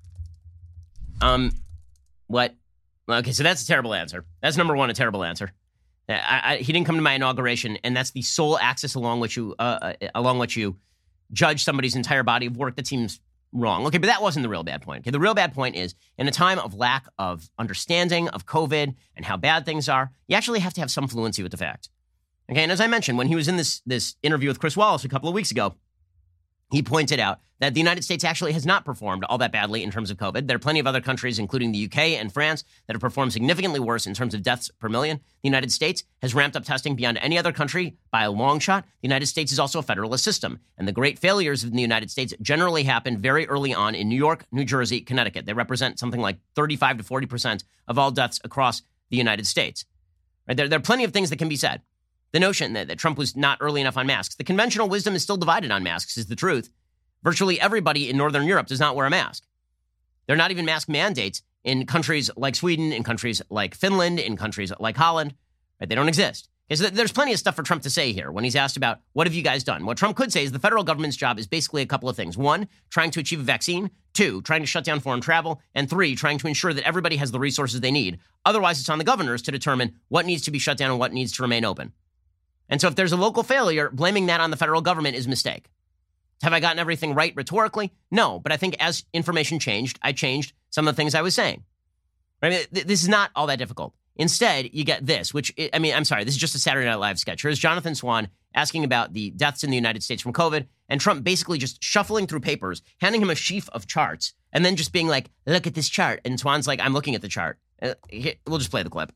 Um, 1.22 1.52
what? 2.28 2.56
Okay, 3.10 3.32
so 3.32 3.44
that's 3.44 3.64
a 3.64 3.68
terrible 3.68 3.94
answer. 3.94 4.24
That's 4.42 4.56
number 4.56 4.76
one, 4.76 4.90
a 4.90 4.94
terrible 4.94 5.24
answer. 5.24 5.52
Uh, 6.08 6.14
I, 6.14 6.42
I, 6.44 6.58
he 6.58 6.72
didn't 6.72 6.86
come 6.86 6.96
to 6.96 7.02
my 7.02 7.14
inauguration, 7.14 7.78
and 7.84 7.96
that's 7.96 8.12
the 8.12 8.22
sole 8.22 8.58
axis 8.58 8.96
along 8.96 9.20
which 9.20 9.36
you 9.36 9.56
along 10.16 10.40
which 10.40 10.56
you 10.56 10.78
judge 11.32 11.64
somebody's 11.64 11.96
entire 11.96 12.24
body 12.24 12.46
of 12.46 12.56
work. 12.56 12.76
That 12.76 12.88
seems 12.88 13.20
wrong. 13.52 13.86
Okay, 13.88 13.98
but 13.98 14.08
that 14.08 14.22
wasn't 14.22 14.44
the 14.44 14.50
real 14.50 14.64
bad 14.64 14.82
point. 14.82 15.02
Okay, 15.02 15.12
the 15.12 15.20
real 15.20 15.34
bad 15.34 15.54
point 15.54 15.76
is 15.76 15.96
in 16.18 16.28
a 16.28 16.32
time 16.32 16.60
of 16.60 16.74
lack 16.74 17.08
of 17.18 17.50
understanding 17.58 18.30
of 18.30 18.46
COVID 18.46 18.96
and 19.16 19.26
how 19.26 19.38
bad 19.38 19.66
things 19.66 19.90
are, 19.90 20.12
you 20.28 20.36
actually 20.36 20.60
have 20.60 20.74
to 20.76 20.82
have 20.82 20.92
some 20.92 21.08
fluency 21.08 21.44
with 21.44 21.52
the 21.52 21.58
facts. 21.58 21.90
Okay, 22.50 22.64
and 22.64 22.72
as 22.72 22.82
I 22.82 22.88
mentioned, 22.88 23.18
when 23.18 23.28
he 23.28 23.36
was 23.36 23.48
in 23.48 23.58
this 23.58 23.82
this 23.86 24.16
interview 24.24 24.50
with 24.50 24.60
Chris 24.60 24.76
Wallace 24.76 25.06
a 25.06 25.10
couple 25.10 25.30
of 25.30 25.36
weeks 25.36 25.52
ago, 25.52 25.76
he 26.72 26.82
pointed 26.82 27.20
out 27.20 27.40
that 27.60 27.74
the 27.74 27.80
United 27.80 28.04
States 28.04 28.24
actually 28.24 28.54
has 28.54 28.66
not 28.66 28.86
performed 28.86 29.24
all 29.26 29.38
that 29.38 29.52
badly 29.52 29.84
in 29.84 29.92
terms 29.92 30.10
of 30.10 30.18
COVID. 30.18 30.48
There 30.48 30.56
are 30.56 30.60
plenty 30.60 30.80
of 30.80 30.88
other 30.88 31.02
countries, 31.02 31.38
including 31.38 31.72
the 31.72 31.86
UK 31.86 31.98
and 32.20 32.32
France, 32.32 32.64
that 32.88 32.94
have 32.94 33.02
performed 33.02 33.34
significantly 33.34 33.80
worse 33.80 34.08
in 34.08 34.14
terms 34.14 34.34
of 34.34 34.42
deaths 34.42 34.72
per 34.80 34.88
million. 34.88 35.18
The 35.18 35.50
United 35.50 35.72
States 35.72 36.06
has 36.22 36.34
ramped 36.34 36.56
up 36.56 36.64
testing 36.64 36.96
beyond 36.96 37.18
any 37.18 37.38
other 37.38 37.52
country 37.52 37.98
by 38.12 38.24
a 38.24 38.32
long 38.32 38.60
shot. 38.60 38.86
The 39.02 39.08
United 39.08 39.26
States 39.28 39.52
is 39.52 39.60
also 39.60 39.80
a 39.80 39.84
federalist 39.84 40.24
system, 40.24 40.60
and 40.78 40.88
the 40.88 40.94
great 40.94 41.20
failures 41.20 41.64
in 41.64 41.72
the 41.74 41.82
United 41.82 42.10
States 42.10 42.34
generally 42.42 42.84
happen 42.84 43.18
very 43.18 43.46
early 43.48 43.74
on 43.74 43.94
in 43.94 44.08
New 44.08 44.16
York, 44.16 44.46
New 44.52 44.66
Jersey, 44.66 45.02
Connecticut. 45.02 45.46
They 45.46 45.54
represent 45.54 46.00
something 46.00 46.22
like 46.22 46.40
35 46.56 47.00
to 47.00 47.04
40 47.04 47.28
percent 47.28 47.64
of 47.88 48.00
all 48.00 48.10
deaths 48.10 48.40
across 48.44 48.82
the 49.10 49.18
United 49.18 49.46
States. 49.46 49.86
Right? 50.48 50.56
There, 50.56 50.68
there 50.68 50.80
are 50.80 50.82
plenty 50.82 51.04
of 51.04 51.14
things 51.14 51.30
that 51.30 51.38
can 51.38 51.50
be 51.50 51.56
said. 51.56 51.82
The 52.32 52.40
notion 52.40 52.74
that, 52.74 52.88
that 52.88 53.00
Trump 53.00 53.18
was 53.18 53.36
not 53.36 53.58
early 53.62 53.82
enough 53.82 53.98
on 53.98 54.08
masks. 54.08 54.36
The 54.36 54.44
conventional 54.44 54.88
wisdom 54.88 55.16
is 55.16 55.24
still 55.24 55.38
divided 55.38 55.72
on 55.72 55.84
masks, 55.84 56.18
is 56.18 56.28
the 56.28 56.36
truth. 56.36 56.70
Virtually 57.24 57.60
everybody 57.60 58.10
in 58.10 58.18
Northern 58.18 58.46
Europe 58.46 58.68
does 58.68 58.80
not 58.80 58.96
wear 58.96 59.08
a 59.08 59.10
mask. 59.10 59.44
There 60.28 60.36
are 60.36 60.38
not 60.38 60.52
even 60.52 60.66
mask 60.66 60.88
mandates 60.88 61.42
in 61.64 61.86
countries 61.86 62.30
like 62.38 62.56
Sweden, 62.56 62.94
in 62.94 63.04
countries 63.04 63.42
like 63.50 63.76
Finland, 63.76 64.20
in 64.20 64.38
countries 64.38 64.72
like 64.80 64.96
Holland. 64.96 65.34
Right? 65.80 65.90
They 65.90 65.96
don't 65.96 66.08
exist. 66.08 66.50
So 66.72 66.88
there's 66.88 67.12
plenty 67.12 67.34
of 67.34 67.40
stuff 67.40 67.56
for 67.56 67.64
Trump 67.64 67.82
to 67.82 67.90
say 67.90 68.14
here 68.14 68.32
when 68.32 68.44
he's 68.44 68.56
asked 68.56 68.78
about 68.78 69.00
what 69.14 69.26
have 69.26 69.34
you 69.34 69.42
guys 69.42 69.64
done. 69.64 69.88
What 69.88 69.98
Trump 69.98 70.16
could 70.16 70.32
say 70.32 70.44
is 70.44 70.52
the 70.52 70.60
federal 70.60 70.84
government's 70.84 71.18
job 71.18 71.40
is 71.40 71.48
basically 71.48 71.82
a 71.82 71.88
couple 71.88 72.10
of 72.10 72.16
things: 72.16 72.38
one, 72.38 72.68
trying 72.92 73.10
to 73.12 73.20
achieve 73.20 73.40
a 73.40 73.44
vaccine; 73.44 73.90
two, 74.14 74.44
trying 74.44 74.62
to 74.62 74.68
shut 74.68 74.84
down 74.84 75.00
foreign 75.00 75.20
travel; 75.20 75.62
and 75.74 75.90
three, 75.90 76.16
trying 76.16 76.38
to 76.38 76.48
ensure 76.48 76.72
that 76.72 76.88
everybody 76.88 77.16
has 77.16 77.32
the 77.32 77.40
resources 77.40 77.82
they 77.82 77.90
need. 77.90 78.20
Otherwise, 78.46 78.80
it's 78.80 78.90
on 78.90 79.00
the 79.00 79.04
governors 79.04 79.42
to 79.42 79.52
determine 79.52 79.96
what 80.10 80.28
needs 80.28 80.44
to 80.44 80.52
be 80.52 80.60
shut 80.60 80.78
down 80.78 80.92
and 80.92 81.00
what 81.00 81.12
needs 81.12 81.32
to 81.34 81.42
remain 81.42 81.66
open. 81.66 81.92
And 82.70 82.80
so, 82.80 82.88
if 82.88 82.96
there's 82.96 83.12
a 83.12 83.18
local 83.18 83.44
failure, 83.44 83.90
blaming 83.90 84.28
that 84.28 84.42
on 84.42 84.52
the 84.52 84.58
federal 84.58 84.82
government 84.82 85.16
is 85.16 85.26
a 85.26 85.30
mistake. 85.30 85.66
Have 86.42 86.54
I 86.54 86.60
gotten 86.60 86.80
everything 86.80 87.14
right 87.14 87.34
rhetorically? 87.36 87.92
No, 88.12 88.40
but 88.40 88.52
I 88.52 88.58
think 88.58 88.76
as 88.80 89.04
information 89.14 89.60
changed, 89.60 90.00
I 90.02 90.14
changed 90.14 90.54
some 90.70 90.88
of 90.88 90.96
the 90.96 91.00
things 91.00 91.16
I 91.16 91.22
was 91.22 91.36
saying. 91.36 91.64
Right? 92.42 92.68
This 92.72 93.04
is 93.04 93.10
not 93.10 93.32
all 93.36 93.48
that 93.48 93.60
difficult. 93.60 93.94
Instead, 94.16 94.74
you 94.74 94.84
get 94.84 95.06
this, 95.06 95.34
which, 95.34 95.54
I 95.74 95.80
mean, 95.80 95.94
I'm 95.94 96.06
sorry, 96.06 96.24
this 96.24 96.34
is 96.34 96.40
just 96.40 96.56
a 96.56 96.60
Saturday 96.60 96.86
Night 96.86 96.96
Live 96.96 97.20
sketch. 97.20 97.42
Here's 97.42 97.60
Jonathan 97.60 97.96
Swan 97.96 98.28
asking 98.54 98.84
about 98.84 99.14
the 99.14 99.32
deaths 99.32 99.64
in 99.64 99.70
the 99.70 99.78
United 99.78 100.04
States 100.04 100.22
from 100.22 100.34
COVID, 100.34 100.68
and 100.90 101.00
Trump 101.00 101.24
basically 101.24 101.58
just 101.58 101.84
shuffling 101.84 102.28
through 102.28 102.42
papers, 102.42 102.82
handing 103.00 103.22
him 103.22 103.30
a 103.30 103.36
sheaf 103.36 103.70
of 103.70 103.88
charts, 103.88 104.34
and 104.52 104.66
then 104.66 104.76
just 104.76 104.92
being 104.92 105.08
like, 105.08 105.30
look 105.46 105.68
at 105.68 105.74
this 105.74 105.88
chart. 105.88 106.20
And 106.26 106.40
Swan's 106.40 106.68
like, 106.68 106.82
I'm 106.82 106.94
looking 106.94 107.16
at 107.16 107.22
the 107.22 107.28
chart. 107.28 107.60
Uh, 107.82 107.94
we'll 108.46 108.58
just 108.58 108.72
play 108.72 108.84
the 108.84 108.90
clip. 108.90 109.14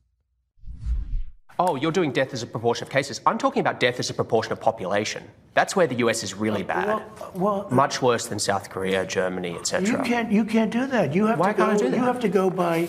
Oh, 1.58 1.76
you're 1.76 1.92
doing 1.92 2.10
death 2.10 2.32
as 2.32 2.42
a 2.42 2.46
proportion 2.46 2.84
of 2.84 2.90
cases. 2.90 3.20
I'm 3.26 3.38
talking 3.38 3.60
about 3.60 3.78
death 3.78 4.00
as 4.00 4.10
a 4.10 4.14
proportion 4.14 4.52
of 4.52 4.60
population. 4.60 5.22
That's 5.54 5.76
where 5.76 5.86
the 5.86 5.94
US 5.96 6.24
is 6.24 6.34
really 6.34 6.62
uh, 6.62 6.66
bad. 6.66 6.86
Well, 6.86 7.02
uh, 7.20 7.30
well 7.34 7.68
much 7.70 8.02
worse 8.02 8.26
than 8.26 8.40
South 8.40 8.70
Korea, 8.70 9.06
Germany, 9.06 9.54
etc. 9.54 9.88
You 9.88 9.98
can't 10.02 10.32
you 10.32 10.44
can't 10.44 10.72
do 10.72 10.86
that. 10.88 11.14
You 11.14 11.26
have 11.26 11.38
Why 11.38 11.52
to 11.52 11.58
go, 11.58 11.66
can't 11.66 11.80
I 11.80 11.84
do 11.84 11.90
that? 11.90 11.96
You 11.96 12.02
have 12.02 12.20
to 12.20 12.28
go 12.28 12.50
by 12.50 12.88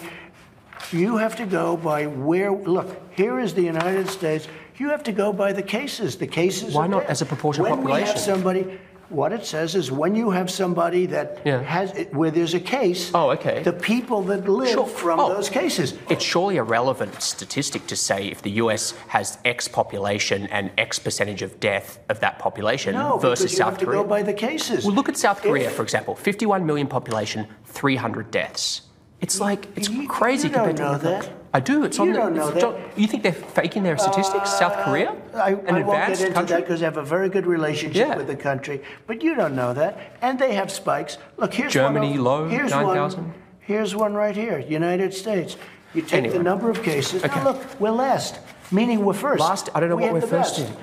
you 0.92 1.18
have 1.18 1.36
to 1.38 1.46
go 1.46 1.78
by 1.78 2.08
where 2.08 2.52
look, 2.52 2.90
here 3.16 3.40
is 3.40 3.54
the 3.54 3.62
United 3.62 4.10
States. 4.10 4.48
You 4.78 4.90
have 4.90 5.04
to 5.04 5.12
go 5.12 5.32
by 5.32 5.54
the 5.54 5.64
cases. 5.64 6.18
The 6.18 6.28
cases 6.28 6.74
Why 6.74 6.88
not 6.88 7.06
as 7.06 7.22
a 7.22 7.26
proportion 7.26 7.64
when 7.64 7.74
of 7.74 7.80
population? 7.80 8.04
We 8.04 8.10
have 8.10 8.20
somebody 8.20 8.80
what 9.10 9.32
it 9.32 9.46
says 9.46 9.76
is 9.76 9.92
when 9.92 10.16
you 10.16 10.32
have 10.32 10.50
somebody 10.50 11.06
that 11.08 11.40
yeah. 11.46 11.62
has 11.62 12.08
where 12.12 12.32
there's 12.32 12.54
a 12.54 12.60
case. 12.60 13.12
Oh, 13.14 13.32
okay. 13.32 13.64
The 13.64 13.74
people 13.74 14.22
that 14.24 14.48
live 14.48 14.74
sure. 14.74 14.88
from 14.88 15.20
oh. 15.20 15.30
those 15.30 15.50
cases. 15.50 15.94
It's 16.10 16.24
surely 16.24 16.58
a 16.58 16.64
relevant 16.64 17.22
statistic 17.22 17.88
to 17.88 17.96
say 17.96 18.28
if 18.28 18.42
the 18.42 18.52
U.S. 18.52 18.92
has 19.08 19.38
X 19.46 19.68
population 19.68 20.48
and 20.48 20.72
X 20.78 21.00
percentage 21.00 21.42
of 21.42 21.60
death 21.60 22.00
of 22.10 22.20
that 22.22 22.40
population 22.40 22.96
no, 22.96 23.18
versus 23.18 23.52
you 23.52 23.58
South 23.58 23.78
have 23.78 23.86
Korea. 23.86 23.98
To 24.00 24.04
go 24.04 24.10
by 24.10 24.24
the 24.24 24.34
cases. 24.34 24.86
Well, 24.86 24.96
look 24.96 25.10
at 25.10 25.18
South 25.18 25.42
Korea, 25.42 25.68
if, 25.68 25.76
for 25.76 25.84
example. 25.84 26.16
51 26.16 26.66
million 26.66 26.88
population, 26.88 27.48
300 27.66 28.32
deaths. 28.32 28.82
It's 29.22 29.40
like 29.40 29.68
it's 29.76 29.90
you, 29.90 30.08
crazy 30.08 30.48
you 30.48 30.54
compared 30.54 30.76
don't 30.76 31.00
to 31.00 31.06
know 31.06 31.20
that. 31.20 31.45
I 31.56 31.62
do. 31.62 31.86
It's 31.86 31.98
you 31.98 32.04
on 32.04 32.12
don't 32.12 32.34
the, 32.34 32.40
know 32.40 32.52
that. 32.52 32.98
you 33.00 33.08
think 33.08 33.24
they're 33.24 33.32
faking 33.32 33.84
their 33.84 33.98
statistics? 33.98 34.50
Uh, 34.52 34.60
South 34.60 34.84
Korea, 34.84 35.16
I, 35.34 35.52
an 35.52 35.76
I 35.76 35.80
advanced 35.80 35.88
won't 35.88 35.88
get 35.88 36.20
into 36.20 36.34
country? 36.34 36.56
that 36.56 36.60
because 36.64 36.82
I 36.82 36.86
have 36.86 36.98
a 36.98 37.04
very 37.04 37.30
good 37.30 37.46
relationship 37.46 37.96
yeah. 37.96 38.18
with 38.18 38.28
the 38.28 38.36
country. 38.36 38.84
But 39.08 39.24
you 39.24 39.36
don't 39.36 39.56
know 39.56 39.74
that, 39.74 40.18
and 40.22 40.38
they 40.38 40.54
have 40.56 40.70
spikes. 40.70 41.18
Look, 41.38 41.54
here's 41.54 41.72
Germany 41.72 42.10
one 42.10 42.18
of, 42.18 42.26
low 42.26 42.50
here's 42.50 42.72
nine. 42.72 43.34
Here's 43.62 43.96
one 43.96 44.14
right 44.14 44.36
here. 44.36 44.60
United 44.60 45.14
States. 45.14 45.56
You 45.94 46.02
take 46.02 46.26
anyway. 46.26 46.38
the 46.40 46.44
number 46.44 46.70
of 46.70 46.84
cases. 46.84 47.24
Okay. 47.24 47.34
Now 47.34 47.52
look, 47.52 47.80
we're 47.80 47.92
last, 47.92 48.38
meaning 48.70 49.06
we're 49.06 49.14
first. 49.14 49.40
Last. 49.40 49.70
I 49.74 49.80
don't 49.80 49.88
know 49.88 49.96
we 49.96 50.04
what 50.04 50.14
we're 50.14 50.22
first 50.28 50.58
best. 50.58 50.70
in. 50.70 50.78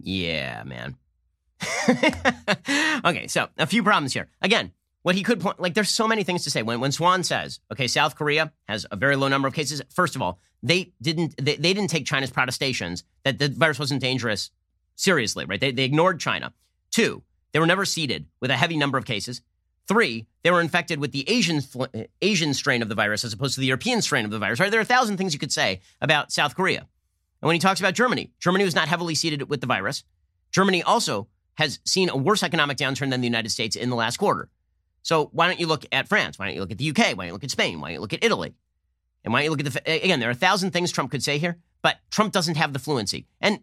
Yeah, 0.00 0.64
man. 0.64 0.96
okay, 3.04 3.28
so 3.28 3.48
a 3.58 3.66
few 3.66 3.84
problems 3.84 4.12
here. 4.12 4.28
Again, 4.42 4.72
what 5.02 5.14
he 5.14 5.22
could 5.22 5.40
point, 5.40 5.58
like, 5.60 5.74
there's 5.74 5.88
so 5.88 6.06
many 6.06 6.24
things 6.24 6.44
to 6.44 6.50
say. 6.50 6.62
When, 6.62 6.80
when 6.80 6.92
Swan 6.92 7.22
says, 7.22 7.60
okay, 7.72 7.86
South 7.86 8.16
Korea 8.16 8.52
has 8.68 8.86
a 8.90 8.96
very 8.96 9.16
low 9.16 9.28
number 9.28 9.48
of 9.48 9.54
cases, 9.54 9.80
first 9.90 10.14
of 10.14 10.22
all, 10.22 10.38
they 10.62 10.92
didn't, 11.00 11.34
they, 11.38 11.56
they 11.56 11.72
didn't 11.72 11.88
take 11.88 12.04
China's 12.04 12.30
protestations 12.30 13.04
that 13.24 13.38
the 13.38 13.48
virus 13.48 13.78
wasn't 13.78 14.00
dangerous 14.00 14.50
seriously, 14.96 15.46
right? 15.46 15.60
They, 15.60 15.72
they 15.72 15.84
ignored 15.84 16.20
China. 16.20 16.52
Two, 16.90 17.22
they 17.52 17.58
were 17.58 17.66
never 17.66 17.84
seeded 17.84 18.26
with 18.40 18.50
a 18.50 18.56
heavy 18.56 18.76
number 18.76 18.98
of 18.98 19.04
cases. 19.04 19.40
Three, 19.88 20.26
they 20.42 20.50
were 20.50 20.60
infected 20.60 21.00
with 21.00 21.12
the 21.12 21.28
Asian 21.28 21.62
eh, 21.94 22.04
Asian 22.22 22.54
strain 22.54 22.82
of 22.82 22.88
the 22.88 22.94
virus 22.94 23.24
as 23.24 23.32
opposed 23.32 23.54
to 23.54 23.60
the 23.60 23.66
European 23.66 24.02
strain 24.02 24.24
of 24.24 24.30
the 24.30 24.38
virus. 24.38 24.60
Right? 24.60 24.70
There 24.70 24.80
are 24.80 24.82
a 24.82 24.86
thousand 24.86 25.16
things 25.16 25.32
you 25.32 25.40
could 25.40 25.52
say 25.52 25.80
about 26.00 26.30
South 26.30 26.54
Korea. 26.54 26.80
And 26.80 27.46
when 27.46 27.54
he 27.54 27.60
talks 27.60 27.80
about 27.80 27.94
Germany, 27.94 28.30
Germany 28.38 28.64
was 28.64 28.74
not 28.74 28.88
heavily 28.88 29.14
seeded 29.14 29.48
with 29.48 29.60
the 29.60 29.66
virus. 29.66 30.04
Germany 30.52 30.82
also 30.82 31.28
has 31.54 31.80
seen 31.84 32.08
a 32.08 32.16
worse 32.16 32.42
economic 32.42 32.76
downturn 32.76 33.10
than 33.10 33.20
the 33.20 33.26
United 33.26 33.50
States 33.50 33.76
in 33.76 33.90
the 33.90 33.96
last 33.96 34.18
quarter. 34.18 34.48
So 35.02 35.30
why 35.32 35.46
don't 35.46 35.60
you 35.60 35.66
look 35.66 35.84
at 35.92 36.08
France? 36.08 36.38
Why 36.38 36.46
don't 36.46 36.54
you 36.54 36.60
look 36.60 36.72
at 36.72 36.78
the 36.78 36.90
UK? 36.90 36.98
Why 36.98 37.14
don't 37.14 37.26
you 37.26 37.32
look 37.32 37.44
at 37.44 37.50
Spain? 37.50 37.80
Why 37.80 37.88
don't 37.88 37.94
you 37.94 38.00
look 38.00 38.12
at 38.12 38.24
Italy? 38.24 38.54
And 39.24 39.32
why 39.32 39.40
don't 39.40 39.44
you 39.44 39.50
look 39.50 39.66
at 39.66 39.84
the 39.84 40.04
again? 40.04 40.20
There 40.20 40.28
are 40.28 40.32
a 40.32 40.36
thousand 40.36 40.70
things 40.70 40.90
Trump 40.92 41.10
could 41.10 41.22
say 41.22 41.38
here, 41.38 41.58
but 41.82 41.98
Trump 42.10 42.32
doesn't 42.32 42.56
have 42.56 42.72
the 42.72 42.78
fluency, 42.78 43.26
and 43.40 43.60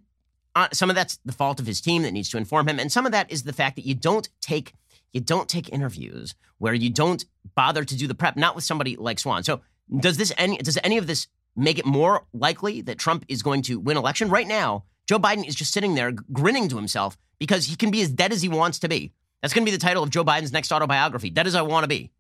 uh, 0.56 0.68
some 0.72 0.90
of 0.90 0.96
that's 0.96 1.18
the 1.26 1.34
fault 1.34 1.60
of 1.60 1.66
his 1.66 1.82
team 1.82 2.04
that 2.04 2.12
needs 2.12 2.30
to 2.30 2.38
inform 2.38 2.68
him, 2.68 2.80
and 2.80 2.92
some 2.92 3.06
of 3.06 3.12
that 3.12 3.32
is 3.32 3.44
the 3.44 3.54
fact 3.54 3.76
that 3.76 3.86
you 3.86 3.96
don't 3.96 4.30
take 4.40 4.74
you 5.14 5.22
don't 5.22 5.50
take 5.50 5.72
interviews 5.72 6.36
where 6.60 6.74
you 6.74 6.90
don't 6.90 7.26
bother 7.56 7.84
to 7.84 7.96
do 7.96 8.08
the 8.08 8.16
prep, 8.16 8.36
not 8.36 8.56
with 8.56 8.64
somebody 8.64 8.96
like 8.96 9.20
Swan. 9.20 9.44
So 9.44 9.62
does 10.00 10.18
this 10.18 10.34
any 10.38 10.58
does 10.58 10.78
any 10.84 10.98
of 10.98 11.08
this 11.08 11.28
make 11.56 11.80
it 11.80 11.86
more 11.86 12.26
likely 12.34 12.82
that 12.82 13.00
Trump 13.00 13.26
is 13.28 13.42
going 13.42 13.62
to 13.64 13.80
win 13.80 13.98
election? 13.98 14.30
Right 14.30 14.48
now, 14.48 14.84
Joe 15.08 15.20
Biden 15.20 15.48
is 15.48 15.56
just 15.56 15.74
sitting 15.74 15.96
there 15.96 16.12
grinning 16.12 16.68
to 16.70 16.76
himself 16.76 17.18
because 17.40 17.66
he 17.66 17.76
can 17.76 17.92
be 17.92 18.02
as 18.02 18.10
dead 18.10 18.32
as 18.32 18.42
he 18.42 18.50
wants 18.50 18.80
to 18.80 18.90
be. 18.90 19.14
That's 19.42 19.54
going 19.54 19.66
to 19.66 19.72
be 19.72 19.76
the 19.76 19.82
title 19.82 20.04
of 20.04 20.10
Joe 20.10 20.24
Biden's 20.24 20.52
next 20.52 20.72
autobiography. 20.72 21.30
That 21.32 21.48
is 21.48 21.56
I 21.56 21.62
want 21.62 21.84
to 21.84 21.88
be. 21.88 22.12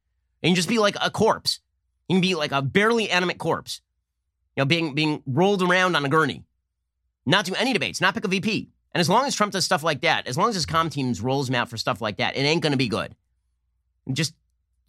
And 0.43 0.55
just 0.55 0.69
be 0.69 0.79
like 0.79 0.95
a 1.01 1.09
corpse. 1.09 1.59
You 2.07 2.15
can 2.15 2.21
be 2.21 2.35
like 2.35 2.51
a 2.51 2.61
barely 2.61 3.09
animate 3.09 3.37
corpse. 3.39 3.81
You 4.55 4.61
know, 4.61 4.65
being 4.65 4.93
being 4.95 5.23
rolled 5.25 5.61
around 5.61 5.95
on 5.95 6.05
a 6.05 6.09
gurney. 6.09 6.43
Not 7.25 7.45
do 7.45 7.55
any 7.55 7.73
debates, 7.73 7.99
not 7.99 8.13
pick 8.13 8.23
a 8.23 8.27
VP. 8.27 8.69
And 8.93 9.01
as 9.01 9.09
long 9.09 9.25
as 9.25 9.35
Trump 9.35 9.53
does 9.53 9.65
stuff 9.65 9.83
like 9.83 10.01
that, 10.01 10.27
as 10.27 10.37
long 10.37 10.49
as 10.49 10.55
his 10.55 10.65
com 10.65 10.89
teams 10.89 11.21
rolls 11.21 11.49
him 11.49 11.55
out 11.55 11.69
for 11.69 11.77
stuff 11.77 12.01
like 12.01 12.17
that, 12.17 12.37
it 12.37 12.41
ain't 12.41 12.63
going 12.63 12.71
to 12.71 12.77
be 12.77 12.87
good. 12.87 13.15
Just 14.11 14.33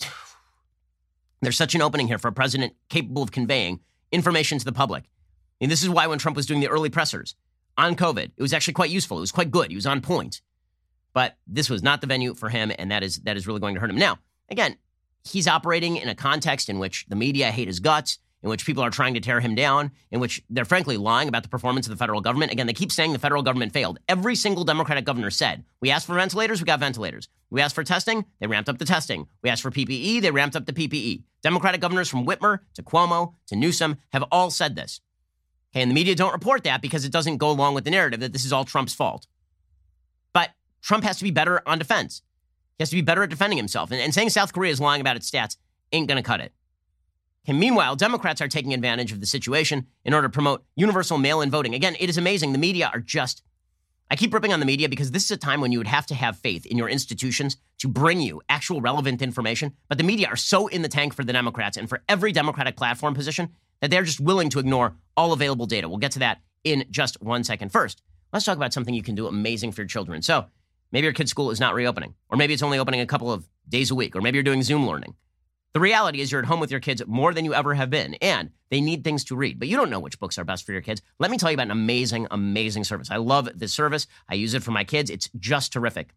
there's 1.43 1.57
such 1.57 1.75
an 1.75 1.83
opening 1.83 2.07
here 2.07 2.19
for 2.19 2.29
a 2.29 2.33
president 2.33 2.75
capable 2.89 3.23
of 3.23 3.33
conveying 3.33 3.81
information 4.13 4.59
to 4.59 4.65
the 4.65 4.73
public. 4.73 5.05
And 5.61 5.71
this 5.71 5.83
is 5.83 5.89
why 5.89 6.07
when 6.07 6.19
Trump 6.19 6.37
was 6.37 6.47
doing 6.47 6.61
the 6.61 6.69
early 6.69 6.91
pressers 6.91 7.35
on 7.77 7.97
COVID, 7.97 8.31
it 8.37 8.43
was 8.43 8.53
actually 8.53 8.75
quite 8.75 8.91
useful. 8.91 9.19
It 9.19 9.23
was 9.23 9.33
quite 9.33 9.51
good. 9.51 9.71
He 9.71 9.77
was 9.77 9.87
on 9.87 10.01
point. 10.01 10.41
But 11.19 11.37
this 11.49 11.69
was 11.69 11.83
not 11.83 12.01
the 12.01 12.07
venue 12.07 12.33
for 12.33 12.49
him, 12.49 12.71
and 12.79 12.93
that 12.93 13.03
is 13.03 13.17
that 13.23 13.37
is 13.37 13.49
really 13.49 13.59
going 13.59 13.75
to 13.75 13.81
hurt 13.81 13.91
him. 13.91 13.97
Now, 13.97 14.21
again, 14.49 14.77
he's 15.25 15.49
operating 15.49 15.97
in 15.97 16.09
a 16.09 16.15
context 16.15 16.69
in 16.69 16.79
which 16.79 17.07
the 17.09 17.17
media 17.17 17.51
hate 17.51 17.67
his 17.67 17.81
guts, 17.81 18.21
in 18.41 18.49
which 18.49 18.65
people 18.65 18.85
are 18.85 18.91
trying 18.91 19.15
to 19.15 19.21
tear 19.21 19.41
him 19.41 19.57
down, 19.57 19.91
in 20.13 20.21
which 20.21 20.41
they're 20.49 20.65
frankly 20.65 20.97
lying 20.97 21.27
about 21.27 21.43
the 21.43 21.49
performance 21.49 21.89
of 21.89 21.91
the 21.91 21.97
federal 21.97 22.21
government. 22.21 22.53
Again, 22.53 22.69
they 22.69 22.73
keep 22.73 22.93
saying 22.93 23.15
the 23.15 23.19
federal 23.19 23.43
government 23.43 23.73
failed. 23.73 23.99
Every 24.09 24.37
single 24.37 24.63
Democratic 24.63 25.05
governor 25.05 25.31
said, 25.31 25.65
we 25.81 25.91
asked 25.91 26.07
for 26.07 26.15
ventilators, 26.15 26.61
we 26.61 26.67
got 26.67 26.79
ventilators. 26.79 27.29
We 27.51 27.63
asked 27.63 27.75
for 27.75 27.83
testing, 27.83 28.25
they 28.39 28.47
ramped 28.47 28.69
up 28.69 28.79
the 28.79 28.85
testing. 28.85 29.27
We 29.43 29.51
asked 29.51 29.63
for 29.63 29.73
PPE, 29.73 30.23
they 30.23 30.31
ramped 30.31 30.55
up 30.55 30.67
the 30.67 30.73
PPE. 30.73 31.25
Democratic 31.43 31.81
governors 31.81 32.09
from 32.09 32.27
Whitmer 32.27 32.61
to 32.75 32.83
Cuomo 32.85 33.35
to 33.49 33.57
Newsom 33.57 33.97
have 34.13 34.23
all 34.31 34.51
said 34.51 34.77
this. 34.77 35.01
Okay, 35.73 35.83
and 35.83 35.91
the 35.91 35.97
media 35.97 36.15
don't 36.15 36.33
report 36.33 36.63
that 36.63 36.81
because 36.81 37.05
it 37.05 37.11
doesn't 37.11 37.39
go 37.39 37.51
along 37.51 37.75
with 37.75 37.83
the 37.83 37.91
narrative 37.91 38.21
that 38.21 38.33
this 38.33 38.45
is 38.45 38.53
all 38.53 38.65
Trump's 38.65 38.95
fault. 38.95 39.27
Trump 40.83 41.05
has 41.05 41.19
to 41.19 41.25
be 41.25 41.31
better 41.31 41.63
on 41.67 41.79
defense. 41.79 42.23
He 42.79 42.83
has 42.83 42.91
to 42.91 42.97
be 42.97 43.03
better 43.03 43.23
at 43.23 43.31
defending 43.31 43.57
himself. 43.57 43.91
And, 43.91 44.01
and 44.01 44.15
saying 44.15 44.31
South 44.31 44.53
Korea 44.53 44.71
is 44.71 44.81
lying 44.81 45.01
about 45.01 45.17
its 45.17 45.31
stats 45.31 45.57
ain't 45.93 46.09
going 46.09 46.17
to 46.17 46.23
cut 46.23 46.41
it. 46.41 46.53
And 47.47 47.59
meanwhile, 47.59 47.97
Democrats 47.97 48.43
are 48.43 48.49
taking 48.49 48.75
advantage 48.75 49.11
of 49.11 49.21
the 49.21 49.27
situation 49.27 49.87
in 50.05 50.13
order 50.13 50.29
to 50.29 50.33
promote 50.33 50.65
universal 50.77 51.17
mail 51.17 51.41
in 51.41 51.51
voting. 51.51 51.75
Again, 51.75 51.97
it 51.99 52.11
is 52.11 52.19
amazing. 52.19 52.53
The 52.53 52.59
media 52.59 52.91
are 52.93 53.01
just. 53.01 53.43
I 54.11 54.17
keep 54.17 54.33
ripping 54.33 54.53
on 54.53 54.61
the 54.61 54.67
media 54.67 54.89
because 54.89 55.11
this 55.11 55.25
is 55.25 55.31
a 55.31 55.37
time 55.37 55.61
when 55.61 55.73
you 55.73 55.79
would 55.79 55.87
have 55.87 56.07
to 56.07 56.15
have 56.15 56.39
faith 56.39 56.65
in 56.67 56.79
your 56.79 56.89
institutions 56.89 57.57
to 57.79 57.89
bring 57.89 58.21
you 58.21 58.41
actual 58.49 58.81
relevant 58.81 59.21
information. 59.21 59.75
But 59.89 59.99
the 59.99 60.05
media 60.05 60.29
are 60.29 60.37
so 60.37 60.67
in 60.67 60.83
the 60.83 60.89
tank 60.89 61.15
for 61.15 61.25
the 61.25 61.33
Democrats 61.33 61.77
and 61.77 61.89
for 61.89 62.03
every 62.09 62.33
Democratic 62.33 62.77
platform 62.77 63.15
position 63.15 63.51
that 63.81 63.91
they're 63.91 64.05
just 64.05 64.21
willing 64.21 64.51
to 64.51 64.59
ignore 64.59 64.95
all 65.17 65.33
available 65.33 65.67
data. 65.67 65.89
We'll 65.89 65.99
get 65.99 66.13
to 66.13 66.19
that 66.21 66.41
in 66.65 66.85
just 66.91 67.21
one 67.23 67.45
second. 67.45 67.71
First, 67.71 68.03
Let's 68.33 68.45
talk 68.45 68.57
about 68.57 68.73
something 68.73 68.95
you 68.95 69.03
can 69.03 69.15
do 69.15 69.27
amazing 69.27 69.73
for 69.73 69.83
your 69.83 69.89
children. 69.89 70.23
So 70.23 70.47
maybe 70.93 71.05
your 71.05 71.13
kid's 71.13 71.31
school 71.31 71.51
is 71.51 71.61
not 71.61 71.75
reopening, 71.75 72.15
or 72.29 72.37
maybe 72.37 72.53
it's 72.53 72.63
only 72.63 72.79
opening 72.79 73.01
a 73.01 73.07
couple 73.07 73.33
of 73.33 73.49
days 73.69 73.91
a 73.91 73.95
week, 73.95 74.17
or 74.17 74.21
maybe 74.21 74.37
you're 74.37 74.43
doing 74.43 74.63
Zoom 74.63 74.87
learning. 74.87 75.15
The 75.75 75.81
reality 75.81 76.21
is 76.21 76.33
you're 76.33 76.41
at 76.41 76.47
home 76.47 76.61
with 76.61 76.71
your 76.71 76.81
kids 76.81 77.03
more 77.07 77.35
than 77.35 77.45
you 77.45 77.55
ever 77.55 77.75
have 77.75 77.91
been, 77.91 78.15
and 78.15 78.51
they 78.71 78.81
need 78.81 79.05
things 79.05 79.25
to 79.25 79.37
read, 79.37 79.59
but 79.59 79.69
you 79.69 79.77
don't 79.77 79.91
know 79.91 80.01
which 80.01 80.19
books 80.19 80.39
are 80.39 80.45
best 80.45 80.65
for 80.65 80.73
your 80.73 80.81
kids. 80.81 81.03
Let 81.19 81.31
me 81.31 81.37
tell 81.37 81.51
you 81.51 81.55
about 81.55 81.67
an 81.67 81.73
amazing, 81.73 82.27
amazing 82.31 82.85
service. 82.85 83.11
I 83.11 83.17
love 83.17 83.49
this 83.55 83.73
service. 83.73 84.07
I 84.29 84.35
use 84.35 84.55
it 84.55 84.63
for 84.63 84.71
my 84.71 84.85
kids. 84.85 85.11
It's 85.11 85.29
just 85.39 85.73
terrific. 85.73 86.15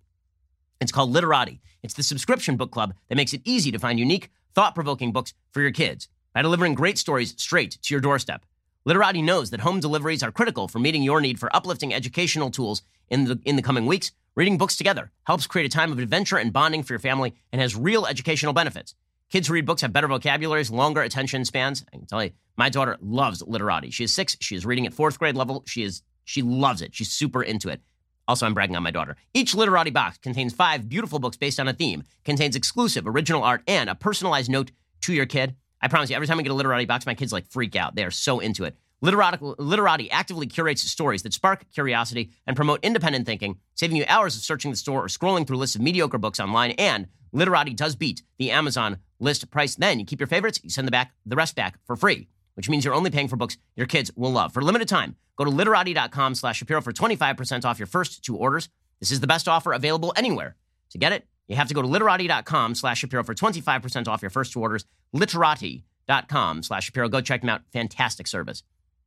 It's 0.79 0.91
called 0.91 1.11
Literati. 1.11 1.61
It's 1.83 1.93
the 1.93 2.03
subscription 2.03 2.57
book 2.57 2.71
club 2.71 2.93
that 3.09 3.15
makes 3.15 3.33
it 3.33 3.41
easy 3.43 3.71
to 3.71 3.79
find 3.79 3.99
unique, 3.99 4.31
thought 4.55 4.73
provoking 4.73 5.11
books 5.11 5.33
for 5.51 5.61
your 5.61 5.71
kids 5.71 6.07
by 6.33 6.41
delivering 6.41 6.73
great 6.73 6.97
stories 6.97 7.35
straight 7.37 7.77
to 7.83 7.93
your 7.93 8.01
doorstep. 8.01 8.45
Literati 8.85 9.21
knows 9.21 9.51
that 9.51 9.59
home 9.59 9.79
deliveries 9.79 10.23
are 10.23 10.31
critical 10.31 10.67
for 10.67 10.79
meeting 10.79 11.03
your 11.03 11.21
need 11.21 11.39
for 11.39 11.55
uplifting 11.55 11.93
educational 11.93 12.49
tools 12.49 12.81
in 13.09 13.25
the, 13.25 13.39
in 13.45 13.57
the 13.57 13.61
coming 13.61 13.85
weeks. 13.85 14.11
Reading 14.33 14.57
books 14.57 14.77
together 14.77 15.11
helps 15.23 15.45
create 15.45 15.65
a 15.65 15.69
time 15.69 15.91
of 15.91 15.99
adventure 15.99 16.37
and 16.37 16.53
bonding 16.53 16.83
for 16.83 16.93
your 16.93 16.99
family 16.99 17.33
and 17.51 17.61
has 17.61 17.75
real 17.75 18.05
educational 18.05 18.53
benefits. 18.53 18.95
Kids 19.29 19.49
who 19.49 19.53
read 19.53 19.65
books 19.65 19.81
have 19.81 19.91
better 19.91 20.07
vocabularies, 20.07 20.71
longer 20.71 21.01
attention 21.01 21.43
spans. 21.43 21.83
I 21.93 21.97
can 21.97 22.05
tell 22.05 22.23
you, 22.23 22.31
my 22.55 22.69
daughter 22.69 22.97
loves 23.01 23.43
literati. 23.45 23.89
She 23.89 24.05
is 24.05 24.13
six. 24.13 24.37
She 24.39 24.55
is 24.55 24.65
reading 24.65 24.87
at 24.87 24.93
fourth 24.93 25.19
grade 25.19 25.35
level. 25.35 25.63
She 25.67 25.83
is 25.83 26.01
she 26.23 26.41
loves 26.43 26.81
it. 26.81 26.95
She's 26.95 27.11
super 27.11 27.43
into 27.43 27.67
it. 27.67 27.81
Also, 28.25 28.45
I'm 28.45 28.53
bragging 28.53 28.77
on 28.77 28.83
my 28.83 28.91
daughter. 28.91 29.17
Each 29.33 29.53
literati 29.53 29.91
box 29.91 30.17
contains 30.19 30.53
five 30.53 30.87
beautiful 30.87 31.19
books 31.19 31.35
based 31.35 31.59
on 31.59 31.67
a 31.67 31.73
theme, 31.73 32.03
contains 32.23 32.55
exclusive 32.55 33.05
original 33.05 33.43
art, 33.43 33.63
and 33.67 33.89
a 33.89 33.95
personalized 33.95 34.49
note 34.49 34.71
to 35.01 35.13
your 35.13 35.25
kid. 35.25 35.57
I 35.81 35.89
promise 35.89 36.09
you, 36.09 36.15
every 36.15 36.27
time 36.27 36.39
I 36.39 36.43
get 36.43 36.53
a 36.53 36.55
literati 36.55 36.85
box, 36.85 37.05
my 37.05 37.15
kids 37.15 37.33
like 37.33 37.47
freak 37.47 37.75
out. 37.75 37.95
They 37.95 38.05
are 38.05 38.11
so 38.11 38.39
into 38.39 38.63
it. 38.63 38.77
Literati, 39.03 39.39
literati 39.57 40.11
actively 40.11 40.45
curates 40.45 40.83
stories 40.83 41.23
that 41.23 41.33
spark 41.33 41.65
curiosity 41.73 42.29
and 42.45 42.55
promote 42.55 42.79
independent 42.83 43.25
thinking, 43.25 43.57
saving 43.73 43.97
you 43.97 44.05
hours 44.07 44.35
of 44.35 44.43
searching 44.43 44.69
the 44.69 44.77
store 44.77 45.03
or 45.03 45.07
scrolling 45.07 45.45
through 45.45 45.57
lists 45.57 45.75
of 45.75 45.81
mediocre 45.81 46.19
books 46.19 46.39
online. 46.39 46.71
And 46.71 47.07
Literati 47.31 47.73
does 47.73 47.95
beat 47.95 48.21
the 48.37 48.51
Amazon 48.51 48.97
list 49.19 49.49
price. 49.49 49.75
Then 49.75 49.99
you 49.99 50.05
keep 50.05 50.19
your 50.19 50.27
favorites, 50.27 50.59
you 50.63 50.69
send 50.69 50.87
the 50.87 50.91
back 50.91 51.13
the 51.25 51.35
rest 51.35 51.55
back 51.55 51.79
for 51.85 51.95
free, 51.95 52.27
which 52.53 52.69
means 52.69 52.85
you're 52.85 52.93
only 52.93 53.09
paying 53.09 53.27
for 53.27 53.37
books 53.37 53.57
your 53.75 53.87
kids 53.87 54.11
will 54.15 54.31
love. 54.31 54.53
For 54.53 54.61
limited 54.61 54.87
time, 54.87 55.15
go 55.35 55.45
to 55.45 55.49
literati.com 55.49 56.35
slash 56.35 56.57
Shapiro 56.57 56.81
for 56.81 56.93
25% 56.93 57.65
off 57.65 57.79
your 57.79 57.87
first 57.87 58.23
two 58.23 58.35
orders. 58.35 58.69
This 58.99 59.11
is 59.11 59.19
the 59.19 59.27
best 59.27 59.47
offer 59.47 59.73
available 59.73 60.13
anywhere. 60.15 60.57
To 60.91 60.99
get 60.99 61.11
it, 61.11 61.25
you 61.47 61.55
have 61.55 61.69
to 61.69 61.73
go 61.73 61.81
to 61.81 61.87
literati.com 61.87 62.75
slash 62.75 62.99
Shapiro 62.99 63.23
for 63.23 63.33
25% 63.33 64.07
off 64.07 64.21
your 64.21 64.29
first 64.29 64.53
two 64.53 64.61
orders. 64.61 64.85
Literati.com 65.13 66.61
slash 66.61 66.85
Shapiro. 66.85 67.09
Go 67.09 67.21
check 67.21 67.41
them 67.41 67.49
out. 67.49 67.61
Fantastic 67.73 68.27
service. 68.27 68.61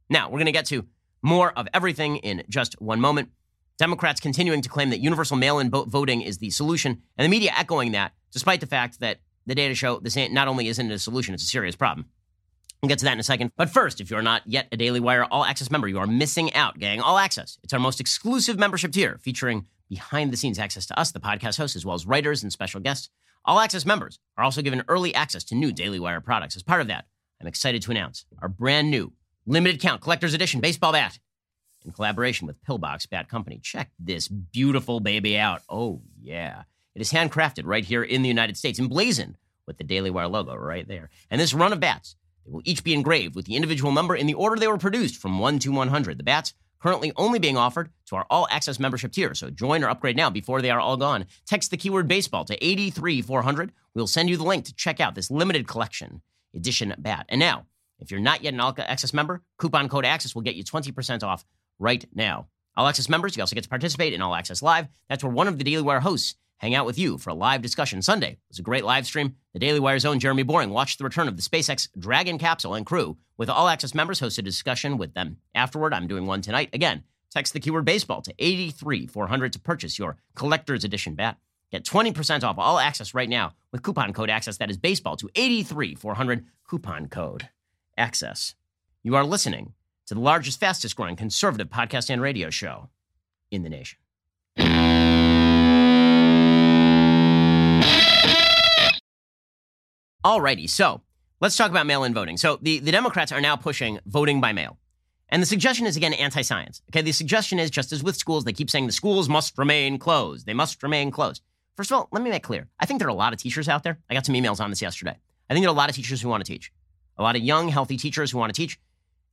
Now, 0.08 0.28
we're 0.28 0.38
going 0.38 0.46
to 0.46 0.52
get 0.52 0.66
to 0.66 0.86
more 1.22 1.52
of 1.58 1.66
everything 1.72 2.16
in 2.16 2.42
just 2.48 2.80
one 2.80 3.00
moment. 3.00 3.30
Democrats 3.78 4.20
continuing 4.20 4.60
to 4.62 4.68
claim 4.68 4.90
that 4.90 5.00
universal 5.00 5.36
mail 5.36 5.58
in 5.58 5.70
voting 5.70 6.20
is 6.20 6.38
the 6.38 6.50
solution, 6.50 7.02
and 7.16 7.24
the 7.24 7.28
media 7.28 7.52
echoing 7.56 7.92
that, 7.92 8.12
despite 8.30 8.60
the 8.60 8.66
fact 8.66 9.00
that 9.00 9.18
the 9.46 9.54
data 9.54 9.74
show 9.74 9.98
this 9.98 10.16
not 10.16 10.48
only 10.48 10.68
isn't 10.68 10.90
a 10.90 10.98
solution, 10.98 11.34
it's 11.34 11.42
a 11.42 11.46
serious 11.46 11.74
problem. 11.74 12.06
We'll 12.82 12.88
get 12.88 12.98
to 12.98 13.06
that 13.06 13.14
in 13.14 13.18
a 13.18 13.24
second. 13.24 13.50
But 13.56 13.70
first, 13.70 14.00
if 14.00 14.10
you're 14.10 14.22
not 14.22 14.42
yet 14.44 14.68
a 14.70 14.76
Daily 14.76 15.00
Wire 15.00 15.24
All 15.24 15.44
Access 15.44 15.70
member, 15.70 15.88
you 15.88 15.98
are 15.98 16.06
missing 16.06 16.52
out, 16.54 16.78
gang. 16.78 17.00
All 17.00 17.16
Access. 17.16 17.58
It's 17.62 17.72
our 17.72 17.80
most 17.80 17.98
exclusive 17.98 18.58
membership 18.58 18.92
tier, 18.92 19.18
featuring 19.22 19.66
behind 19.88 20.32
the 20.32 20.36
scenes 20.36 20.58
access 20.58 20.86
to 20.86 20.98
us, 20.98 21.10
the 21.10 21.20
podcast 21.20 21.56
hosts, 21.56 21.76
as 21.76 21.86
well 21.86 21.94
as 21.94 22.06
writers 22.06 22.42
and 22.42 22.52
special 22.52 22.80
guests. 22.80 23.08
All 23.46 23.58
Access 23.58 23.86
members 23.86 24.18
are 24.36 24.44
also 24.44 24.60
given 24.60 24.84
early 24.86 25.14
access 25.14 25.44
to 25.44 25.54
new 25.54 25.72
Daily 25.72 25.98
Wire 25.98 26.20
products. 26.20 26.56
As 26.56 26.62
part 26.62 26.82
of 26.82 26.88
that, 26.88 27.06
I'm 27.40 27.46
excited 27.46 27.82
to 27.82 27.90
announce 27.90 28.26
our 28.42 28.48
brand 28.48 28.90
new 28.90 29.12
limited 29.46 29.80
count 29.80 30.00
collector's 30.00 30.34
edition 30.34 30.60
baseball 30.60 30.92
bat 30.92 31.18
in 31.84 31.92
collaboration 31.92 32.46
with 32.46 32.62
Pillbox 32.62 33.06
Bat 33.06 33.28
Company. 33.28 33.58
Check 33.62 33.90
this 33.98 34.28
beautiful 34.28 35.00
baby 35.00 35.38
out. 35.38 35.62
Oh, 35.68 36.02
yeah. 36.20 36.62
It 36.94 37.02
is 37.02 37.12
handcrafted 37.12 37.62
right 37.64 37.84
here 37.84 38.02
in 38.02 38.22
the 38.22 38.28
United 38.28 38.56
States, 38.56 38.78
emblazoned 38.78 39.36
with 39.66 39.78
the 39.78 39.84
Daily 39.84 40.10
Wire 40.10 40.28
logo 40.28 40.54
right 40.54 40.86
there. 40.86 41.10
And 41.30 41.40
this 41.40 41.54
run 41.54 41.72
of 41.72 41.80
bats, 41.80 42.16
they 42.44 42.52
will 42.52 42.62
each 42.64 42.84
be 42.84 42.94
engraved 42.94 43.34
with 43.34 43.46
the 43.46 43.56
individual 43.56 43.92
number 43.92 44.14
in 44.14 44.26
the 44.26 44.34
order 44.34 44.56
they 44.56 44.68
were 44.68 44.78
produced 44.78 45.16
from 45.16 45.38
1 45.38 45.58
to 45.60 45.72
100. 45.72 46.18
The 46.18 46.24
bats 46.24 46.54
currently 46.80 47.12
only 47.16 47.38
being 47.38 47.56
offered 47.56 47.90
to 48.06 48.16
our 48.16 48.26
all 48.30 48.46
access 48.50 48.78
membership 48.78 49.12
tier. 49.12 49.34
So 49.34 49.50
join 49.50 49.82
or 49.82 49.88
upgrade 49.88 50.16
now 50.16 50.30
before 50.30 50.60
they 50.60 50.70
are 50.70 50.80
all 50.80 50.96
gone. 50.96 51.26
Text 51.46 51.70
the 51.70 51.76
keyword 51.76 52.06
baseball 52.06 52.44
to 52.44 52.64
83400. 52.64 53.72
We'll 53.94 54.06
send 54.06 54.28
you 54.28 54.36
the 54.36 54.44
link 54.44 54.66
to 54.66 54.74
check 54.74 55.00
out 55.00 55.14
this 55.14 55.30
limited 55.30 55.66
collection 55.66 56.22
edition 56.54 56.94
bat. 56.98 57.26
And 57.28 57.40
now, 57.40 57.66
if 57.98 58.10
you're 58.10 58.20
not 58.20 58.42
yet 58.42 58.54
an 58.54 58.60
All 58.60 58.74
Access 58.78 59.12
member, 59.12 59.42
coupon 59.58 59.88
code 59.88 60.04
ACCESS 60.04 60.34
will 60.34 60.42
get 60.42 60.54
you 60.54 60.64
20% 60.64 61.22
off 61.22 61.44
right 61.78 62.04
now. 62.14 62.48
All 62.76 62.86
Access 62.88 63.08
members, 63.08 63.36
you 63.36 63.42
also 63.42 63.54
get 63.54 63.64
to 63.64 63.70
participate 63.70 64.12
in 64.12 64.22
All 64.22 64.34
Access 64.34 64.62
Live. 64.62 64.88
That's 65.08 65.22
where 65.22 65.32
one 65.32 65.48
of 65.48 65.58
the 65.58 65.64
Daily 65.64 65.82
Wire 65.82 66.00
hosts 66.00 66.34
hang 66.58 66.74
out 66.74 66.86
with 66.86 66.98
you 66.98 67.18
for 67.18 67.30
a 67.30 67.34
live 67.34 67.62
discussion. 67.62 68.02
Sunday 68.02 68.38
was 68.48 68.58
a 68.58 68.62
great 68.62 68.84
live 68.84 69.06
stream. 69.06 69.36
The 69.52 69.58
Daily 69.58 69.80
Wire's 69.80 70.04
own 70.04 70.18
Jeremy 70.18 70.42
Boring 70.42 70.70
watched 70.70 70.98
the 70.98 71.04
return 71.04 71.28
of 71.28 71.36
the 71.36 71.42
SpaceX 71.42 71.88
Dragon 71.98 72.38
capsule 72.38 72.74
and 72.74 72.86
crew. 72.86 73.16
With 73.36 73.50
All 73.50 73.68
Access 73.68 73.94
members, 73.94 74.20
hosted 74.20 74.38
a 74.40 74.42
discussion 74.42 74.98
with 74.98 75.14
them. 75.14 75.38
Afterward, 75.54 75.94
I'm 75.94 76.06
doing 76.06 76.26
one 76.26 76.40
tonight. 76.40 76.70
Again, 76.72 77.04
text 77.30 77.52
the 77.52 77.60
keyword 77.60 77.84
baseball 77.84 78.22
to 78.22 78.34
83400 78.38 79.52
to 79.52 79.60
purchase 79.60 79.98
your 79.98 80.16
collector's 80.34 80.84
edition 80.84 81.14
bat. 81.14 81.38
Get 81.70 81.84
20% 81.84 82.44
off 82.44 82.58
all 82.58 82.78
access 82.78 83.14
right 83.14 83.28
now 83.28 83.54
with 83.72 83.82
coupon 83.82 84.12
code 84.12 84.30
ACCESS. 84.30 84.58
That 84.58 84.70
is 84.70 84.76
baseball 84.76 85.16
to 85.16 85.28
83400 85.34 86.44
coupon 86.68 87.08
code 87.08 87.48
ACCESS. 87.96 88.54
You 89.02 89.16
are 89.16 89.24
listening 89.24 89.74
to 90.06 90.14
the 90.14 90.20
largest, 90.20 90.60
fastest 90.60 90.96
growing 90.96 91.16
conservative 91.16 91.68
podcast 91.68 92.10
and 92.10 92.20
radio 92.20 92.50
show 92.50 92.90
in 93.50 93.62
the 93.62 93.68
nation. 93.68 93.98
Alrighty, 100.24 100.70
so 100.70 101.02
let's 101.40 101.56
talk 101.56 101.70
about 101.70 101.86
mail 101.86 102.04
in 102.04 102.14
voting. 102.14 102.38
So 102.38 102.58
the, 102.62 102.78
the 102.78 102.90
Democrats 102.90 103.30
are 103.30 103.40
now 103.40 103.56
pushing 103.56 103.98
voting 104.06 104.40
by 104.40 104.52
mail. 104.52 104.78
And 105.28 105.42
the 105.42 105.46
suggestion 105.46 105.86
is, 105.86 105.96
again, 105.96 106.12
anti 106.14 106.42
science. 106.42 106.80
Okay, 106.90 107.02
the 107.02 107.12
suggestion 107.12 107.58
is 107.58 107.70
just 107.70 107.92
as 107.92 108.02
with 108.02 108.16
schools, 108.16 108.44
they 108.44 108.52
keep 108.52 108.70
saying 108.70 108.86
the 108.86 108.92
schools 108.92 109.28
must 109.28 109.58
remain 109.58 109.98
closed. 109.98 110.46
They 110.46 110.54
must 110.54 110.82
remain 110.82 111.10
closed. 111.10 111.42
First 111.76 111.90
of 111.90 111.98
all, 111.98 112.08
let 112.12 112.22
me 112.22 112.30
make 112.30 112.42
clear 112.42 112.68
I 112.78 112.86
think 112.86 113.00
there 113.00 113.08
are 113.08 113.10
a 113.10 113.14
lot 113.14 113.32
of 113.32 113.38
teachers 113.38 113.68
out 113.68 113.82
there. 113.82 113.98
I 114.08 114.14
got 114.14 114.24
some 114.24 114.34
emails 114.34 114.60
on 114.60 114.70
this 114.70 114.80
yesterday. 114.80 115.16
I 115.50 115.54
think 115.54 115.64
there 115.64 115.70
are 115.70 115.74
a 115.74 115.76
lot 115.76 115.90
of 115.90 115.96
teachers 115.96 116.22
who 116.22 116.28
want 116.28 116.44
to 116.44 116.50
teach, 116.50 116.72
a 117.16 117.22
lot 117.22 117.36
of 117.36 117.42
young, 117.42 117.68
healthy 117.68 117.96
teachers 117.96 118.30
who 118.30 118.38
want 118.38 118.54
to 118.54 118.60
teach 118.60 118.78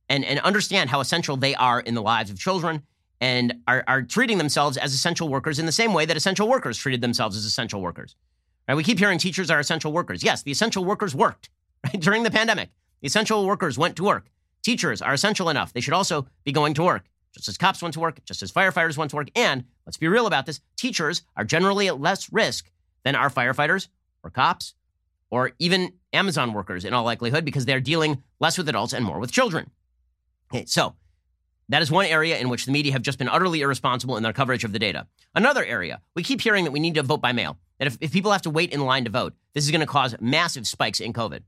and, 0.08 0.24
and 0.24 0.38
understand 0.40 0.90
how 0.90 1.00
essential 1.00 1.36
they 1.36 1.54
are 1.54 1.80
in 1.80 1.94
the 1.94 2.02
lives 2.02 2.30
of 2.30 2.38
children 2.38 2.82
and 3.20 3.54
are, 3.68 3.84
are 3.86 4.02
treating 4.02 4.38
themselves 4.38 4.76
as 4.76 4.92
essential 4.92 5.28
workers 5.28 5.58
in 5.58 5.66
the 5.66 5.72
same 5.72 5.94
way 5.94 6.04
that 6.04 6.16
essential 6.16 6.48
workers 6.48 6.76
treated 6.76 7.00
themselves 7.00 7.36
as 7.36 7.44
essential 7.44 7.80
workers. 7.80 8.16
Right? 8.68 8.74
We 8.74 8.84
keep 8.84 8.98
hearing 8.98 9.18
teachers 9.18 9.50
are 9.50 9.60
essential 9.60 9.92
workers. 9.92 10.22
Yes, 10.22 10.42
the 10.42 10.50
essential 10.50 10.84
workers 10.84 11.14
worked 11.14 11.50
right? 11.84 12.00
during 12.00 12.24
the 12.24 12.30
pandemic. 12.30 12.70
The 13.00 13.06
essential 13.06 13.46
workers 13.46 13.78
went 13.78 13.96
to 13.96 14.04
work. 14.04 14.26
Teachers 14.62 15.02
are 15.02 15.12
essential 15.12 15.48
enough. 15.48 15.72
They 15.72 15.80
should 15.80 15.94
also 15.94 16.26
be 16.44 16.52
going 16.52 16.74
to 16.74 16.82
work, 16.82 17.04
just 17.32 17.48
as 17.48 17.56
cops 17.56 17.82
went 17.82 17.94
to 17.94 18.00
work, 18.00 18.24
just 18.24 18.42
as 18.42 18.52
firefighters 18.52 18.96
went 18.96 19.10
to 19.10 19.16
work. 19.16 19.28
And 19.34 19.64
let's 19.86 19.96
be 19.96 20.08
real 20.08 20.26
about 20.26 20.46
this 20.46 20.60
teachers 20.76 21.22
are 21.36 21.44
generally 21.44 21.88
at 21.88 22.00
less 22.00 22.32
risk 22.32 22.70
than 23.04 23.14
our 23.16 23.30
firefighters 23.30 23.88
or 24.22 24.30
cops 24.30 24.74
or 25.30 25.52
even 25.58 25.92
Amazon 26.12 26.52
workers 26.52 26.84
in 26.84 26.94
all 26.94 27.04
likelihood 27.04 27.44
because 27.44 27.64
they're 27.64 27.80
dealing 27.80 28.22
less 28.40 28.58
with 28.58 28.68
adults 28.68 28.92
and 28.92 29.04
more 29.04 29.18
with 29.18 29.32
children. 29.32 29.70
Okay, 30.52 30.66
so 30.66 30.94
that 31.68 31.82
is 31.82 31.90
one 31.90 32.06
area 32.06 32.38
in 32.38 32.48
which 32.48 32.66
the 32.66 32.72
media 32.72 32.92
have 32.92 33.02
just 33.02 33.18
been 33.18 33.28
utterly 33.28 33.62
irresponsible 33.62 34.16
in 34.16 34.22
their 34.22 34.32
coverage 34.32 34.64
of 34.64 34.72
the 34.72 34.78
data. 34.78 35.06
Another 35.34 35.64
area, 35.64 36.00
we 36.14 36.22
keep 36.22 36.40
hearing 36.40 36.64
that 36.64 36.70
we 36.70 36.80
need 36.80 36.94
to 36.94 37.02
vote 37.02 37.22
by 37.22 37.32
mail, 37.32 37.56
that 37.78 37.86
if, 37.86 37.96
if 38.00 38.12
people 38.12 38.32
have 38.32 38.42
to 38.42 38.50
wait 38.50 38.72
in 38.72 38.84
line 38.84 39.04
to 39.04 39.10
vote, 39.10 39.32
this 39.54 39.64
is 39.64 39.70
going 39.70 39.80
to 39.80 39.86
cause 39.86 40.14
massive 40.20 40.66
spikes 40.66 41.00
in 41.00 41.12
COVID. 41.12 41.40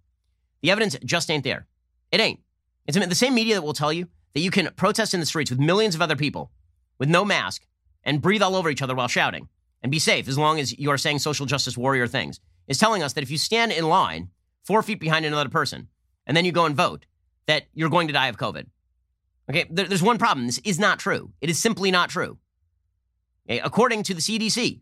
The 0.63 0.71
evidence 0.71 0.97
just 1.05 1.31
ain't 1.31 1.45
there. 1.45 1.67
It 2.11 2.21
ain't. 2.21 2.41
It's 2.87 2.97
the 2.97 3.15
same 3.15 3.35
media 3.35 3.55
that 3.55 3.63
will 3.63 3.75
tell 3.75 3.93
you 3.93 4.09
that 4.33 4.41
you 4.41 4.51
can 4.51 4.71
protest 4.77 5.15
in 5.15 5.21
the 5.21 5.27
streets 5.27 5.51
with 5.51 5.61
millions 5.61 5.95
of 5.95 6.03
other 6.03 6.17
people 6.17 6.51
with 6.99 7.09
no 7.09 7.25
mask 7.25 7.67
and 8.03 8.23
breathe 8.23 8.43
all 8.43 8.57
over 8.57 8.71
each 8.71 8.83
other 8.83 8.95
while 8.95 9.09
shouting 9.09 9.49
and 9.83 9.93
be 9.93 9.99
safe 9.99 10.29
as 10.29 10.39
long 10.39 10.59
as 10.59 10.79
you 10.79 10.91
are 10.91 10.99
saying 10.99 11.19
social 11.19 11.45
justice 11.45 11.77
warrior 11.77 12.07
things, 12.07 12.41
is 12.67 12.79
telling 12.79 13.03
us 13.03 13.13
that 13.13 13.23
if 13.23 13.31
you 13.31 13.37
stand 13.37 13.73
in 13.73 13.89
line 13.89 14.31
four 14.65 14.83
feet 14.83 15.01
behind 15.01 15.25
another 15.25 15.49
person 15.49 15.89
and 16.27 16.37
then 16.37 16.45
you 16.45 16.53
go 16.53 16.65
and 16.65 16.77
vote, 16.77 17.07
that 17.47 17.65
you're 17.75 17.91
going 17.91 18.07
to 18.07 18.13
die 18.13 18.29
of 18.29 18.39
COVID. 18.39 18.67
Okay, 19.51 19.67
there's 19.71 20.03
one 20.03 20.19
problem. 20.19 20.47
This 20.47 20.59
is 20.65 20.79
not 20.79 20.99
true. 20.99 21.33
It 21.41 21.51
is 21.51 21.61
simply 21.61 21.91
not 21.91 22.09
true. 22.09 22.39
Okay? 23.49 23.61
According 23.61 24.03
to 24.05 24.15
the 24.15 24.21
CDC, 24.21 24.81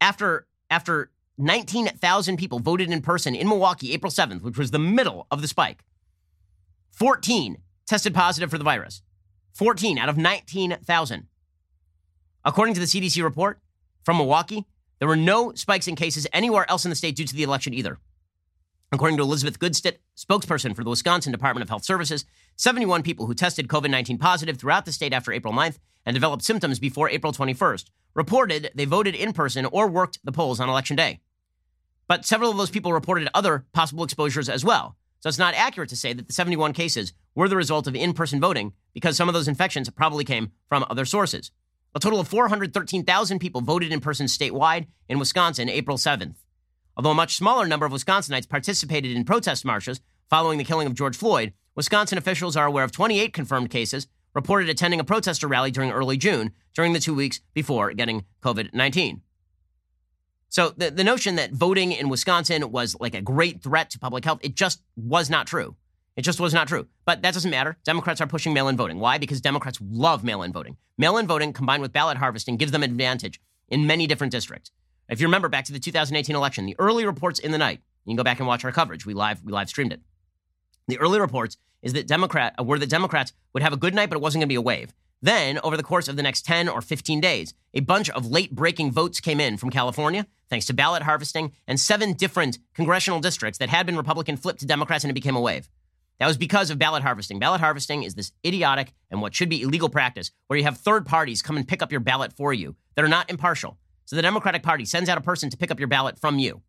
after 0.00 0.46
after 0.70 1.10
19,000 1.36 2.36
people 2.36 2.58
voted 2.58 2.90
in 2.90 3.00
person 3.00 3.34
in 3.34 3.48
Milwaukee 3.48 3.92
April 3.92 4.10
7th, 4.10 4.42
which 4.42 4.58
was 4.58 4.70
the 4.70 4.78
middle 4.78 5.26
of 5.30 5.42
the 5.42 5.48
spike, 5.48 5.84
14 6.92 7.58
tested 7.86 8.14
positive 8.14 8.50
for 8.50 8.58
the 8.58 8.64
virus. 8.64 9.02
14 9.54 9.98
out 9.98 10.08
of 10.08 10.16
19,000. 10.16 11.26
According 12.44 12.74
to 12.74 12.80
the 12.80 12.86
CDC 12.86 13.22
report 13.22 13.60
from 14.04 14.16
Milwaukee, 14.16 14.66
there 14.98 15.08
were 15.08 15.16
no 15.16 15.52
spikes 15.54 15.86
in 15.86 15.96
cases 15.96 16.26
anywhere 16.32 16.68
else 16.70 16.84
in 16.84 16.90
the 16.90 16.96
state 16.96 17.16
due 17.16 17.24
to 17.24 17.34
the 17.34 17.42
election 17.42 17.74
either. 17.74 17.98
According 18.90 19.18
to 19.18 19.22
Elizabeth 19.22 19.58
Goodsitt, 19.58 19.98
spokesperson 20.16 20.74
for 20.74 20.82
the 20.82 20.88
Wisconsin 20.88 21.30
Department 21.30 21.62
of 21.62 21.68
Health 21.68 21.84
Services, 21.84 22.24
71 22.56 23.02
people 23.02 23.26
who 23.26 23.34
tested 23.34 23.68
COVID 23.68 23.90
19 23.90 24.16
positive 24.16 24.56
throughout 24.56 24.86
the 24.86 24.92
state 24.92 25.12
after 25.12 25.30
April 25.30 25.52
9th 25.52 25.78
and 26.06 26.14
developed 26.14 26.42
symptoms 26.42 26.78
before 26.78 27.10
April 27.10 27.32
21st 27.32 27.84
reported 28.14 28.70
they 28.74 28.86
voted 28.86 29.14
in 29.14 29.34
person 29.34 29.66
or 29.66 29.88
worked 29.88 30.18
the 30.24 30.32
polls 30.32 30.58
on 30.58 30.70
election 30.70 30.96
day. 30.96 31.20
But 32.06 32.24
several 32.24 32.50
of 32.50 32.56
those 32.56 32.70
people 32.70 32.94
reported 32.94 33.28
other 33.34 33.66
possible 33.74 34.04
exposures 34.04 34.48
as 34.48 34.64
well. 34.64 34.96
So 35.20 35.28
it's 35.28 35.38
not 35.38 35.54
accurate 35.54 35.90
to 35.90 35.96
say 35.96 36.14
that 36.14 36.26
the 36.26 36.32
71 36.32 36.72
cases 36.72 37.12
were 37.34 37.48
the 37.48 37.56
result 37.56 37.86
of 37.86 37.94
in 37.94 38.14
person 38.14 38.40
voting 38.40 38.72
because 38.94 39.18
some 39.18 39.28
of 39.28 39.34
those 39.34 39.48
infections 39.48 39.90
probably 39.90 40.24
came 40.24 40.52
from 40.66 40.86
other 40.88 41.04
sources. 41.04 41.50
A 41.94 42.00
total 42.00 42.20
of 42.20 42.28
413,000 42.28 43.38
people 43.38 43.60
voted 43.60 43.92
in 43.92 44.00
person 44.00 44.26
statewide 44.26 44.86
in 45.10 45.18
Wisconsin 45.18 45.68
April 45.68 45.98
7th. 45.98 46.36
Although 46.98 47.12
a 47.12 47.14
much 47.14 47.36
smaller 47.36 47.64
number 47.66 47.86
of 47.86 47.92
Wisconsinites 47.92 48.48
participated 48.48 49.12
in 49.12 49.24
protest 49.24 49.64
marches 49.64 50.00
following 50.28 50.58
the 50.58 50.64
killing 50.64 50.88
of 50.88 50.94
George 50.94 51.16
Floyd, 51.16 51.52
Wisconsin 51.76 52.18
officials 52.18 52.56
are 52.56 52.66
aware 52.66 52.82
of 52.82 52.90
28 52.90 53.32
confirmed 53.32 53.70
cases 53.70 54.08
reported 54.34 54.68
attending 54.68 54.98
a 54.98 55.04
protester 55.04 55.46
rally 55.46 55.70
during 55.70 55.92
early 55.92 56.16
June 56.16 56.50
during 56.74 56.92
the 56.92 57.00
two 57.00 57.14
weeks 57.14 57.40
before 57.54 57.92
getting 57.92 58.24
COVID 58.42 58.74
19. 58.74 59.22
So 60.48 60.70
the, 60.76 60.90
the 60.90 61.04
notion 61.04 61.36
that 61.36 61.52
voting 61.52 61.92
in 61.92 62.08
Wisconsin 62.08 62.72
was 62.72 62.96
like 62.98 63.14
a 63.14 63.22
great 63.22 63.62
threat 63.62 63.90
to 63.90 63.98
public 64.00 64.24
health, 64.24 64.40
it 64.42 64.56
just 64.56 64.82
was 64.96 65.30
not 65.30 65.46
true. 65.46 65.76
It 66.16 66.22
just 66.22 66.40
was 66.40 66.52
not 66.52 66.66
true. 66.66 66.88
But 67.04 67.22
that 67.22 67.32
doesn't 67.32 67.50
matter. 67.50 67.76
Democrats 67.84 68.20
are 68.20 68.26
pushing 68.26 68.52
mail 68.52 68.66
in 68.66 68.76
voting. 68.76 68.98
Why? 68.98 69.18
Because 69.18 69.40
Democrats 69.40 69.78
love 69.88 70.24
mail 70.24 70.42
in 70.42 70.52
voting. 70.52 70.76
Mail 70.96 71.16
in 71.18 71.28
voting 71.28 71.52
combined 71.52 71.82
with 71.82 71.92
ballot 71.92 72.16
harvesting 72.16 72.56
gives 72.56 72.72
them 72.72 72.82
an 72.82 72.90
advantage 72.90 73.40
in 73.68 73.86
many 73.86 74.08
different 74.08 74.32
districts. 74.32 74.72
If 75.08 75.20
you 75.20 75.26
remember 75.26 75.48
back 75.48 75.64
to 75.64 75.72
the 75.72 75.78
2018 75.78 76.36
election, 76.36 76.66
the 76.66 76.76
early 76.78 77.06
reports 77.06 77.38
in 77.38 77.50
the 77.50 77.58
night, 77.58 77.80
you 78.04 78.10
can 78.10 78.16
go 78.16 78.24
back 78.24 78.40
and 78.40 78.46
watch 78.46 78.64
our 78.64 78.72
coverage. 78.72 79.06
We 79.06 79.14
live, 79.14 79.42
we 79.42 79.52
live 79.52 79.68
streamed 79.68 79.92
it. 79.92 80.02
The 80.86 80.98
early 80.98 81.18
reports 81.18 81.56
is 81.82 81.94
that 81.94 82.06
Democrat 82.06 82.54
uh, 82.58 82.64
were 82.64 82.78
that 82.78 82.90
Democrats 82.90 83.32
would 83.52 83.62
have 83.62 83.72
a 83.72 83.78
good 83.78 83.94
night, 83.94 84.10
but 84.10 84.16
it 84.16 84.22
wasn't 84.22 84.40
going 84.40 84.48
to 84.48 84.52
be 84.52 84.56
a 84.56 84.60
wave. 84.60 84.92
Then, 85.22 85.58
over 85.64 85.76
the 85.76 85.82
course 85.82 86.08
of 86.08 86.16
the 86.16 86.22
next 86.22 86.44
10 86.44 86.68
or 86.68 86.80
15 86.80 87.20
days, 87.20 87.54
a 87.74 87.80
bunch 87.80 88.10
of 88.10 88.30
late 88.30 88.54
breaking 88.54 88.92
votes 88.92 89.18
came 89.18 89.40
in 89.40 89.56
from 89.56 89.70
California, 89.70 90.26
thanks 90.48 90.66
to 90.66 90.74
ballot 90.74 91.02
harvesting, 91.02 91.52
and 91.66 91.80
seven 91.80 92.12
different 92.12 92.58
congressional 92.74 93.18
districts 93.18 93.58
that 93.58 93.68
had 93.68 93.86
been 93.86 93.96
Republican 93.96 94.36
flipped 94.36 94.60
to 94.60 94.66
Democrats, 94.66 95.04
and 95.04 95.10
it 95.10 95.14
became 95.14 95.36
a 95.36 95.40
wave. 95.40 95.68
That 96.20 96.26
was 96.26 96.36
because 96.36 96.70
of 96.70 96.78
ballot 96.78 97.02
harvesting. 97.02 97.38
Ballot 97.38 97.60
harvesting 97.60 98.02
is 98.02 98.14
this 98.14 98.32
idiotic 98.44 98.92
and 99.10 99.22
what 99.22 99.34
should 99.34 99.48
be 99.48 99.62
illegal 99.62 99.88
practice 99.88 100.30
where 100.48 100.58
you 100.58 100.64
have 100.64 100.78
third 100.78 101.06
parties 101.06 101.42
come 101.42 101.56
and 101.56 101.66
pick 101.66 101.82
up 101.82 101.92
your 101.92 102.00
ballot 102.00 102.32
for 102.32 102.52
you 102.52 102.76
that 102.94 103.04
are 103.04 103.08
not 103.08 103.30
impartial. 103.30 103.78
So 104.08 104.16
the 104.16 104.22
Democratic 104.22 104.62
Party 104.62 104.86
sends 104.86 105.10
out 105.10 105.18
a 105.18 105.20
person 105.20 105.50
to 105.50 105.58
pick 105.58 105.70
up 105.70 105.78
your 105.78 105.86
ballot 105.86 106.18
from 106.18 106.38
you, 106.38 106.62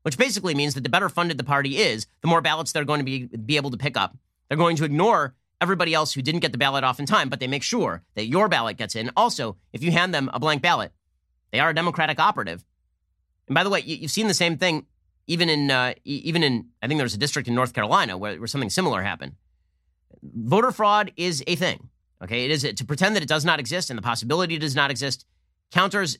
which 0.00 0.16
basically 0.16 0.54
means 0.54 0.72
that 0.72 0.80
the 0.82 0.88
better 0.88 1.10
funded 1.10 1.36
the 1.36 1.44
party 1.44 1.76
is, 1.76 2.06
the 2.22 2.26
more 2.26 2.40
ballots 2.40 2.72
they're 2.72 2.86
going 2.86 3.00
to 3.00 3.04
be, 3.04 3.26
be 3.26 3.58
able 3.58 3.70
to 3.70 3.76
pick 3.76 3.98
up. 3.98 4.16
They're 4.48 4.56
going 4.56 4.76
to 4.76 4.84
ignore 4.86 5.34
everybody 5.60 5.92
else 5.92 6.14
who 6.14 6.22
didn't 6.22 6.40
get 6.40 6.52
the 6.52 6.58
ballot 6.58 6.84
off 6.84 6.98
in 6.98 7.04
time, 7.04 7.28
but 7.28 7.38
they 7.38 7.48
make 7.48 7.62
sure 7.62 8.02
that 8.14 8.28
your 8.28 8.48
ballot 8.48 8.78
gets 8.78 8.96
in. 8.96 9.10
Also, 9.14 9.58
if 9.74 9.82
you 9.82 9.92
hand 9.92 10.14
them 10.14 10.30
a 10.32 10.40
blank 10.40 10.62
ballot, 10.62 10.90
they 11.52 11.60
are 11.60 11.68
a 11.68 11.74
Democratic 11.74 12.18
operative. 12.18 12.64
And 13.46 13.54
by 13.54 13.62
the 13.62 13.68
way, 13.68 13.82
you, 13.82 14.00
have 14.00 14.10
seen 14.10 14.26
the 14.26 14.32
same 14.32 14.56
thing 14.56 14.86
even 15.26 15.50
in 15.50 15.70
uh, 15.70 15.92
even 16.04 16.42
in 16.42 16.68
I 16.80 16.88
think 16.88 16.96
there's 16.96 17.14
a 17.14 17.18
district 17.18 17.46
in 17.46 17.54
North 17.54 17.74
Carolina 17.74 18.16
where, 18.16 18.38
where 18.38 18.46
something 18.46 18.70
similar 18.70 19.02
happened. 19.02 19.34
Voter 20.22 20.72
fraud 20.72 21.12
is 21.16 21.44
a 21.46 21.56
thing. 21.56 21.90
Okay, 22.24 22.46
it 22.46 22.50
is 22.50 22.62
to 22.62 22.84
pretend 22.86 23.16
that 23.16 23.22
it 23.22 23.28
does 23.28 23.44
not 23.44 23.60
exist 23.60 23.90
and 23.90 23.98
the 23.98 24.02
possibility 24.02 24.56
does 24.56 24.74
not 24.74 24.90
exist 24.90 25.26
counters 25.70 26.16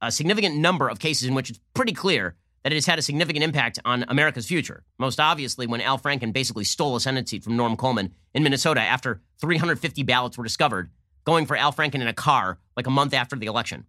a 0.00 0.12
significant 0.12 0.56
number 0.56 0.88
of 0.88 0.98
cases 0.98 1.28
in 1.28 1.34
which 1.34 1.50
it's 1.50 1.60
pretty 1.74 1.92
clear 1.92 2.36
that 2.62 2.72
it 2.72 2.76
has 2.76 2.86
had 2.86 2.98
a 2.98 3.02
significant 3.02 3.44
impact 3.44 3.78
on 3.84 4.04
America's 4.08 4.46
future. 4.46 4.84
Most 4.98 5.20
obviously, 5.20 5.66
when 5.66 5.80
Al 5.80 5.98
Franken 5.98 6.32
basically 6.32 6.64
stole 6.64 6.96
a 6.96 7.00
Senate 7.00 7.28
seat 7.28 7.44
from 7.44 7.56
Norm 7.56 7.76
Coleman 7.76 8.12
in 8.32 8.42
Minnesota 8.42 8.80
after 8.80 9.20
350 9.40 10.02
ballots 10.02 10.38
were 10.38 10.44
discovered, 10.44 10.90
going 11.24 11.46
for 11.46 11.56
Al 11.56 11.72
Franken 11.72 11.96
in 11.96 12.08
a 12.08 12.14
car 12.14 12.58
like 12.76 12.86
a 12.86 12.90
month 12.90 13.12
after 13.12 13.36
the 13.36 13.46
election. 13.46 13.84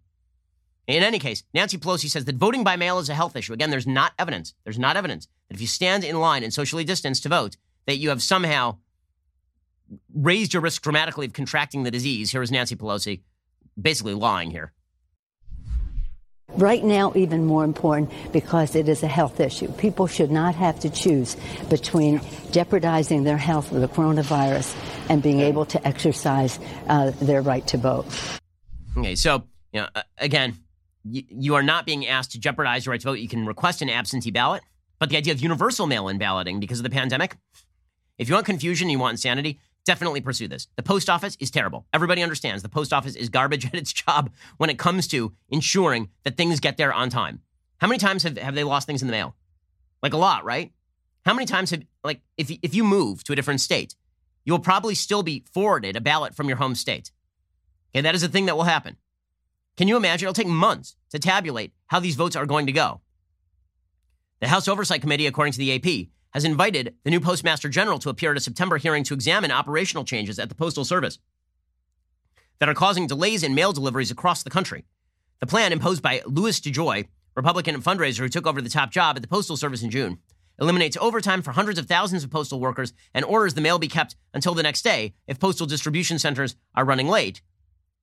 In 0.88 1.04
any 1.04 1.20
case, 1.20 1.44
Nancy 1.54 1.78
Pelosi 1.78 2.10
says 2.10 2.26
that 2.26 2.36
voting 2.36 2.64
by 2.64 2.76
mail 2.76 3.00
is 3.00 3.10
a 3.10 3.16
health 3.16 3.36
issue. 3.36 3.54
Again, 3.54 3.72
there's 3.72 3.88
not 3.88 4.14
evidence. 4.20 4.54
There's 4.66 4.78
not 4.78 4.98
evidence 4.98 5.28
that 5.48 5.56
if 5.56 5.62
you 5.62 5.68
stand 5.68 6.04
in 6.04 6.20
line 6.20 6.44
and 6.44 6.54
socially 6.54 6.84
distanced 6.84 7.24
to 7.24 7.30
vote, 7.30 7.58
that 7.88 7.98
you 7.98 8.10
have 8.10 8.22
somehow 8.22 8.78
raised 10.14 10.54
your 10.54 10.62
risk 10.62 10.82
dramatically 10.82 11.26
of 11.26 11.34
contracting 11.34 11.84
the 11.84 11.92
disease. 11.92 12.32
Here 12.32 12.42
is 12.42 12.52
Nancy 12.52 12.76
Pelosi 12.76 13.22
basically 13.80 14.14
lying 14.14 14.52
here. 14.52 14.74
Right 16.54 16.84
now, 16.84 17.12
even 17.16 17.46
more 17.46 17.64
important 17.64 18.12
because 18.32 18.76
it 18.76 18.88
is 18.88 19.04
a 19.04 19.08
health 19.08 19.40
issue. 19.40 19.68
People 19.74 20.08
should 20.08 20.32
not 20.32 20.56
have 20.56 20.80
to 20.82 20.90
choose 20.90 21.36
between 21.70 22.22
jeopardizing 22.52 23.24
their 23.24 23.38
health 23.38 23.72
with 23.72 23.82
the 23.82 23.90
coronavirus 23.90 24.74
and 25.10 25.22
being 25.22 25.42
able 25.42 25.66
to 25.66 25.86
exercise 25.86 26.60
uh, 26.88 27.12
their 27.22 27.42
right 27.42 27.66
to 27.68 27.78
vote. 27.78 28.06
Okay, 28.96 29.16
so 29.16 29.44
you 29.74 29.82
know, 29.82 29.90
again, 30.18 30.58
you, 31.04 31.24
you 31.28 31.56
are 31.56 31.64
not 31.64 31.86
being 31.86 32.08
asked 32.08 32.32
to 32.32 32.40
jeopardize 32.40 32.86
your 32.86 32.92
right 32.92 33.02
to 33.02 33.08
vote. 33.08 33.20
You 33.20 33.28
can 33.28 33.46
request 33.46 33.82
an 33.82 33.90
absentee 33.90 34.32
ballot, 34.32 34.64
but 35.00 35.10
the 35.10 35.18
idea 35.18 35.34
of 35.34 35.42
universal 35.42 35.88
mail-in 35.88 36.18
balloting 36.18 36.62
because 36.62 36.80
of 36.80 36.84
the 36.84 36.90
pandemic, 36.90 37.36
if 38.18 38.30
you 38.30 38.36
want 38.36 38.46
confusion, 38.46 38.90
you 38.90 39.00
want 39.00 39.14
insanity, 39.14 39.60
definitely 39.86 40.22
pursue 40.22 40.48
this. 40.48 40.68
The 40.76 40.84
post 40.84 41.10
office 41.10 41.38
is 41.40 41.52
terrible. 41.52 41.86
Everybody 41.94 42.22
understands 42.24 42.64
the 42.64 42.70
post 42.70 42.92
office 42.92 43.16
is 43.16 43.30
garbage 43.30 43.66
at 43.66 43.76
its 43.76 43.94
job 43.94 44.32
when 44.58 44.70
it 44.70 44.80
comes 44.80 45.08
to 45.10 45.34
ensuring 45.50 46.10
that 46.24 46.38
things 46.38 46.60
get 46.60 46.78
there 46.78 46.94
on 46.94 47.10
time. 47.10 47.42
How 47.78 47.88
many 47.88 48.00
times 48.00 48.24
have, 48.24 48.38
have 48.38 48.56
they 48.56 48.64
lost 48.64 48.88
things 48.88 49.02
in 49.02 49.08
the 49.08 49.14
mail? 49.14 49.36
Like 50.02 50.14
a 50.14 50.18
lot, 50.18 50.44
right? 50.44 50.72
How 51.26 51.34
many 51.34 51.46
times 51.46 51.72
have, 51.72 51.84
like, 52.04 52.22
if, 52.38 52.52
if 52.62 52.76
you 52.76 52.84
move 52.84 53.24
to 53.24 53.34
a 53.34 53.36
different 53.36 53.62
state, 53.62 53.96
you'll 54.46 54.60
probably 54.60 54.96
still 54.96 55.24
be 55.24 55.44
forwarded 55.52 55.96
a 55.96 56.02
ballot 56.02 56.36
from 56.36 56.48
your 56.48 56.58
home 56.58 56.76
state. 56.76 57.12
Okay, 57.92 58.02
that 58.02 58.16
is 58.16 58.24
a 58.24 58.30
thing 58.30 58.46
that 58.46 58.56
will 58.56 58.64
happen. 58.64 58.98
Can 59.76 59.88
you 59.88 59.98
imagine? 59.98 60.28
It'll 60.28 60.34
take 60.34 60.48
months 60.48 60.96
to 61.10 61.20
tabulate 61.20 61.74
how 61.88 62.00
these 62.00 62.16
votes 62.16 62.36
are 62.36 62.46
going 62.46 62.68
to 62.68 62.72
go. 62.72 63.02
The 64.40 64.48
House 64.48 64.68
Oversight 64.68 65.02
Committee, 65.02 65.28
according 65.28 65.54
to 65.54 65.60
the 65.60 65.76
AP, 65.76 66.08
has 66.36 66.44
invited 66.44 66.94
the 67.06 67.10
new 67.10 67.22
Postmaster 67.22 67.70
General 67.70 67.98
to 67.98 68.10
appear 68.10 68.32
at 68.32 68.38
a 68.38 68.42
September 68.42 68.78
hearing 68.78 69.06
to 69.06 69.14
examine 69.14 69.52
operational 69.52 70.04
changes 70.04 70.38
at 70.38 70.50
the 70.50 70.56
Postal 70.56 70.84
Service 70.84 71.18
that 72.60 72.68
are 72.68 72.74
causing 72.74 73.08
delays 73.08 73.42
in 73.42 73.56
mail 73.56 73.72
deliveries 73.72 74.12
across 74.12 74.44
the 74.44 74.50
country. 74.50 74.84
The 75.40 75.48
plan, 75.48 75.72
imposed 75.72 76.04
by 76.04 76.22
Louis 76.26 76.60
DeJoy, 76.60 77.08
Republican 77.36 77.82
fundraiser 77.82 78.20
who 78.20 78.28
took 78.28 78.46
over 78.46 78.62
the 78.62 78.70
top 78.70 78.92
job 78.92 79.16
at 79.16 79.22
the 79.22 79.30
Postal 79.30 79.56
Service 79.56 79.82
in 79.82 79.90
June, 79.90 80.20
eliminates 80.60 80.98
overtime 81.00 81.42
for 81.42 81.54
hundreds 81.54 81.80
of 81.80 81.86
thousands 81.86 82.26
of 82.26 82.32
postal 82.32 82.60
workers 82.60 82.92
and 83.14 83.24
orders 83.24 83.54
the 83.54 83.62
mail 83.62 83.80
be 83.80 83.88
kept 83.88 84.18
until 84.34 84.54
the 84.54 84.64
next 84.64 84.82
day 84.82 85.14
if 85.28 85.40
postal 85.40 85.66
distribution 85.66 86.20
centers 86.20 86.58
are 86.76 86.84
running 86.84 87.08
late. 87.08 87.42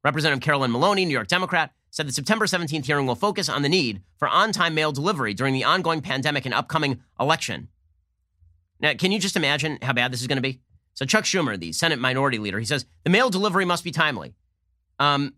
Representative 0.05 0.43
Carolyn 0.43 0.72
Maloney, 0.72 1.05
New 1.05 1.12
York 1.12 1.28
Democrat, 1.28 1.72
said 1.91 2.09
the 2.09 2.12
September 2.12 2.47
17th 2.47 2.87
hearing 2.87 3.07
will 3.07 3.14
focus 3.14 3.51
on 3.51 3.61
the 3.61 3.68
need 3.68 4.03
for 4.16 4.26
on 4.26 4.53
time 4.53 4.74
mail 4.74 4.91
delivery 4.91 5.35
during 5.35 5.53
the 5.53 5.64
ongoing 5.64 6.01
pandemic 6.01 6.47
and 6.47 6.55
upcoming 6.55 7.03
election. 7.20 7.68
Now, 8.83 8.95
can 8.95 9.12
you 9.12 9.20
just 9.20 9.37
imagine 9.37 9.78
how 9.80 9.93
bad 9.93 10.12
this 10.12 10.20
is 10.20 10.26
going 10.26 10.37
to 10.37 10.43
be? 10.43 10.61
So, 10.95 11.07
Chuck 11.07 11.24
Schumer, 11.24 11.59
the 11.59 11.72
Senate 11.72 11.99
Minority 11.99 12.39
Leader, 12.39 12.59
he 12.59 12.66
says 12.66 12.85
the 13.05 13.11
mail 13.11 13.30
delivery 13.30 13.64
must 13.64 13.85
be 13.85 13.93
timely. 13.93 14.35
Um, 14.99 15.35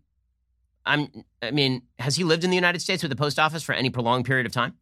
I'm, 0.85 1.07
I 1.41 1.51
mean, 1.51 1.83
has 1.99 2.15
he 2.15 2.23
lived 2.23 2.43
in 2.43 2.49
the 2.49 2.55
United 2.55 2.81
States 2.81 3.01
with 3.03 3.09
the 3.09 3.15
post 3.15 3.39
office 3.39 3.63
for 3.63 3.73
any 3.73 3.89
prolonged 3.89 4.25
period 4.25 4.45
of 4.45 4.51
time? 4.51 4.73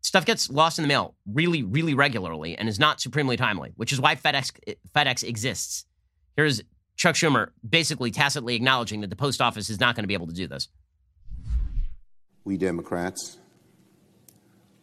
Stuff 0.00 0.24
gets 0.24 0.50
lost 0.50 0.78
in 0.78 0.82
the 0.82 0.88
mail 0.88 1.14
really, 1.26 1.62
really 1.62 1.94
regularly 1.94 2.56
and 2.56 2.68
is 2.68 2.78
not 2.78 3.00
supremely 3.00 3.36
timely, 3.36 3.72
which 3.76 3.92
is 3.92 4.00
why 4.00 4.16
FedEx, 4.16 4.52
FedEx 4.94 5.26
exists. 5.26 5.86
Here's 6.36 6.62
Chuck 6.96 7.14
Schumer 7.14 7.48
basically 7.68 8.10
tacitly 8.10 8.54
acknowledging 8.54 9.00
that 9.00 9.10
the 9.10 9.16
post 9.16 9.40
office 9.40 9.70
is 9.70 9.80
not 9.80 9.94
going 9.94 10.02
to 10.02 10.08
be 10.08 10.14
able 10.14 10.26
to 10.26 10.34
do 10.34 10.46
this. 10.46 10.68
We 12.44 12.56
Democrats 12.56 13.38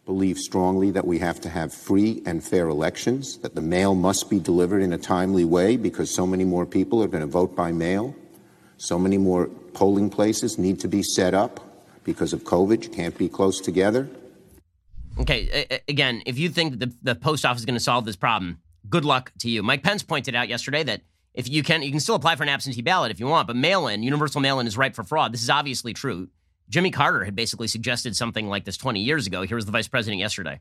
believe 0.04 0.38
strongly 0.38 0.90
that 0.90 1.06
we 1.06 1.18
have 1.18 1.40
to 1.40 1.48
have 1.48 1.72
free 1.72 2.22
and 2.26 2.42
fair 2.42 2.68
elections, 2.68 3.38
that 3.38 3.54
the 3.54 3.60
mail 3.60 3.94
must 3.94 4.28
be 4.28 4.40
delivered 4.40 4.82
in 4.82 4.92
a 4.92 4.98
timely 4.98 5.44
way 5.44 5.76
because 5.76 6.12
so 6.12 6.26
many 6.26 6.44
more 6.44 6.66
people 6.66 7.02
are 7.02 7.08
going 7.08 7.20
to 7.20 7.26
vote 7.26 7.54
by 7.54 7.70
mail. 7.70 8.14
So 8.78 8.98
many 8.98 9.16
more 9.16 9.46
polling 9.74 10.10
places 10.10 10.58
need 10.58 10.80
to 10.80 10.88
be 10.88 11.02
set 11.02 11.34
up 11.34 11.60
because 12.04 12.32
of 12.32 12.42
COVID. 12.42 12.82
You 12.82 12.90
can't 12.90 13.16
be 13.16 13.28
close 13.28 13.60
together. 13.60 14.08
Okay, 15.20 15.80
again, 15.88 16.22
if 16.26 16.38
you 16.38 16.48
think 16.48 16.78
the, 16.80 16.92
the 17.02 17.14
post 17.14 17.44
office 17.44 17.60
is 17.60 17.66
going 17.66 17.74
to 17.74 17.80
solve 17.80 18.04
this 18.04 18.16
problem, 18.16 18.58
good 18.88 19.04
luck 19.04 19.30
to 19.40 19.50
you. 19.50 19.62
Mike 19.62 19.82
Pence 19.82 20.02
pointed 20.02 20.34
out 20.34 20.48
yesterday 20.48 20.82
that 20.82 21.02
if 21.34 21.48
you 21.48 21.62
can, 21.62 21.82
you 21.82 21.90
can 21.90 22.00
still 22.00 22.14
apply 22.14 22.36
for 22.36 22.42
an 22.42 22.48
absentee 22.48 22.82
ballot 22.82 23.10
if 23.10 23.20
you 23.20 23.26
want, 23.26 23.46
but 23.46 23.56
mail 23.56 23.86
in, 23.86 24.02
universal 24.02 24.40
mail 24.40 24.58
in 24.58 24.66
is 24.66 24.76
ripe 24.76 24.94
for 24.94 25.04
fraud. 25.04 25.32
This 25.32 25.42
is 25.42 25.50
obviously 25.50 25.92
true. 25.92 26.28
Jimmy 26.72 26.90
Carter 26.90 27.22
had 27.22 27.36
basically 27.36 27.68
suggested 27.68 28.16
something 28.16 28.48
like 28.48 28.64
this 28.64 28.78
20 28.78 28.98
years 28.98 29.26
ago. 29.26 29.42
Here 29.42 29.56
was 29.56 29.66
the 29.66 29.72
vice 29.72 29.88
president 29.88 30.20
yesterday. 30.20 30.58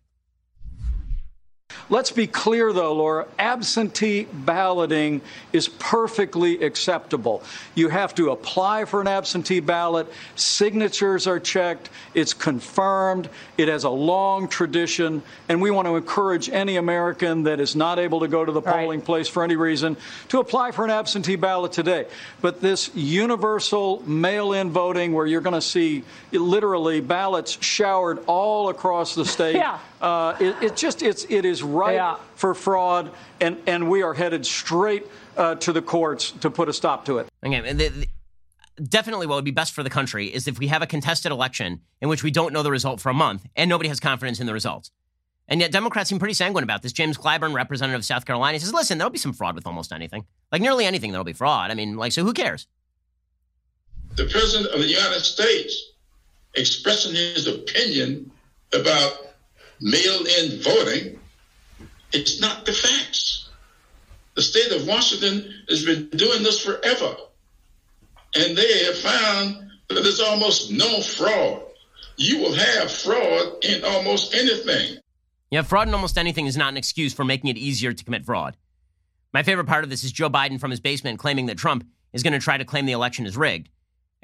Let's 1.89 2.11
be 2.11 2.27
clear, 2.27 2.71
though, 2.71 2.93
Laura 2.93 3.27
absentee 3.37 4.27
balloting 4.31 5.21
is 5.51 5.67
perfectly 5.67 6.63
acceptable. 6.63 7.43
You 7.75 7.89
have 7.89 8.15
to 8.15 8.31
apply 8.31 8.85
for 8.85 9.01
an 9.01 9.07
absentee 9.07 9.59
ballot, 9.59 10.07
signatures 10.35 11.27
are 11.27 11.39
checked, 11.39 11.89
it's 12.13 12.33
confirmed, 12.33 13.29
it 13.57 13.67
has 13.67 13.83
a 13.83 13.89
long 13.89 14.47
tradition, 14.47 15.21
and 15.49 15.61
we 15.61 15.71
want 15.71 15.87
to 15.87 15.95
encourage 15.95 16.49
any 16.49 16.77
American 16.77 17.43
that 17.43 17.59
is 17.59 17.75
not 17.75 17.99
able 17.99 18.21
to 18.21 18.27
go 18.27 18.45
to 18.45 18.51
the 18.51 18.61
polling 18.61 18.99
right. 18.99 19.05
place 19.05 19.27
for 19.27 19.43
any 19.43 19.55
reason 19.55 19.97
to 20.29 20.39
apply 20.39 20.71
for 20.71 20.85
an 20.85 20.91
absentee 20.91 21.35
ballot 21.35 21.71
today. 21.71 22.05
But 22.41 22.61
this 22.61 22.89
universal 22.95 24.01
mail 24.07 24.53
in 24.53 24.71
voting, 24.71 25.13
where 25.13 25.25
you're 25.25 25.41
going 25.41 25.53
to 25.53 25.61
see 25.61 26.03
literally 26.31 27.01
ballots 27.01 27.57
showered 27.61 28.23
all 28.27 28.69
across 28.69 29.15
the 29.15 29.25
state. 29.25 29.55
yeah. 29.61 29.79
Uh, 30.01 30.35
it, 30.39 30.55
it, 30.63 30.75
just 30.75 31.03
it's 31.03 31.25
it 31.29 31.45
is 31.45 31.61
right 31.61 31.93
yeah. 31.93 32.17
for 32.35 32.55
fraud, 32.55 33.11
and 33.39 33.57
and 33.67 33.87
we 33.87 34.01
are 34.01 34.15
headed 34.15 34.45
straight 34.45 35.05
uh, 35.37 35.55
to 35.55 35.71
the 35.71 35.81
courts 35.81 36.31
to 36.31 36.49
put 36.49 36.67
a 36.67 36.73
stop 36.73 37.05
to 37.05 37.19
it. 37.19 37.27
Okay, 37.45 37.73
the, 37.73 37.87
the, 37.89 38.07
definitely 38.81 39.27
what 39.27 39.35
would 39.35 39.45
be 39.45 39.51
best 39.51 39.73
for 39.73 39.83
the 39.83 39.89
country 39.89 40.27
is 40.27 40.47
if 40.47 40.57
we 40.57 40.67
have 40.67 40.81
a 40.81 40.87
contested 40.87 41.31
election 41.31 41.81
in 42.01 42.09
which 42.09 42.23
we 42.23 42.31
don't 42.31 42.53
know 42.53 42.63
the 42.63 42.71
result 42.71 42.99
for 42.99 43.09
a 43.09 43.13
month 43.13 43.45
and 43.55 43.69
nobody 43.69 43.89
has 43.89 43.99
confidence 43.99 44.39
in 44.39 44.47
the 44.47 44.53
results. 44.53 44.91
And 45.47 45.59
yet 45.59 45.71
Democrats 45.71 46.09
seem 46.09 46.17
pretty 46.17 46.33
sanguine 46.33 46.63
about 46.63 46.81
this. 46.81 46.93
James 46.93 47.17
Clyburn, 47.17 47.53
representative 47.53 47.99
of 47.99 48.05
South 48.05 48.25
Carolina, 48.25 48.59
says, 48.59 48.73
listen, 48.73 48.97
there'll 48.97 49.11
be 49.11 49.17
some 49.17 49.33
fraud 49.33 49.53
with 49.53 49.67
almost 49.67 49.91
anything. 49.91 50.25
Like 50.51 50.61
nearly 50.61 50.85
anything, 50.85 51.11
there'll 51.11 51.25
be 51.25 51.33
fraud. 51.33 51.71
I 51.71 51.73
mean, 51.73 51.97
like, 51.97 52.13
so 52.13 52.23
who 52.23 52.31
cares? 52.31 52.67
The 54.15 54.25
President 54.25 54.73
of 54.73 54.79
the 54.79 54.87
United 54.87 55.21
States 55.21 55.91
expressing 56.55 57.13
his 57.13 57.47
opinion 57.47 58.31
about 58.73 59.30
mail 59.81 60.25
in 60.39 60.61
voting, 60.61 61.19
it's 62.13 62.39
not 62.39 62.65
the 62.65 62.73
facts. 62.73 63.49
The 64.35 64.41
state 64.41 64.71
of 64.71 64.87
Washington 64.87 65.53
has 65.69 65.83
been 65.83 66.09
doing 66.09 66.43
this 66.43 66.63
forever. 66.63 67.15
And 68.35 68.57
they 68.57 68.85
have 68.85 68.97
found 68.97 69.71
that 69.89 70.01
there's 70.01 70.21
almost 70.21 70.71
no 70.71 71.01
fraud. 71.01 71.63
You 72.15 72.39
will 72.39 72.53
have 72.53 72.91
fraud 72.91 73.65
in 73.65 73.83
almost 73.83 74.33
anything. 74.33 74.99
Yeah, 75.49 75.63
fraud 75.63 75.89
in 75.89 75.93
almost 75.93 76.17
anything 76.17 76.45
is 76.45 76.55
not 76.55 76.69
an 76.69 76.77
excuse 76.77 77.13
for 77.13 77.25
making 77.25 77.49
it 77.49 77.57
easier 77.57 77.91
to 77.91 78.03
commit 78.03 78.25
fraud. 78.25 78.55
My 79.33 79.43
favorite 79.43 79.67
part 79.67 79.83
of 79.83 79.89
this 79.89 80.03
is 80.03 80.11
Joe 80.11 80.29
Biden 80.29 80.59
from 80.59 80.71
his 80.71 80.79
basement 80.79 81.19
claiming 81.19 81.47
that 81.47 81.57
Trump 81.57 81.85
is 82.13 82.23
going 82.23 82.33
to 82.33 82.39
try 82.39 82.57
to 82.57 82.65
claim 82.65 82.85
the 82.85 82.91
election 82.93 83.25
is 83.25 83.35
rigged. 83.35 83.69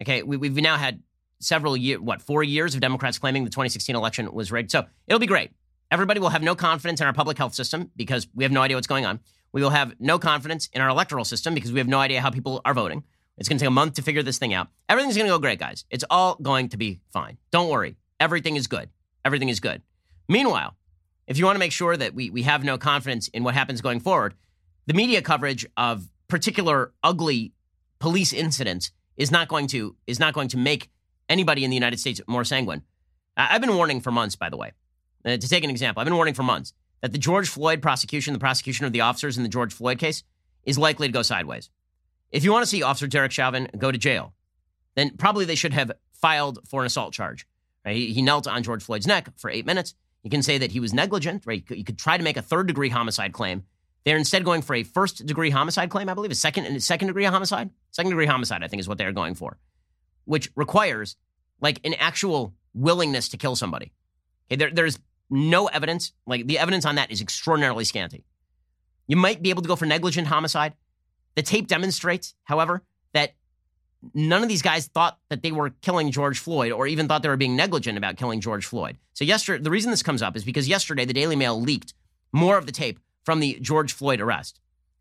Okay, 0.02 0.24
we, 0.24 0.48
have 0.48 0.56
now 0.58 0.78
had 0.78 1.02
several 1.40 1.78
years, 1.78 2.00
what, 2.00 2.22
four 2.22 2.44
years 2.44 2.76
of 2.76 2.82
Democrats 2.82 3.20
claiming 3.20 3.44
the 3.44 3.50
2016 3.50 3.96
election 3.96 4.32
was 4.32 4.52
rigged. 4.52 4.72
So 4.72 4.86
it'll 5.08 5.20
be 5.20 5.28
great. 5.28 5.52
Everybody 5.90 6.20
will 6.20 6.30
have 6.30 6.44
no 6.44 6.56
confidence 6.56 7.00
in 7.00 7.08
our 7.08 7.14
public 7.14 7.38
health 7.38 7.54
system 7.54 7.92
because 7.96 8.28
we 8.34 8.44
have 8.44 8.52
no 8.52 8.62
idea 8.62 8.76
what's 8.76 8.88
going 8.88 9.06
on. 9.06 9.20
We 9.54 9.62
will 9.62 9.70
have 9.70 9.96
no 10.00 10.20
confidence 10.20 10.68
in 10.74 10.82
our 10.82 10.90
electoral 10.90 11.24
system 11.24 11.54
because 11.54 11.72
we 11.72 11.80
have 11.80 11.88
no 11.88 12.00
idea 12.00 12.22
how 12.22 12.30
people 12.30 12.62
are 12.66 12.74
voting. 12.74 13.04
It's 13.38 13.48
going 13.48 13.58
to 13.58 13.64
take 13.64 13.68
a 13.68 13.72
month 13.72 13.94
to 13.96 14.02
figure 14.02 14.24
this 14.24 14.38
thing 14.38 14.54
out. 14.54 14.68
Everything's 14.90 15.16
going 15.16 15.28
to 15.28 15.34
go 15.34 15.40
great, 15.40 15.60
guys. 15.60 15.86
It's 15.90 16.04
all 16.10 16.36
going 16.42 16.70
to 16.70 16.78
be 16.78 17.00
fine. 17.14 17.38
Don't 17.52 17.70
worry. 17.70 17.96
Everything 18.20 18.56
is 18.56 18.68
good. 18.68 18.90
Everything 19.24 19.50
is 19.50 19.60
good. 19.60 19.82
Meanwhile, 20.28 20.76
if 21.28 21.38
you 21.38 21.46
want 21.46 21.56
to 21.56 21.60
make 21.60 21.72
sure 21.72 21.96
that 21.96 22.14
we, 22.14 22.30
we 22.30 22.44
have 22.44 22.64
no 22.64 22.78
confidence 22.78 23.28
in 23.30 23.44
what 23.44 23.54
happens 23.54 23.82
going 23.82 24.00
forward, 24.00 24.34
the 24.88 24.94
media 24.94 25.22
coverage 25.22 25.66
of 25.78 26.08
particular 26.28 26.94
ugly 27.04 27.54
police 28.00 28.34
incidents 28.34 28.92
is 29.18 29.32
not 29.32 29.48
going 29.48 29.68
to 29.68 29.96
is 30.06 30.20
not 30.20 30.34
going 30.34 30.48
to 30.50 30.58
make 30.58 30.90
anybody 31.30 31.64
in 31.64 31.70
the 31.70 31.76
United 31.76 32.00
States 32.00 32.22
more 32.28 32.44
sanguine. 32.44 32.84
I've 33.36 33.62
been 33.62 33.76
warning 33.76 34.02
for 34.02 34.12
months, 34.12 34.36
by 34.36 34.50
the 34.50 34.58
way. 34.58 34.72
Uh, 35.24 35.38
to 35.38 35.50
take 35.50 35.64
an 35.64 35.70
example, 35.70 36.02
I've 36.02 36.06
been 36.06 36.16
warning 36.16 36.34
for 36.34 36.44
months 36.44 36.74
that 37.02 37.12
the 37.12 37.18
George 37.18 37.50
Floyd 37.50 37.82
prosecution, 37.82 38.34
the 38.34 38.40
prosecution 38.40 38.86
of 38.86 38.92
the 38.92 39.02
officers 39.02 39.38
in 39.38 39.44
the 39.44 39.50
George 39.50 39.74
Floyd 39.74 40.00
case, 40.00 40.24
is 40.64 40.78
likely 40.78 41.08
to 41.08 41.14
go 41.14 41.22
sideways. 41.22 41.70
If 42.32 42.44
you 42.44 42.52
want 42.52 42.64
to 42.64 42.70
see 42.70 42.84
Officer 42.84 43.08
Derek 43.08 43.32
Chauvin 43.32 43.70
go 43.78 43.92
to 43.92 43.98
jail, 43.98 44.34
then 44.96 45.16
probably 45.18 45.46
they 45.46 45.56
should 45.56 45.74
have 45.74 45.92
filed 46.14 46.60
for 46.68 46.82
an 46.82 46.88
assault 46.88 47.14
charge. 47.14 47.48
Right? 47.86 47.96
He, 47.96 48.14
he, 48.14 48.22
knelt 48.22 48.48
on 48.48 48.64
George 48.64 48.84
Floyd's 48.84 49.08
neck 49.08 49.30
for 49.38 49.50
eight 49.50 49.66
minutes. 49.66 49.94
You 50.24 50.30
can 50.30 50.42
say 50.42 50.58
that 50.58 50.72
he 50.72 50.80
was 50.80 50.94
negligent, 50.94 51.44
right? 51.46 51.60
You 51.60 51.64
could, 51.64 51.78
you 51.78 51.84
could 51.86 51.98
try 51.98 52.18
to 52.18 52.24
make 52.24 52.36
a 52.36 52.42
third 52.42 52.68
degree 52.68 52.90
homicide 52.90 53.32
claim. 53.32 53.64
They're 54.04 54.18
instead 54.18 54.44
going 54.44 54.62
for 54.62 54.76
a 54.76 54.84
first 54.84 55.26
degree 55.26 55.50
homicide 55.50 55.90
claim, 55.90 56.10
I 56.10 56.14
believe, 56.14 56.32
a 56.32 56.36
second 56.36 56.82
second 56.82 57.08
degree 57.08 57.26
homicide. 57.26 57.70
Second 57.92 58.12
degree 58.12 58.26
homicide, 58.26 58.64
I 58.64 58.68
think, 58.68 58.80
is 58.80 58.88
what 58.88 58.98
they're 58.98 59.14
going 59.14 59.36
for, 59.36 59.58
which 60.28 60.52
requires 60.56 61.16
like 61.60 61.80
an 61.84 61.96
actual 61.96 62.54
willingness 62.74 63.30
to 63.30 63.38
kill 63.38 63.56
somebody. 63.56 63.92
Okay, 64.48 64.58
there, 64.58 64.72
there's 64.72 65.00
no 65.30 65.68
evidence. 65.68 66.14
Like 66.26 66.48
the 66.48 66.60
evidence 66.60 66.86
on 66.86 66.96
that 66.96 67.12
is 67.12 67.22
extraordinarily 67.22 67.84
scanty. 67.84 68.24
You 69.08 69.18
might 69.18 69.42
be 69.42 69.50
able 69.50 69.62
to 69.62 69.68
go 69.68 69.76
for 69.76 69.86
negligent 69.86 70.28
homicide. 70.28 70.74
The 71.36 71.42
tape 71.42 71.68
demonstrates, 71.68 72.36
however, 72.44 72.84
that 73.14 73.34
none 74.14 74.44
of 74.44 74.50
these 74.50 74.62
guys 74.62 74.88
thought 74.88 75.18
that 75.30 75.42
they 75.42 75.52
were 75.52 75.72
killing 75.82 76.12
George 76.12 76.40
Floyd 76.40 76.72
or 76.72 76.88
even 76.88 77.08
thought 77.08 77.24
they 77.24 77.30
were 77.30 77.38
being 77.38 77.56
negligent 77.56 77.98
about 77.98 78.18
killing 78.18 78.42
George 78.42 78.66
Floyd. 78.66 78.98
So 79.14 79.24
yesterday, 79.24 79.64
the 79.64 79.72
reason 79.72 79.92
this 79.92 80.04
comes 80.04 80.22
up 80.22 80.36
is 80.36 80.44
because 80.44 80.68
yesterday 80.68 81.06
the 81.06 81.14
Daily 81.14 81.36
Mail 81.36 81.60
leaked 81.60 81.94
more 82.32 82.58
of 82.58 82.66
the 82.66 82.72
tape 82.72 83.00
from 83.24 83.40
the 83.40 83.58
George 83.62 83.94
Floyd 83.94 84.20
arrest. 84.20 84.60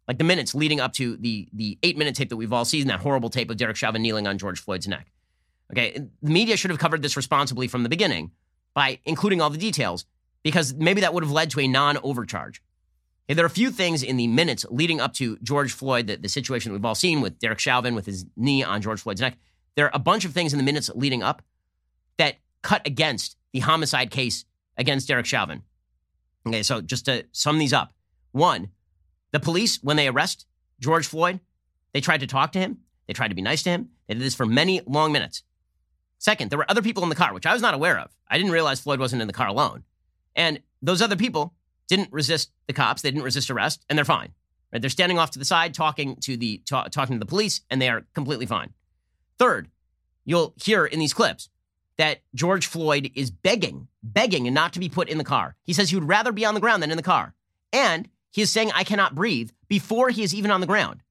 Like 0.09 0.19
the 0.19 0.25
minutes 0.25 0.55
leading 0.55 0.79
up 0.79 0.93
to 0.95 1.17
the 1.17 1.49
the 1.53 1.79
eight 1.83 1.99
minute 1.99 2.15
tape 2.15 2.29
that 2.29 2.37
we've 2.37 2.53
all 2.53 2.65
seen, 2.65 2.87
that 2.87 3.01
horrible 3.01 3.29
tape 3.29 3.51
of 3.51 3.57
Derek 3.57 3.77
Chauvin 3.77 4.03
kneeling 4.03 4.27
on 4.27 4.39
George 4.39 4.61
Floyd's 4.61 4.87
neck. 4.87 5.11
Okay, 5.73 5.99
the 6.23 6.31
media 6.31 6.57
should 6.57 6.71
have 6.71 6.79
covered 6.79 7.03
this 7.03 7.17
responsibly 7.17 7.67
from 7.67 7.83
the 7.83 7.89
beginning 7.89 8.31
by 8.75 9.01
including 9.05 9.41
all 9.41 9.51
the 9.51 9.59
details 9.59 10.07
because 10.43 10.75
maybe 10.75 11.01
that 11.01 11.13
would 11.13 11.25
have 11.25 11.33
led 11.33 11.51
to 11.51 11.61
a 11.61 11.67
non 11.67 11.99
overcharge. 11.99 12.63
Okay, 13.29 13.35
there 13.35 13.45
are 13.45 13.49
a 13.49 13.51
few 13.51 13.71
things 13.71 14.03
in 14.03 14.17
the 14.17 14.29
minutes 14.29 14.65
leading 14.71 15.01
up 15.01 15.13
to 15.15 15.37
George 15.43 15.73
Floyd, 15.73 16.07
the, 16.07 16.17
the 16.17 16.29
situation 16.29 16.71
that 16.71 16.79
we've 16.79 16.85
all 16.85 16.95
seen 16.95 17.21
with 17.21 17.39
Derek 17.41 17.59
Chauvin 17.59 17.97
with 17.97 18.07
his 18.07 18.27
knee 18.37 18.63
on 18.63 18.81
George 18.81 19.01
Floyd's 19.01 19.21
neck. 19.21 19.37
There 19.75 19.87
are 19.87 19.91
a 19.93 19.99
bunch 19.99 20.25
of 20.25 20.33
things 20.33 20.53
in 20.53 20.59
the 20.59 20.65
minutes 20.65 20.89
leading 20.95 21.23
up 21.23 21.43
that 22.19 22.37
cut 22.63 22.87
against 22.87 23.37
the 23.53 23.61
homicide 23.61 24.11
case 24.11 24.45
against 24.77 25.09
Derek 25.09 25.27
Chauvin. 25.27 25.63
Okay, 26.47 26.63
so 26.63 26.81
just 26.81 27.07
to 27.07 27.27
sum 27.33 27.59
these 27.59 27.73
up 27.73 27.93
one, 28.31 28.69
the 29.33 29.41
police, 29.41 29.83
when 29.83 29.97
they 29.97 30.07
arrest 30.07 30.47
George 30.79 31.07
Floyd, 31.07 31.41
they 31.93 32.01
tried 32.01 32.21
to 32.21 32.27
talk 32.27 32.53
to 32.53 32.61
him, 32.61 32.79
they 33.07 33.13
tried 33.13 33.29
to 33.29 33.35
be 33.35 33.43
nice 33.43 33.63
to 33.65 33.71
him. 33.71 33.89
They 34.07 34.15
did 34.15 34.23
this 34.23 34.35
for 34.35 34.47
many 34.47 34.81
long 34.87 35.11
minutes. 35.13 35.43
Second, 36.19 36.51
there 36.51 36.59
were 36.59 36.71
other 36.71 36.83
people 36.83 37.03
in 37.03 37.09
the 37.09 37.15
car, 37.15 37.35
which 37.35 37.47
I 37.47 37.53
was 37.53 37.63
not 37.63 37.75
aware 37.75 37.99
of. 37.99 38.11
I 38.29 38.39
didn't 38.39 38.53
realize 38.53 38.81
Floyd 38.81 39.01
wasn't 39.01 39.23
in 39.23 39.29
the 39.29 39.35
car 39.35 39.49
alone. 39.49 39.85
And 40.35 40.61
those 40.83 41.03
other 41.03 41.17
people 41.17 41.55
didn't 41.89 42.13
resist 42.13 42.51
the 42.67 42.73
cops. 42.73 43.03
They 43.03 43.11
didn't 43.11 43.25
resist 43.25 43.51
arrest, 43.51 43.85
and 43.89 43.97
they're 43.97 44.05
fine. 44.05 44.33
Right? 44.73 44.81
They're 44.81 44.91
standing 44.91 45.19
off 45.19 45.31
to 45.33 45.39
the 45.39 45.45
side, 45.45 45.75
talking 45.75 46.17
to 46.17 46.37
the 46.37 46.63
ta- 46.69 46.85
talking 46.85 47.17
to 47.17 47.21
the 47.21 47.27
police, 47.27 47.61
and 47.71 47.81
they 47.81 47.89
are 47.89 48.05
completely 48.15 48.47
fine. 48.47 48.73
Third, 49.39 49.69
you'll 50.25 50.55
hear 50.57 50.85
in 50.85 50.99
these 50.99 51.15
clips 51.15 51.49
that 51.97 52.23
George 52.35 52.67
Floyd 52.67 53.11
is 53.15 53.31
begging, 53.31 53.89
begging, 54.03 54.53
not 54.53 54.73
to 54.75 54.81
be 54.81 54.89
put 54.89 55.09
in 55.09 55.19
the 55.19 55.25
car. 55.25 55.57
He 55.65 55.73
says 55.73 55.91
he 55.91 55.97
would 55.97 56.09
rather 56.09 56.33
be 56.33 56.45
on 56.45 56.55
the 56.55 56.61
ground 56.61 56.83
than 56.83 56.91
in 56.91 56.97
the 56.97 57.03
car, 57.03 57.35
and 57.73 58.09
he 58.31 58.43
is 58.43 58.51
saying, 58.51 58.73
"I 58.73 58.85
cannot 58.85 59.15
breathe" 59.15 59.51
before 59.69 60.11
he 60.11 60.23
is 60.23 60.35
even 60.35 60.51
on 60.51 60.61
the 60.61 60.67
ground. 60.67 61.03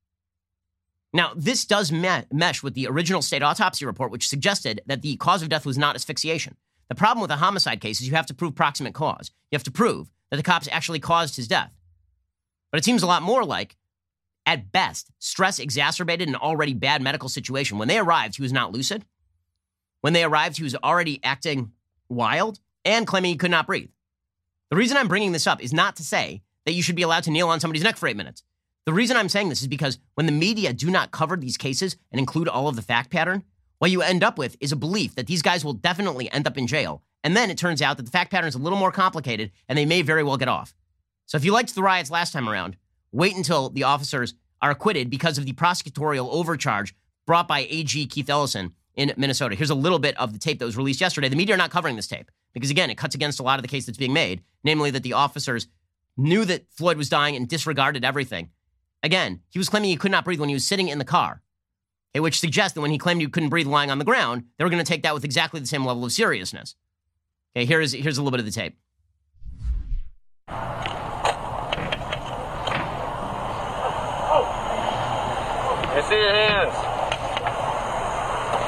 Now, 1.16 1.32
this 1.34 1.64
does 1.64 1.94
me- 1.94 2.26
mesh 2.30 2.62
with 2.62 2.74
the 2.74 2.88
original 2.88 3.22
state 3.22 3.42
autopsy 3.42 3.86
report, 3.86 4.12
which 4.12 4.28
suggested 4.28 4.82
that 4.86 5.02
the 5.02 5.16
cause 5.16 5.42
of 5.42 5.48
death 5.48 5.66
was 5.66 5.78
not 5.78 5.96
asphyxiation. 5.96 6.58
The 6.90 6.96
problem 6.96 7.22
with 7.22 7.32
a 7.32 7.38
homicide 7.38 7.80
case 7.80 8.02
is 8.02 8.08
you 8.10 8.16
have 8.16 8.26
to 8.26 8.34
prove 8.34 8.54
proximate 8.54 8.94
cause. 8.94 9.32
You 9.50 9.56
have 9.56 9.64
to 9.64 9.72
prove 9.72 10.12
that 10.30 10.36
the 10.36 10.44
cops 10.44 10.68
actually 10.70 11.00
caused 11.00 11.38
his 11.38 11.48
death. 11.48 11.72
But 12.70 12.80
it 12.80 12.84
seems 12.84 13.02
a 13.02 13.08
lot 13.08 13.24
more 13.24 13.46
like, 13.46 13.78
at 14.46 14.74
best, 14.74 15.10
stress 15.20 15.58
exacerbated 15.58 16.28
an 16.28 16.36
already 16.36 16.74
bad 16.74 17.02
medical 17.02 17.30
situation. 17.30 17.78
When 17.78 17.88
they 17.88 17.98
arrived, 17.98 18.36
he 18.36 18.42
was 18.42 18.52
not 18.52 18.74
lucid. 18.74 19.06
When 20.02 20.12
they 20.12 20.26
arrived, 20.26 20.58
he 20.58 20.64
was 20.64 20.76
already 20.76 21.22
acting 21.24 21.72
wild 22.10 22.60
and 22.84 23.08
claiming 23.08 23.32
he 23.32 23.38
could 23.38 23.52
not 23.52 23.68
breathe. 23.68 23.90
The 24.70 24.76
reason 24.76 24.98
I'm 24.98 25.08
bringing 25.08 25.32
this 25.32 25.48
up 25.48 25.64
is 25.64 25.72
not 25.72 25.96
to 25.96 26.04
say 26.04 26.44
that 26.66 26.74
you 26.74 26.84
should 26.84 26.98
be 26.98 27.04
allowed 27.04 27.24
to 27.24 27.32
kneel 27.32 27.48
on 27.48 27.62
somebody's 27.62 27.84
neck 27.84 27.96
for 27.96 28.10
eight 28.10 28.18
minutes. 28.18 28.44
The 28.86 28.94
reason 28.94 29.18
I'm 29.18 29.30
saying 29.30 29.50
this 29.50 29.62
is 29.62 29.68
because 29.68 29.98
when 30.14 30.28
the 30.28 30.32
media 30.32 30.72
do 30.72 30.92
not 30.92 31.10
cover 31.10 31.36
these 31.36 31.58
cases 31.58 31.98
and 32.12 32.20
include 32.20 32.48
all 32.48 32.68
of 32.68 32.76
the 32.76 32.84
fact 32.84 33.10
pattern, 33.10 33.44
what 33.80 33.90
you 33.90 34.04
end 34.04 34.24
up 34.24 34.38
with 34.38 34.56
is 34.60 34.72
a 34.72 34.76
belief 34.76 35.16
that 35.16 35.26
these 35.26 35.42
guys 35.42 35.66
will 35.66 35.74
definitely 35.74 36.32
end 36.32 36.46
up 36.46 36.56
in 36.56 36.68
jail. 36.68 37.02
And 37.24 37.36
then 37.36 37.50
it 37.50 37.58
turns 37.58 37.82
out 37.82 37.98
that 37.98 38.04
the 38.04 38.12
fact 38.12 38.30
pattern 38.30 38.48
is 38.48 38.54
a 38.54 38.60
little 38.60 38.78
more 38.78 38.92
complicated 38.92 39.50
and 39.68 39.76
they 39.76 39.86
may 39.86 40.04
very 40.04 40.24
well 40.24 40.38
get 40.38 40.48
off. 40.48 40.76
So 41.26 41.36
if 41.36 41.44
you 41.44 41.52
liked 41.52 41.74
the 41.74 41.82
riots 41.82 42.12
last 42.12 42.32
time 42.32 42.48
around, 42.48 42.78
wait 43.12 43.36
until 43.36 43.70
the 43.70 43.82
officers 43.82 44.36
are 44.62 44.70
acquitted 44.70 45.10
because 45.10 45.40
of 45.40 45.48
the 45.48 45.54
prosecutorial 45.54 46.32
overcharge 46.32 46.94
brought 47.26 47.48
by 47.48 47.66
AG 47.68 48.06
Keith 48.06 48.30
Ellison 48.30 48.76
in 48.94 49.12
Minnesota. 49.18 49.56
Here's 49.56 49.72
a 49.72 49.76
little 49.76 49.98
bit 49.98 50.16
of 50.20 50.32
the 50.32 50.40
tape 50.40 50.60
that 50.60 50.66
was 50.66 50.78
released 50.78 51.02
yesterday. 51.02 51.28
The 51.28 51.36
media 51.36 51.56
are 51.56 51.58
not 51.58 51.72
covering 51.72 51.96
this 51.96 52.08
tape 52.08 52.30
because, 52.54 52.70
again, 52.70 52.92
it 52.92 53.00
cuts 53.00 53.16
against 53.16 53.40
a 53.40 53.44
lot 53.44 53.58
of 53.58 53.64
the 53.64 53.68
case 53.68 53.88
that's 53.88 53.98
being 53.98 54.14
made, 54.14 54.44
namely 54.64 54.92
that 54.92 55.02
the 55.02 55.14
officers 55.14 55.68
knew 56.18 56.46
that 56.46 56.68
Floyd 56.70 56.98
was 56.98 57.10
dying 57.10 57.36
and 57.36 57.48
disregarded 57.48 58.06
everything 58.06 58.52
Again, 59.06 59.42
he 59.50 59.60
was 59.60 59.70
claiming 59.70 59.92
he 59.92 59.98
could 59.98 60.10
not 60.10 60.26
breathe 60.26 60.40
when 60.40 60.50
he 60.50 60.56
was 60.56 60.66
sitting 60.66 60.88
in 60.88 60.98
the 60.98 61.06
car, 61.06 61.44
eh, 62.16 62.20
which 62.20 62.40
suggests 62.40 62.74
that 62.74 62.82
when 62.82 62.90
he 62.90 62.98
claimed 62.98 63.22
he 63.22 63.28
couldn't 63.28 63.50
breathe 63.50 63.68
lying 63.68 63.92
on 63.92 64.00
the 64.00 64.04
ground, 64.04 64.46
they 64.58 64.64
were 64.64 64.70
going 64.72 64.84
to 64.84 64.88
take 64.88 65.04
that 65.04 65.14
with 65.14 65.24
exactly 65.24 65.60
the 65.60 65.68
same 65.68 65.86
level 65.86 66.04
of 66.04 66.12
seriousness. 66.12 66.74
Okay, 67.56 67.66
here's, 67.66 67.92
here's 67.92 68.18
a 68.18 68.22
little 68.24 68.32
bit 68.32 68.40
of 68.40 68.48
the 68.48 68.52
tape. 68.52 68.76
I 75.98 76.04
see 76.10 76.16
your 76.16 76.34
hands. 76.34 76.95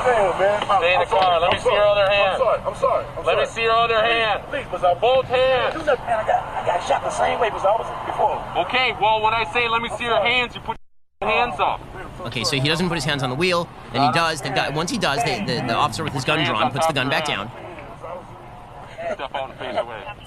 Damn, 0.08 0.40
man. 0.40 0.64
Stay 0.80 0.94
in 0.94 1.00
the 1.02 1.06
car. 1.06 1.40
Let 1.42 1.52
me 1.52 1.60
see 1.60 1.74
your 1.74 1.84
other 1.84 2.08
hand. 2.08 2.32
I'm 2.32 2.40
sorry. 2.40 2.62
I'm 2.64 2.76
sorry. 2.76 3.06
I'm 3.06 3.26
Let 3.26 3.26
sorry. 3.26 3.40
me 3.44 3.46
see 3.52 3.64
your 3.64 3.76
other 3.76 4.00
hand. 4.00 4.44
Please, 4.48 4.66
please, 4.72 4.84
I 4.84 4.94
Both 4.94 5.26
hands. 5.26 5.74
Do 5.76 5.84
nothing, 5.84 6.06
man. 6.06 6.20
I 6.20 6.28
got, 6.28 6.42
I 6.48 6.66
got 6.66 6.88
shot 6.88 7.04
the 7.04 7.12
same 7.12 7.40
way 7.40 7.50
as 7.50 7.66
I 7.66 7.76
was 7.76 7.88
before. 8.08 8.40
Okay, 8.66 8.96
well, 9.02 9.22
when 9.22 9.34
I 9.34 9.44
say 9.52 9.68
let 9.68 9.82
me 9.82 9.90
see 9.98 10.06
your 10.06 10.24
hands, 10.24 10.56
you 10.56 10.62
put 10.62 10.78
your 11.22 11.30
hands 11.30 11.60
up. 11.60 11.82
Okay, 12.26 12.44
so 12.46 12.56
he 12.56 12.68
doesn't 12.68 12.88
put 12.88 12.96
his 12.96 13.04
hands 13.04 13.22
on 13.22 13.30
the 13.30 13.36
wheel. 13.36 13.68
Then 13.92 14.08
he 14.08 14.12
does. 14.14 14.42
The 14.42 14.50
guy, 14.50 14.70
once 14.70 14.92
he 14.92 14.98
does, 14.98 15.24
they, 15.26 15.44
the, 15.44 15.56
the 15.68 15.74
officer 15.74 16.04
with 16.06 16.14
his 16.14 16.24
gun 16.24 16.44
drawn 16.46 16.72
puts 16.72 16.88
the 16.88 16.94
gun 16.94 17.10
back 17.10 17.26
down. 17.26 17.52
Step 17.52 17.66
out 17.66 18.20
and 18.20 18.28
face 18.28 18.88
away. 18.88 18.97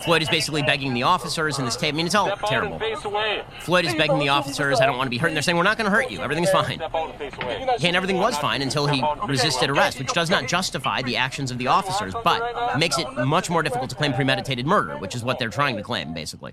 Floyd 0.05 0.22
is 0.22 0.28
basically 0.28 0.62
begging 0.62 0.95
the 0.95 1.03
officers 1.03 1.59
in 1.59 1.64
this 1.64 1.76
tape. 1.76 1.95
I 1.95 1.97
mean, 1.97 2.07
it's 2.07 2.14
all 2.14 2.35
terrible. 2.37 2.74
and 2.74 2.81
face 2.81 3.05
away. 3.05 3.43
Floyd 3.61 3.85
is 3.85 3.95
begging 3.95 4.18
the 4.18 4.28
officers, 4.28 4.81
I 4.81 4.87
don't 4.87 4.97
want 4.97 5.07
to 5.07 5.11
be 5.11 5.18
hurt. 5.18 5.28
And 5.28 5.37
they're 5.37 5.43
saying, 5.43 5.57
we're 5.57 5.62
not 5.62 5.76
going 5.76 5.91
to 5.91 5.97
hurt 5.97 6.11
you. 6.11 6.20
Everything's 6.20 6.51
fine. 6.51 6.76
Step 6.76 6.95
and. 6.95 7.70
Okay, 7.70 7.89
and 7.89 7.97
everything 7.97 8.18
was 8.18 8.37
fine 8.39 8.62
until 8.62 8.87
he 8.87 9.03
resisted 9.26 9.70
arrest, 9.70 9.99
which 9.99 10.12
does 10.12 10.31
not 10.31 10.47
justify 10.49 11.03
the 11.03 11.16
actions 11.16 11.51
of 11.51 11.59
the 11.59 11.66
officers, 11.66 12.14
but 12.24 12.78
makes 12.78 12.99
it 12.99 13.07
much 13.26 13.51
more 13.51 13.62
difficult 13.62 13.91
to 13.91 13.97
claim 13.97 14.12
premeditated 14.12 14.66
murder, 14.66 14.97
which 14.99 15.14
is 15.14 15.22
what 15.22 15.39
they're 15.39 15.51
trying 15.51 15.76
to 15.76 15.83
claim, 15.83 16.14
basically. 16.14 16.53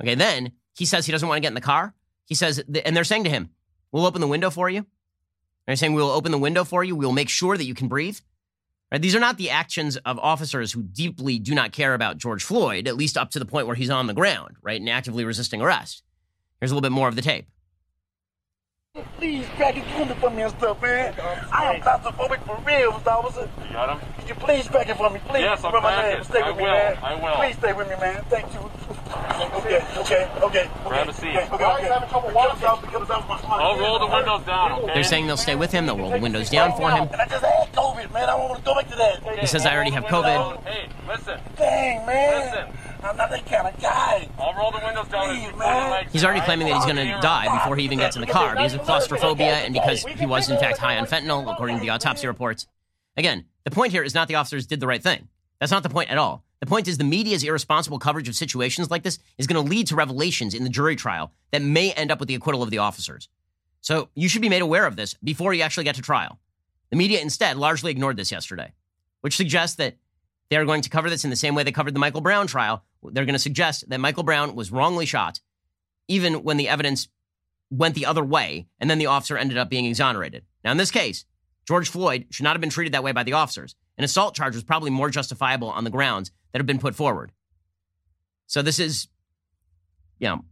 Okay, 0.00 0.14
then 0.14 0.52
he 0.76 0.84
says 0.84 1.06
he 1.06 1.12
doesn't 1.12 1.28
want 1.28 1.38
to 1.38 1.40
get 1.42 1.48
in 1.48 1.54
the 1.54 1.60
car. 1.60 1.94
He 2.26 2.34
says, 2.34 2.58
and 2.84 2.96
they're 2.96 3.04
saying 3.04 3.24
to 3.24 3.30
him, 3.30 3.50
we'll 3.92 4.06
open 4.06 4.20
the 4.20 4.28
window 4.28 4.50
for 4.50 4.68
you. 4.68 4.86
They're 5.66 5.76
saying, 5.76 5.94
we'll 5.94 6.10
open 6.10 6.32
the 6.32 6.38
window 6.38 6.64
for 6.64 6.84
you. 6.84 6.94
We'll 6.96 7.12
make 7.12 7.28
sure 7.28 7.56
that 7.56 7.64
you 7.64 7.74
can 7.74 7.88
breathe. 7.88 8.18
Right? 8.92 9.02
These 9.02 9.14
are 9.14 9.20
not 9.20 9.38
the 9.38 9.50
actions 9.50 9.96
of 9.98 10.18
officers 10.18 10.72
who 10.72 10.82
deeply 10.82 11.38
do 11.38 11.54
not 11.54 11.72
care 11.72 11.94
about 11.94 12.18
George 12.18 12.44
Floyd, 12.44 12.86
at 12.86 12.96
least 12.96 13.16
up 13.16 13.30
to 13.30 13.38
the 13.38 13.44
point 13.44 13.66
where 13.66 13.76
he's 13.76 13.90
on 13.90 14.06
the 14.06 14.14
ground, 14.14 14.56
right, 14.62 14.80
and 14.80 14.88
actively 14.88 15.24
resisting 15.24 15.60
arrest. 15.60 16.02
Here's 16.60 16.70
a 16.70 16.74
little 16.74 16.88
bit 16.88 16.92
more 16.94 17.08
of 17.08 17.16
the 17.16 17.22
tape. 17.22 17.46
Please, 19.18 19.44
crack 19.56 19.76
it 19.76 19.82
doing 19.88 20.16
for 20.20 20.30
me 20.30 20.42
and 20.42 20.52
stuff, 20.52 20.80
man. 20.80 21.14
I 21.52 21.74
am 21.74 21.80
claustrophobic 21.80 22.46
for 22.46 22.54
real, 22.64 22.92
Mr. 22.92 23.06
Officer. 23.08 23.50
You 23.66 23.72
got 23.72 23.98
him? 23.98 24.08
Could 24.20 24.28
you 24.28 24.34
please 24.36 24.68
crack 24.68 24.88
it 24.88 24.96
for 24.96 25.10
me, 25.10 25.18
please? 25.26 25.40
Yes, 25.40 25.64
I'll 25.64 25.72
Remember 25.72 25.88
my 25.88 26.04
it. 26.10 26.24
Stay 26.24 26.40
I 26.40 26.50
with 26.50 26.58
me, 26.58 26.62
will. 26.62 26.70
man. 26.70 26.98
I 27.02 27.14
will. 27.16 27.34
Please 27.34 27.56
stay 27.58 27.72
with 27.72 27.88
me, 27.88 27.96
man. 27.96 28.24
Thank 28.30 28.54
you. 28.54 28.60
Okay, 29.58 29.82
okay, 29.98 30.30
okay. 30.42 30.70
Grab 30.86 31.08
a 31.08 31.12
seat. 31.12 31.26
Okay, 31.26 31.42
okay, 31.54 31.66
okay. 31.66 31.86
It 31.88 32.08
comes 32.08 32.62
out, 32.62 32.84
it 32.84 32.92
comes 32.92 33.10
out 33.10 33.28
my 33.28 33.38
spine. 33.38 33.60
I'll 33.60 33.78
roll 33.80 33.98
the 33.98 34.06
windows 34.06 34.46
down, 34.46 34.72
okay? 34.72 34.94
They're 34.94 35.02
saying 35.02 35.26
they'll 35.26 35.36
stay 35.36 35.56
with 35.56 35.72
him. 35.72 35.86
They'll 35.86 35.98
roll 35.98 36.10
the 36.12 36.20
windows 36.20 36.48
down 36.50 36.76
for 36.76 36.88
him. 36.88 37.08
And 37.10 37.20
I 37.20 37.26
just 37.26 37.44
had 37.44 37.72
COVID, 37.72 38.12
man. 38.12 38.28
I 38.28 38.36
don't 38.38 38.48
want 38.48 38.58
to 38.60 38.64
go 38.64 38.74
back 38.76 38.88
to 38.90 38.96
that. 38.96 39.40
He 39.40 39.46
says, 39.48 39.66
I 39.66 39.74
already 39.74 39.90
have 39.90 40.04
COVID. 40.04 40.62
Hey, 40.66 40.88
listen. 41.08 41.40
Dang, 41.56 42.06
man. 42.06 42.44
Listen. 42.46 42.93
I'm 43.04 43.16
not 43.18 43.30
that 43.30 43.44
kind 43.44 43.68
of 43.68 43.80
guy. 43.80 44.28
I'll 44.38 44.54
roll 44.54 44.70
the 44.70 44.80
windows 44.82 45.08
down 45.08 45.28
Please, 45.28 45.58
man. 45.58 46.06
He's 46.10 46.24
already 46.24 46.40
claiming 46.40 46.68
that 46.68 46.76
he's 46.76 46.84
going 46.84 46.96
to 46.96 47.20
die 47.20 47.52
before 47.58 47.76
he 47.76 47.84
even 47.84 47.98
gets 47.98 48.16
in 48.16 48.20
the 48.20 48.26
car 48.26 48.54
because 48.54 48.74
of 48.74 48.82
claustrophobia 48.82 49.56
and 49.56 49.74
because 49.74 50.04
he 50.04 50.24
was, 50.24 50.48
in 50.48 50.58
fact, 50.58 50.78
high 50.78 50.96
on 50.96 51.06
fentanyl, 51.06 51.52
according 51.52 51.76
to 51.76 51.82
the 51.82 51.90
autopsy 51.90 52.26
reports. 52.26 52.66
Again, 53.16 53.44
the 53.64 53.70
point 53.70 53.92
here 53.92 54.02
is 54.02 54.14
not 54.14 54.28
the 54.28 54.36
officers 54.36 54.66
did 54.66 54.80
the 54.80 54.86
right 54.86 55.02
thing. 55.02 55.28
That's 55.60 55.70
not 55.70 55.82
the 55.82 55.90
point 55.90 56.10
at 56.10 56.18
all. 56.18 56.44
The 56.60 56.66
point 56.66 56.88
is 56.88 56.96
the 56.96 57.04
media's 57.04 57.44
irresponsible 57.44 57.98
coverage 57.98 58.28
of 58.28 58.34
situations 58.34 58.90
like 58.90 59.02
this 59.02 59.18
is 59.36 59.46
going 59.46 59.62
to 59.62 59.70
lead 59.70 59.86
to 59.88 59.96
revelations 59.96 60.54
in 60.54 60.64
the 60.64 60.70
jury 60.70 60.96
trial 60.96 61.30
that 61.50 61.60
may 61.60 61.92
end 61.92 62.10
up 62.10 62.20
with 62.20 62.28
the 62.28 62.34
acquittal 62.34 62.62
of 62.62 62.70
the 62.70 62.78
officers. 62.78 63.28
So 63.82 64.08
you 64.14 64.30
should 64.30 64.40
be 64.40 64.48
made 64.48 64.62
aware 64.62 64.86
of 64.86 64.96
this 64.96 65.12
before 65.22 65.52
you 65.52 65.62
actually 65.62 65.84
get 65.84 65.96
to 65.96 66.02
trial. 66.02 66.38
The 66.88 66.96
media 66.96 67.20
instead 67.20 67.58
largely 67.58 67.90
ignored 67.90 68.16
this 68.16 68.32
yesterday, 68.32 68.72
which 69.20 69.36
suggests 69.36 69.76
that 69.76 69.96
they're 70.50 70.64
going 70.64 70.82
to 70.82 70.90
cover 70.90 71.10
this 71.10 71.24
in 71.24 71.30
the 71.30 71.36
same 71.36 71.54
way 71.54 71.62
they 71.62 71.72
covered 71.72 71.94
the 71.94 72.00
Michael 72.00 72.20
Brown 72.20 72.46
trial. 72.46 72.84
They're 73.02 73.24
going 73.24 73.34
to 73.34 73.38
suggest 73.38 73.88
that 73.88 74.00
Michael 74.00 74.22
Brown 74.22 74.54
was 74.54 74.70
wrongly 74.70 75.06
shot, 75.06 75.40
even 76.08 76.42
when 76.42 76.56
the 76.56 76.68
evidence 76.68 77.08
went 77.70 77.94
the 77.94 78.06
other 78.06 78.24
way, 78.24 78.66
and 78.78 78.88
then 78.88 78.98
the 78.98 79.06
officer 79.06 79.36
ended 79.36 79.58
up 79.58 79.68
being 79.68 79.86
exonerated. 79.86 80.44
Now, 80.62 80.70
in 80.70 80.76
this 80.76 80.90
case, 80.90 81.24
George 81.66 81.88
Floyd 81.88 82.26
should 82.30 82.44
not 82.44 82.54
have 82.54 82.60
been 82.60 82.70
treated 82.70 82.92
that 82.94 83.02
way 83.02 83.12
by 83.12 83.22
the 83.22 83.32
officers. 83.32 83.74
An 83.96 84.04
assault 84.04 84.34
charge 84.34 84.54
was 84.54 84.64
probably 84.64 84.90
more 84.90 85.10
justifiable 85.10 85.70
on 85.70 85.84
the 85.84 85.90
grounds 85.90 86.30
that 86.52 86.58
have 86.58 86.66
been 86.66 86.78
put 86.78 86.94
forward. 86.94 87.32
So 88.46 88.62
this 88.62 88.78
is, 88.78 89.08
you 90.18 90.28
know, 90.28 90.44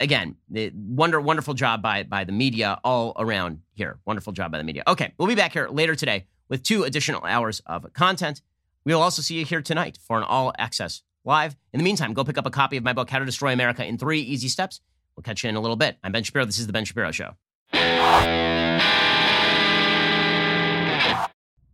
again, 0.00 0.36
the 0.48 0.72
wonder 0.74 1.20
wonderful 1.20 1.54
job 1.54 1.82
by 1.82 2.02
by 2.02 2.24
the 2.24 2.32
media 2.32 2.78
all 2.82 3.14
around 3.18 3.60
here. 3.74 3.98
Wonderful 4.04 4.32
job 4.32 4.50
by 4.50 4.58
the 4.58 4.64
media. 4.64 4.82
Okay, 4.86 5.12
we'll 5.18 5.28
be 5.28 5.34
back 5.34 5.52
here 5.52 5.68
later 5.68 5.94
today 5.94 6.26
with 6.48 6.62
two 6.62 6.82
additional 6.82 7.22
hours 7.24 7.60
of 7.66 7.90
content. 7.92 8.42
We'll 8.84 9.02
also 9.02 9.22
see 9.22 9.38
you 9.38 9.44
here 9.44 9.62
tonight 9.62 9.98
for 10.06 10.16
an 10.16 10.22
all 10.22 10.52
access 10.58 11.02
live. 11.24 11.56
In 11.72 11.78
the 11.78 11.84
meantime, 11.84 12.14
go 12.14 12.24
pick 12.24 12.38
up 12.38 12.46
a 12.46 12.50
copy 12.50 12.76
of 12.76 12.84
my 12.84 12.92
book, 12.92 13.10
How 13.10 13.18
to 13.18 13.24
Destroy 13.24 13.52
America 13.52 13.84
in 13.84 13.98
Three 13.98 14.20
Easy 14.20 14.48
Steps. 14.48 14.80
We'll 15.16 15.22
catch 15.22 15.44
you 15.44 15.50
in 15.50 15.56
a 15.56 15.60
little 15.60 15.76
bit. 15.76 15.98
I'm 16.02 16.12
Ben 16.12 16.22
Shapiro. 16.22 16.46
This 16.46 16.58
is 16.58 16.66
the 16.66 16.72
Ben 16.72 16.84
Shapiro 16.84 17.10
Show. 17.10 17.34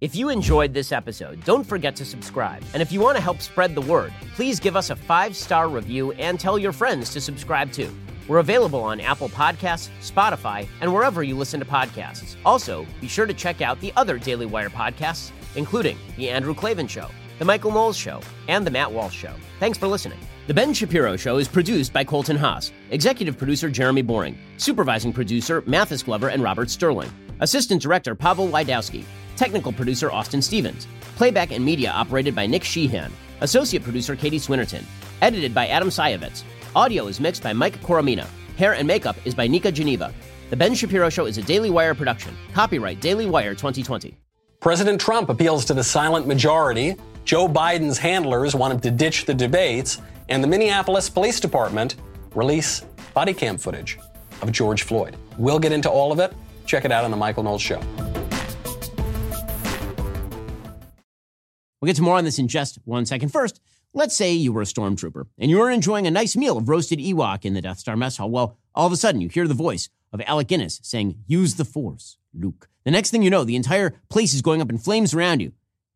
If 0.01 0.15
you 0.15 0.29
enjoyed 0.29 0.75
this 0.75 0.93
episode, 0.93 1.43
don't 1.45 1.65
forget 1.65 1.97
to 1.97 2.05
subscribe. 2.05 2.63
And 2.75 2.83
if 2.83 2.93
you 2.93 3.01
want 3.01 3.17
to 3.17 3.23
help 3.23 3.41
spread 3.41 3.75
the 3.75 3.81
word, 3.81 4.13
please 4.35 4.61
give 4.61 4.77
us 4.77 4.91
a 4.91 4.97
five 4.97 5.35
star 5.35 5.69
review 5.69 6.13
and 6.13 6.39
tell 6.39 6.59
your 6.59 6.73
friends 6.73 7.13
to 7.15 7.21
subscribe 7.21 7.73
too. 7.73 7.91
We're 8.29 8.39
available 8.39 8.83
on 8.83 9.01
Apple 9.01 9.29
Podcasts, 9.29 9.89
Spotify, 10.03 10.69
and 10.81 10.93
wherever 10.93 11.23
you 11.23 11.37
listen 11.37 11.61
to 11.61 11.67
podcasts. 11.67 12.37
Also, 12.45 12.85
be 13.01 13.07
sure 13.09 13.25
to 13.25 13.33
check 13.33 13.63
out 13.63 13.81
the 13.81 13.93
other 13.97 14.19
Daily 14.19 14.47
Wire 14.47 14.69
podcasts, 14.69 15.31
including 15.57 15.99
The 16.17 16.31
Andrew 16.31 16.55
Klavan 16.55 16.87
Show, 16.87 17.09
The 17.39 17.45
Michael 17.45 17.73
Knowles 17.73 17.97
Show, 17.97 18.21
and 18.49 18.67
The 18.67 18.71
Matt 18.71 18.93
Walsh 18.93 19.17
Show. 19.17 19.35
Thanks 19.59 19.79
for 19.79 19.87
listening. 19.87 20.19
The 20.47 20.55
Ben 20.55 20.73
Shapiro 20.73 21.17
Show 21.17 21.39
is 21.39 21.49
produced 21.49 21.93
by 21.93 22.05
Colton 22.05 22.37
Haas, 22.37 22.73
executive 22.91 23.37
producer 23.37 23.69
Jeremy 23.69 24.03
Boring, 24.03 24.39
supervising 24.59 25.13
producer 25.13 25.63
Mathis 25.67 26.05
Glover 26.05 26.29
and 26.29 26.43
Robert 26.43 26.71
Sterling, 26.71 27.11
assistant 27.41 27.83
director 27.83 28.15
Pavel 28.15 28.49
Wydowski, 28.49 29.05
technical 29.37 29.73
producer 29.73 30.11
Austin 30.11 30.41
Stevens, 30.41 30.87
playback 31.17 31.51
and 31.51 31.65
media 31.65 31.91
operated 31.91 32.35
by 32.35 32.47
Nick 32.47 32.63
Sheehan, 32.63 33.13
associate 33.41 33.83
producer 33.83 34.15
Katie 34.15 34.39
Swinnerton, 34.39 34.85
edited 35.21 35.55
by 35.55 35.67
Adam 35.67 35.89
Sayevitz. 35.89 36.45
Audio 36.75 37.07
is 37.07 37.21
mixed 37.21 37.43
by 37.43 37.53
Mike 37.53 37.81
Coromina. 37.83 38.27
Hair 38.57 38.75
and 38.75 38.87
makeup 38.87 39.17
is 39.25 39.35
by 39.35 39.47
Nika 39.47 39.73
Geneva. 39.73 40.13
The 40.51 40.57
Ben 40.57 40.75
Shapiro 40.75 41.09
Show 41.09 41.27
is 41.27 41.39
a 41.39 41.43
Daily 41.43 41.71
Wire 41.71 41.95
production. 41.95 42.37
Copyright 42.55 43.01
Daily 43.01 43.27
Wire 43.27 43.55
2020. 43.55 44.17
President 44.67 45.01
Trump 45.01 45.29
appeals 45.29 45.65
to 45.65 45.75
the 45.75 45.85
silent 45.85 46.27
majority. 46.27 46.97
Joe 47.25 47.47
Biden's 47.47 47.99
handlers 47.99 48.53
want 48.53 48.75
him 48.75 48.81
to 48.81 48.91
ditch 48.91 49.25
the 49.25 49.33
debates. 49.33 50.03
And 50.29 50.43
the 50.43 50.49
Minneapolis 50.49 51.09
Police 51.09 51.39
Department 51.39 51.95
release 52.35 52.81
body 53.15 53.33
cam 53.33 53.59
footage 53.59 53.97
of 54.43 54.51
George 54.51 54.83
Floyd. 54.83 55.17
We'll 55.39 55.61
get 55.61 55.71
into 55.71 55.89
all 55.89 56.11
of 56.11 56.19
it. 56.19 56.35
Check 56.67 56.85
it 56.85 56.91
out 56.91 57.05
on 57.05 57.13
The 57.13 57.17
Michael 57.17 57.45
Knowles 57.45 57.63
Show. 57.63 57.81
We'll 61.81 61.87
get 61.87 61.95
to 61.95 62.03
more 62.03 62.17
on 62.17 62.25
this 62.25 62.41
in 62.41 62.49
just 62.49 62.81
one 62.85 63.07
second. 63.07 63.29
First, 63.29 63.61
let's 63.95 64.17
say 64.17 64.33
you 64.33 64.53
were 64.53 64.63
a 64.63 64.65
stormtrooper 64.65 65.27
and 65.39 65.49
you 65.49 65.59
were 65.59 65.71
enjoying 65.71 66.09
a 66.09 66.11
nice 66.11 66.35
meal 66.35 66.59
of 66.59 66.69
roasted 66.69 66.99
Ewok 66.99 67.45
in 67.45 67.55
the 67.55 67.63
Death 67.63 67.79
Star 67.79 67.97
mess 67.97 68.17
hall. 68.17 68.31
Well, 68.31 68.59
all 68.75 68.89
of 68.89 68.93
a 68.93 68.97
sudden 68.97 69.21
you 69.21 69.29
hear 69.29 69.47
the 69.47 69.55
voice 69.55 69.91
of 70.13 70.21
Alec 70.27 70.49
Guinness 70.49 70.81
saying, 70.83 71.23
Use 71.29 71.55
the 71.55 71.65
Force, 71.65 72.19
Luke. 72.35 72.69
The 72.87 72.93
next 72.93 73.11
thing 73.11 73.25
you 73.25 73.31
know, 73.31 73.43
the 73.43 73.57
entire 73.57 73.95
place 74.09 74.33
is 74.33 74.43
going 74.43 74.63
up 74.63 74.71
in 74.71 74.79
flames 74.79 75.13
around 75.13 75.41
you. 75.41 75.51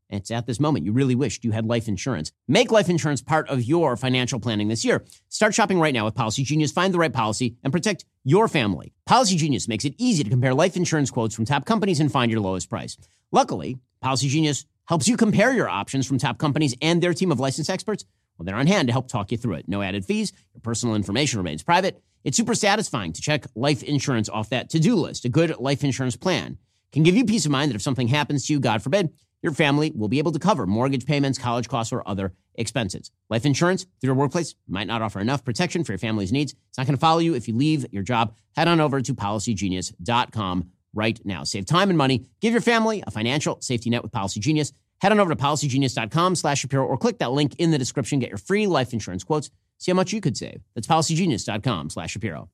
And 0.09 0.20
it's 0.20 0.32
at 0.32 0.49
this 0.49 0.59
moment 0.59 0.84
you 0.84 0.91
really 0.91 1.14
wished 1.14 1.45
you 1.45 1.53
had 1.53 1.64
life 1.64 1.86
insurance. 1.86 2.32
Make 2.49 2.72
life 2.72 2.88
insurance 2.88 3.22
part 3.22 3.49
of 3.49 3.62
your 3.62 3.97
financial 3.97 4.41
planning 4.41 4.66
this 4.66 4.84
year. 4.84 5.05
Start 5.28 5.55
shopping 5.55 5.78
right 5.78 5.95
now 5.95 6.05
with 6.05 6.16
Policy 6.16 6.43
Genius. 6.43 6.72
Find 6.72 6.93
the 6.93 6.99
right 6.99 7.12
policy 7.12 7.55
and 7.62 7.72
protect 7.72 8.07
your 8.24 8.49
family. 8.49 8.93
Policy 9.07 9.36
Genius 9.36 9.68
makes 9.68 9.84
it 9.84 9.95
easy 9.99 10.24
to 10.24 10.30
compare 10.30 10.53
life 10.53 10.76
insurance 10.76 11.12
quotes 11.12 11.32
from 11.32 11.45
top 11.45 11.64
companies 11.64 12.01
and 12.01 12.11
find 12.11 12.28
your 12.28 12.41
lowest 12.41 12.68
price. 12.68 12.97
Luckily, 13.30 13.78
Policy 14.01 14.26
Genius 14.26 14.66
helps 14.88 15.07
you 15.07 15.16
compare 15.16 15.53
your 15.53 15.68
options 15.68 16.09
from 16.09 16.18
top 16.18 16.38
companies 16.38 16.74
and 16.82 17.01
their 17.01 17.14
team 17.14 17.30
of 17.30 17.38
licensed 17.38 17.70
experts. 17.70 18.05
Well, 18.36 18.47
they're 18.47 18.57
on 18.57 18.66
hand 18.66 18.88
to 18.88 18.93
help 18.93 19.07
talk 19.07 19.30
you 19.30 19.38
through 19.38 19.55
it. 19.55 19.68
No 19.68 19.80
added 19.80 20.05
fees. 20.05 20.32
Your 20.55 20.61
personal 20.61 20.97
information 20.97 21.38
remains 21.38 21.62
private. 21.62 22.03
It's 22.24 22.36
super 22.36 22.57
satisfying 22.57 23.12
to 23.12 23.22
check 23.22 23.47
life 23.55 23.84
insurance 23.84 24.28
off 24.28 24.51
that 24.51 24.70
to-do 24.70 24.97
list. 24.97 25.24
A 25.24 25.28
good 25.28 25.57
life 25.61 25.84
insurance 25.84 26.16
plan 26.16 26.59
can 26.93 27.03
give 27.03 27.16
you 27.16 27.24
peace 27.24 27.45
of 27.45 27.53
mind 27.53 27.70
that 27.70 27.76
if 27.76 27.82
something 27.82 28.09
happens 28.09 28.47
to 28.47 28.53
you, 28.53 28.61
God 28.61 28.82
forbid, 28.82 29.11
your 29.43 29.53
family 29.53 29.93
will 29.95 30.09
be 30.09 30.18
able 30.18 30.32
to 30.32 30.38
cover 30.38 30.66
mortgage 30.66 31.07
payments, 31.07 31.38
college 31.38 31.68
costs, 31.68 31.93
or 31.93 32.07
other 32.07 32.34
expenses. 32.57 33.11
Life 33.30 33.47
insurance 33.47 33.84
through 33.84 34.09
your 34.09 34.14
workplace 34.14 34.55
might 34.68 34.86
not 34.86 35.03
offer 35.03 35.20
enough 35.20 35.45
protection 35.45 35.82
for 35.82 35.93
your 35.93 35.99
family's 35.99 36.32
needs. 36.32 36.53
It's 36.68 36.78
not 36.78 36.86
going 36.86 36.97
to 36.97 37.01
follow 37.01 37.20
you 37.20 37.34
if 37.34 37.49
you 37.49 37.57
leave 37.57 37.86
your 37.91 38.03
job. 38.03 38.34
Head 38.55 38.68
on 38.68 38.80
over 38.80 39.01
to 39.01 39.14
policygenius.com 39.14 40.70
right 40.93 41.20
now. 41.24 41.45
Save 41.45 41.66
time 41.66 41.88
and 41.88 41.99
money. 41.99 42.26
Give 42.41 42.53
your 42.53 42.61
family 42.61 43.03
a 43.07 43.11
financial 43.11 43.61
safety 43.61 43.91
net 43.91 44.03
with 44.03 44.12
Policy 44.12 44.41
Genius. 44.41 44.72
Head 45.01 45.12
on 45.12 45.20
over 45.20 45.34
to 45.34 45.43
policygenius.com 45.43 46.34
slash 46.36 46.61
Shapiro 46.61 46.84
or 46.84 46.99
click 46.99 47.18
that 47.18 47.32
link 47.32 47.55
in 47.59 47.70
the 47.70 47.78
description. 47.78 48.18
Get 48.18 48.28
your 48.28 48.38
free 48.38 48.66
life 48.66 48.93
insurance 48.93 49.24
quotes. 49.24 49.51
See 49.78 49.91
how 49.91 49.97
much 49.97 50.12
you 50.12 50.20
could 50.20 50.36
save. 50.36 50.61
That's 50.74 50.86
policygenius.com 50.86 51.91
slash 51.91 52.12
Shapiro. 52.12 52.51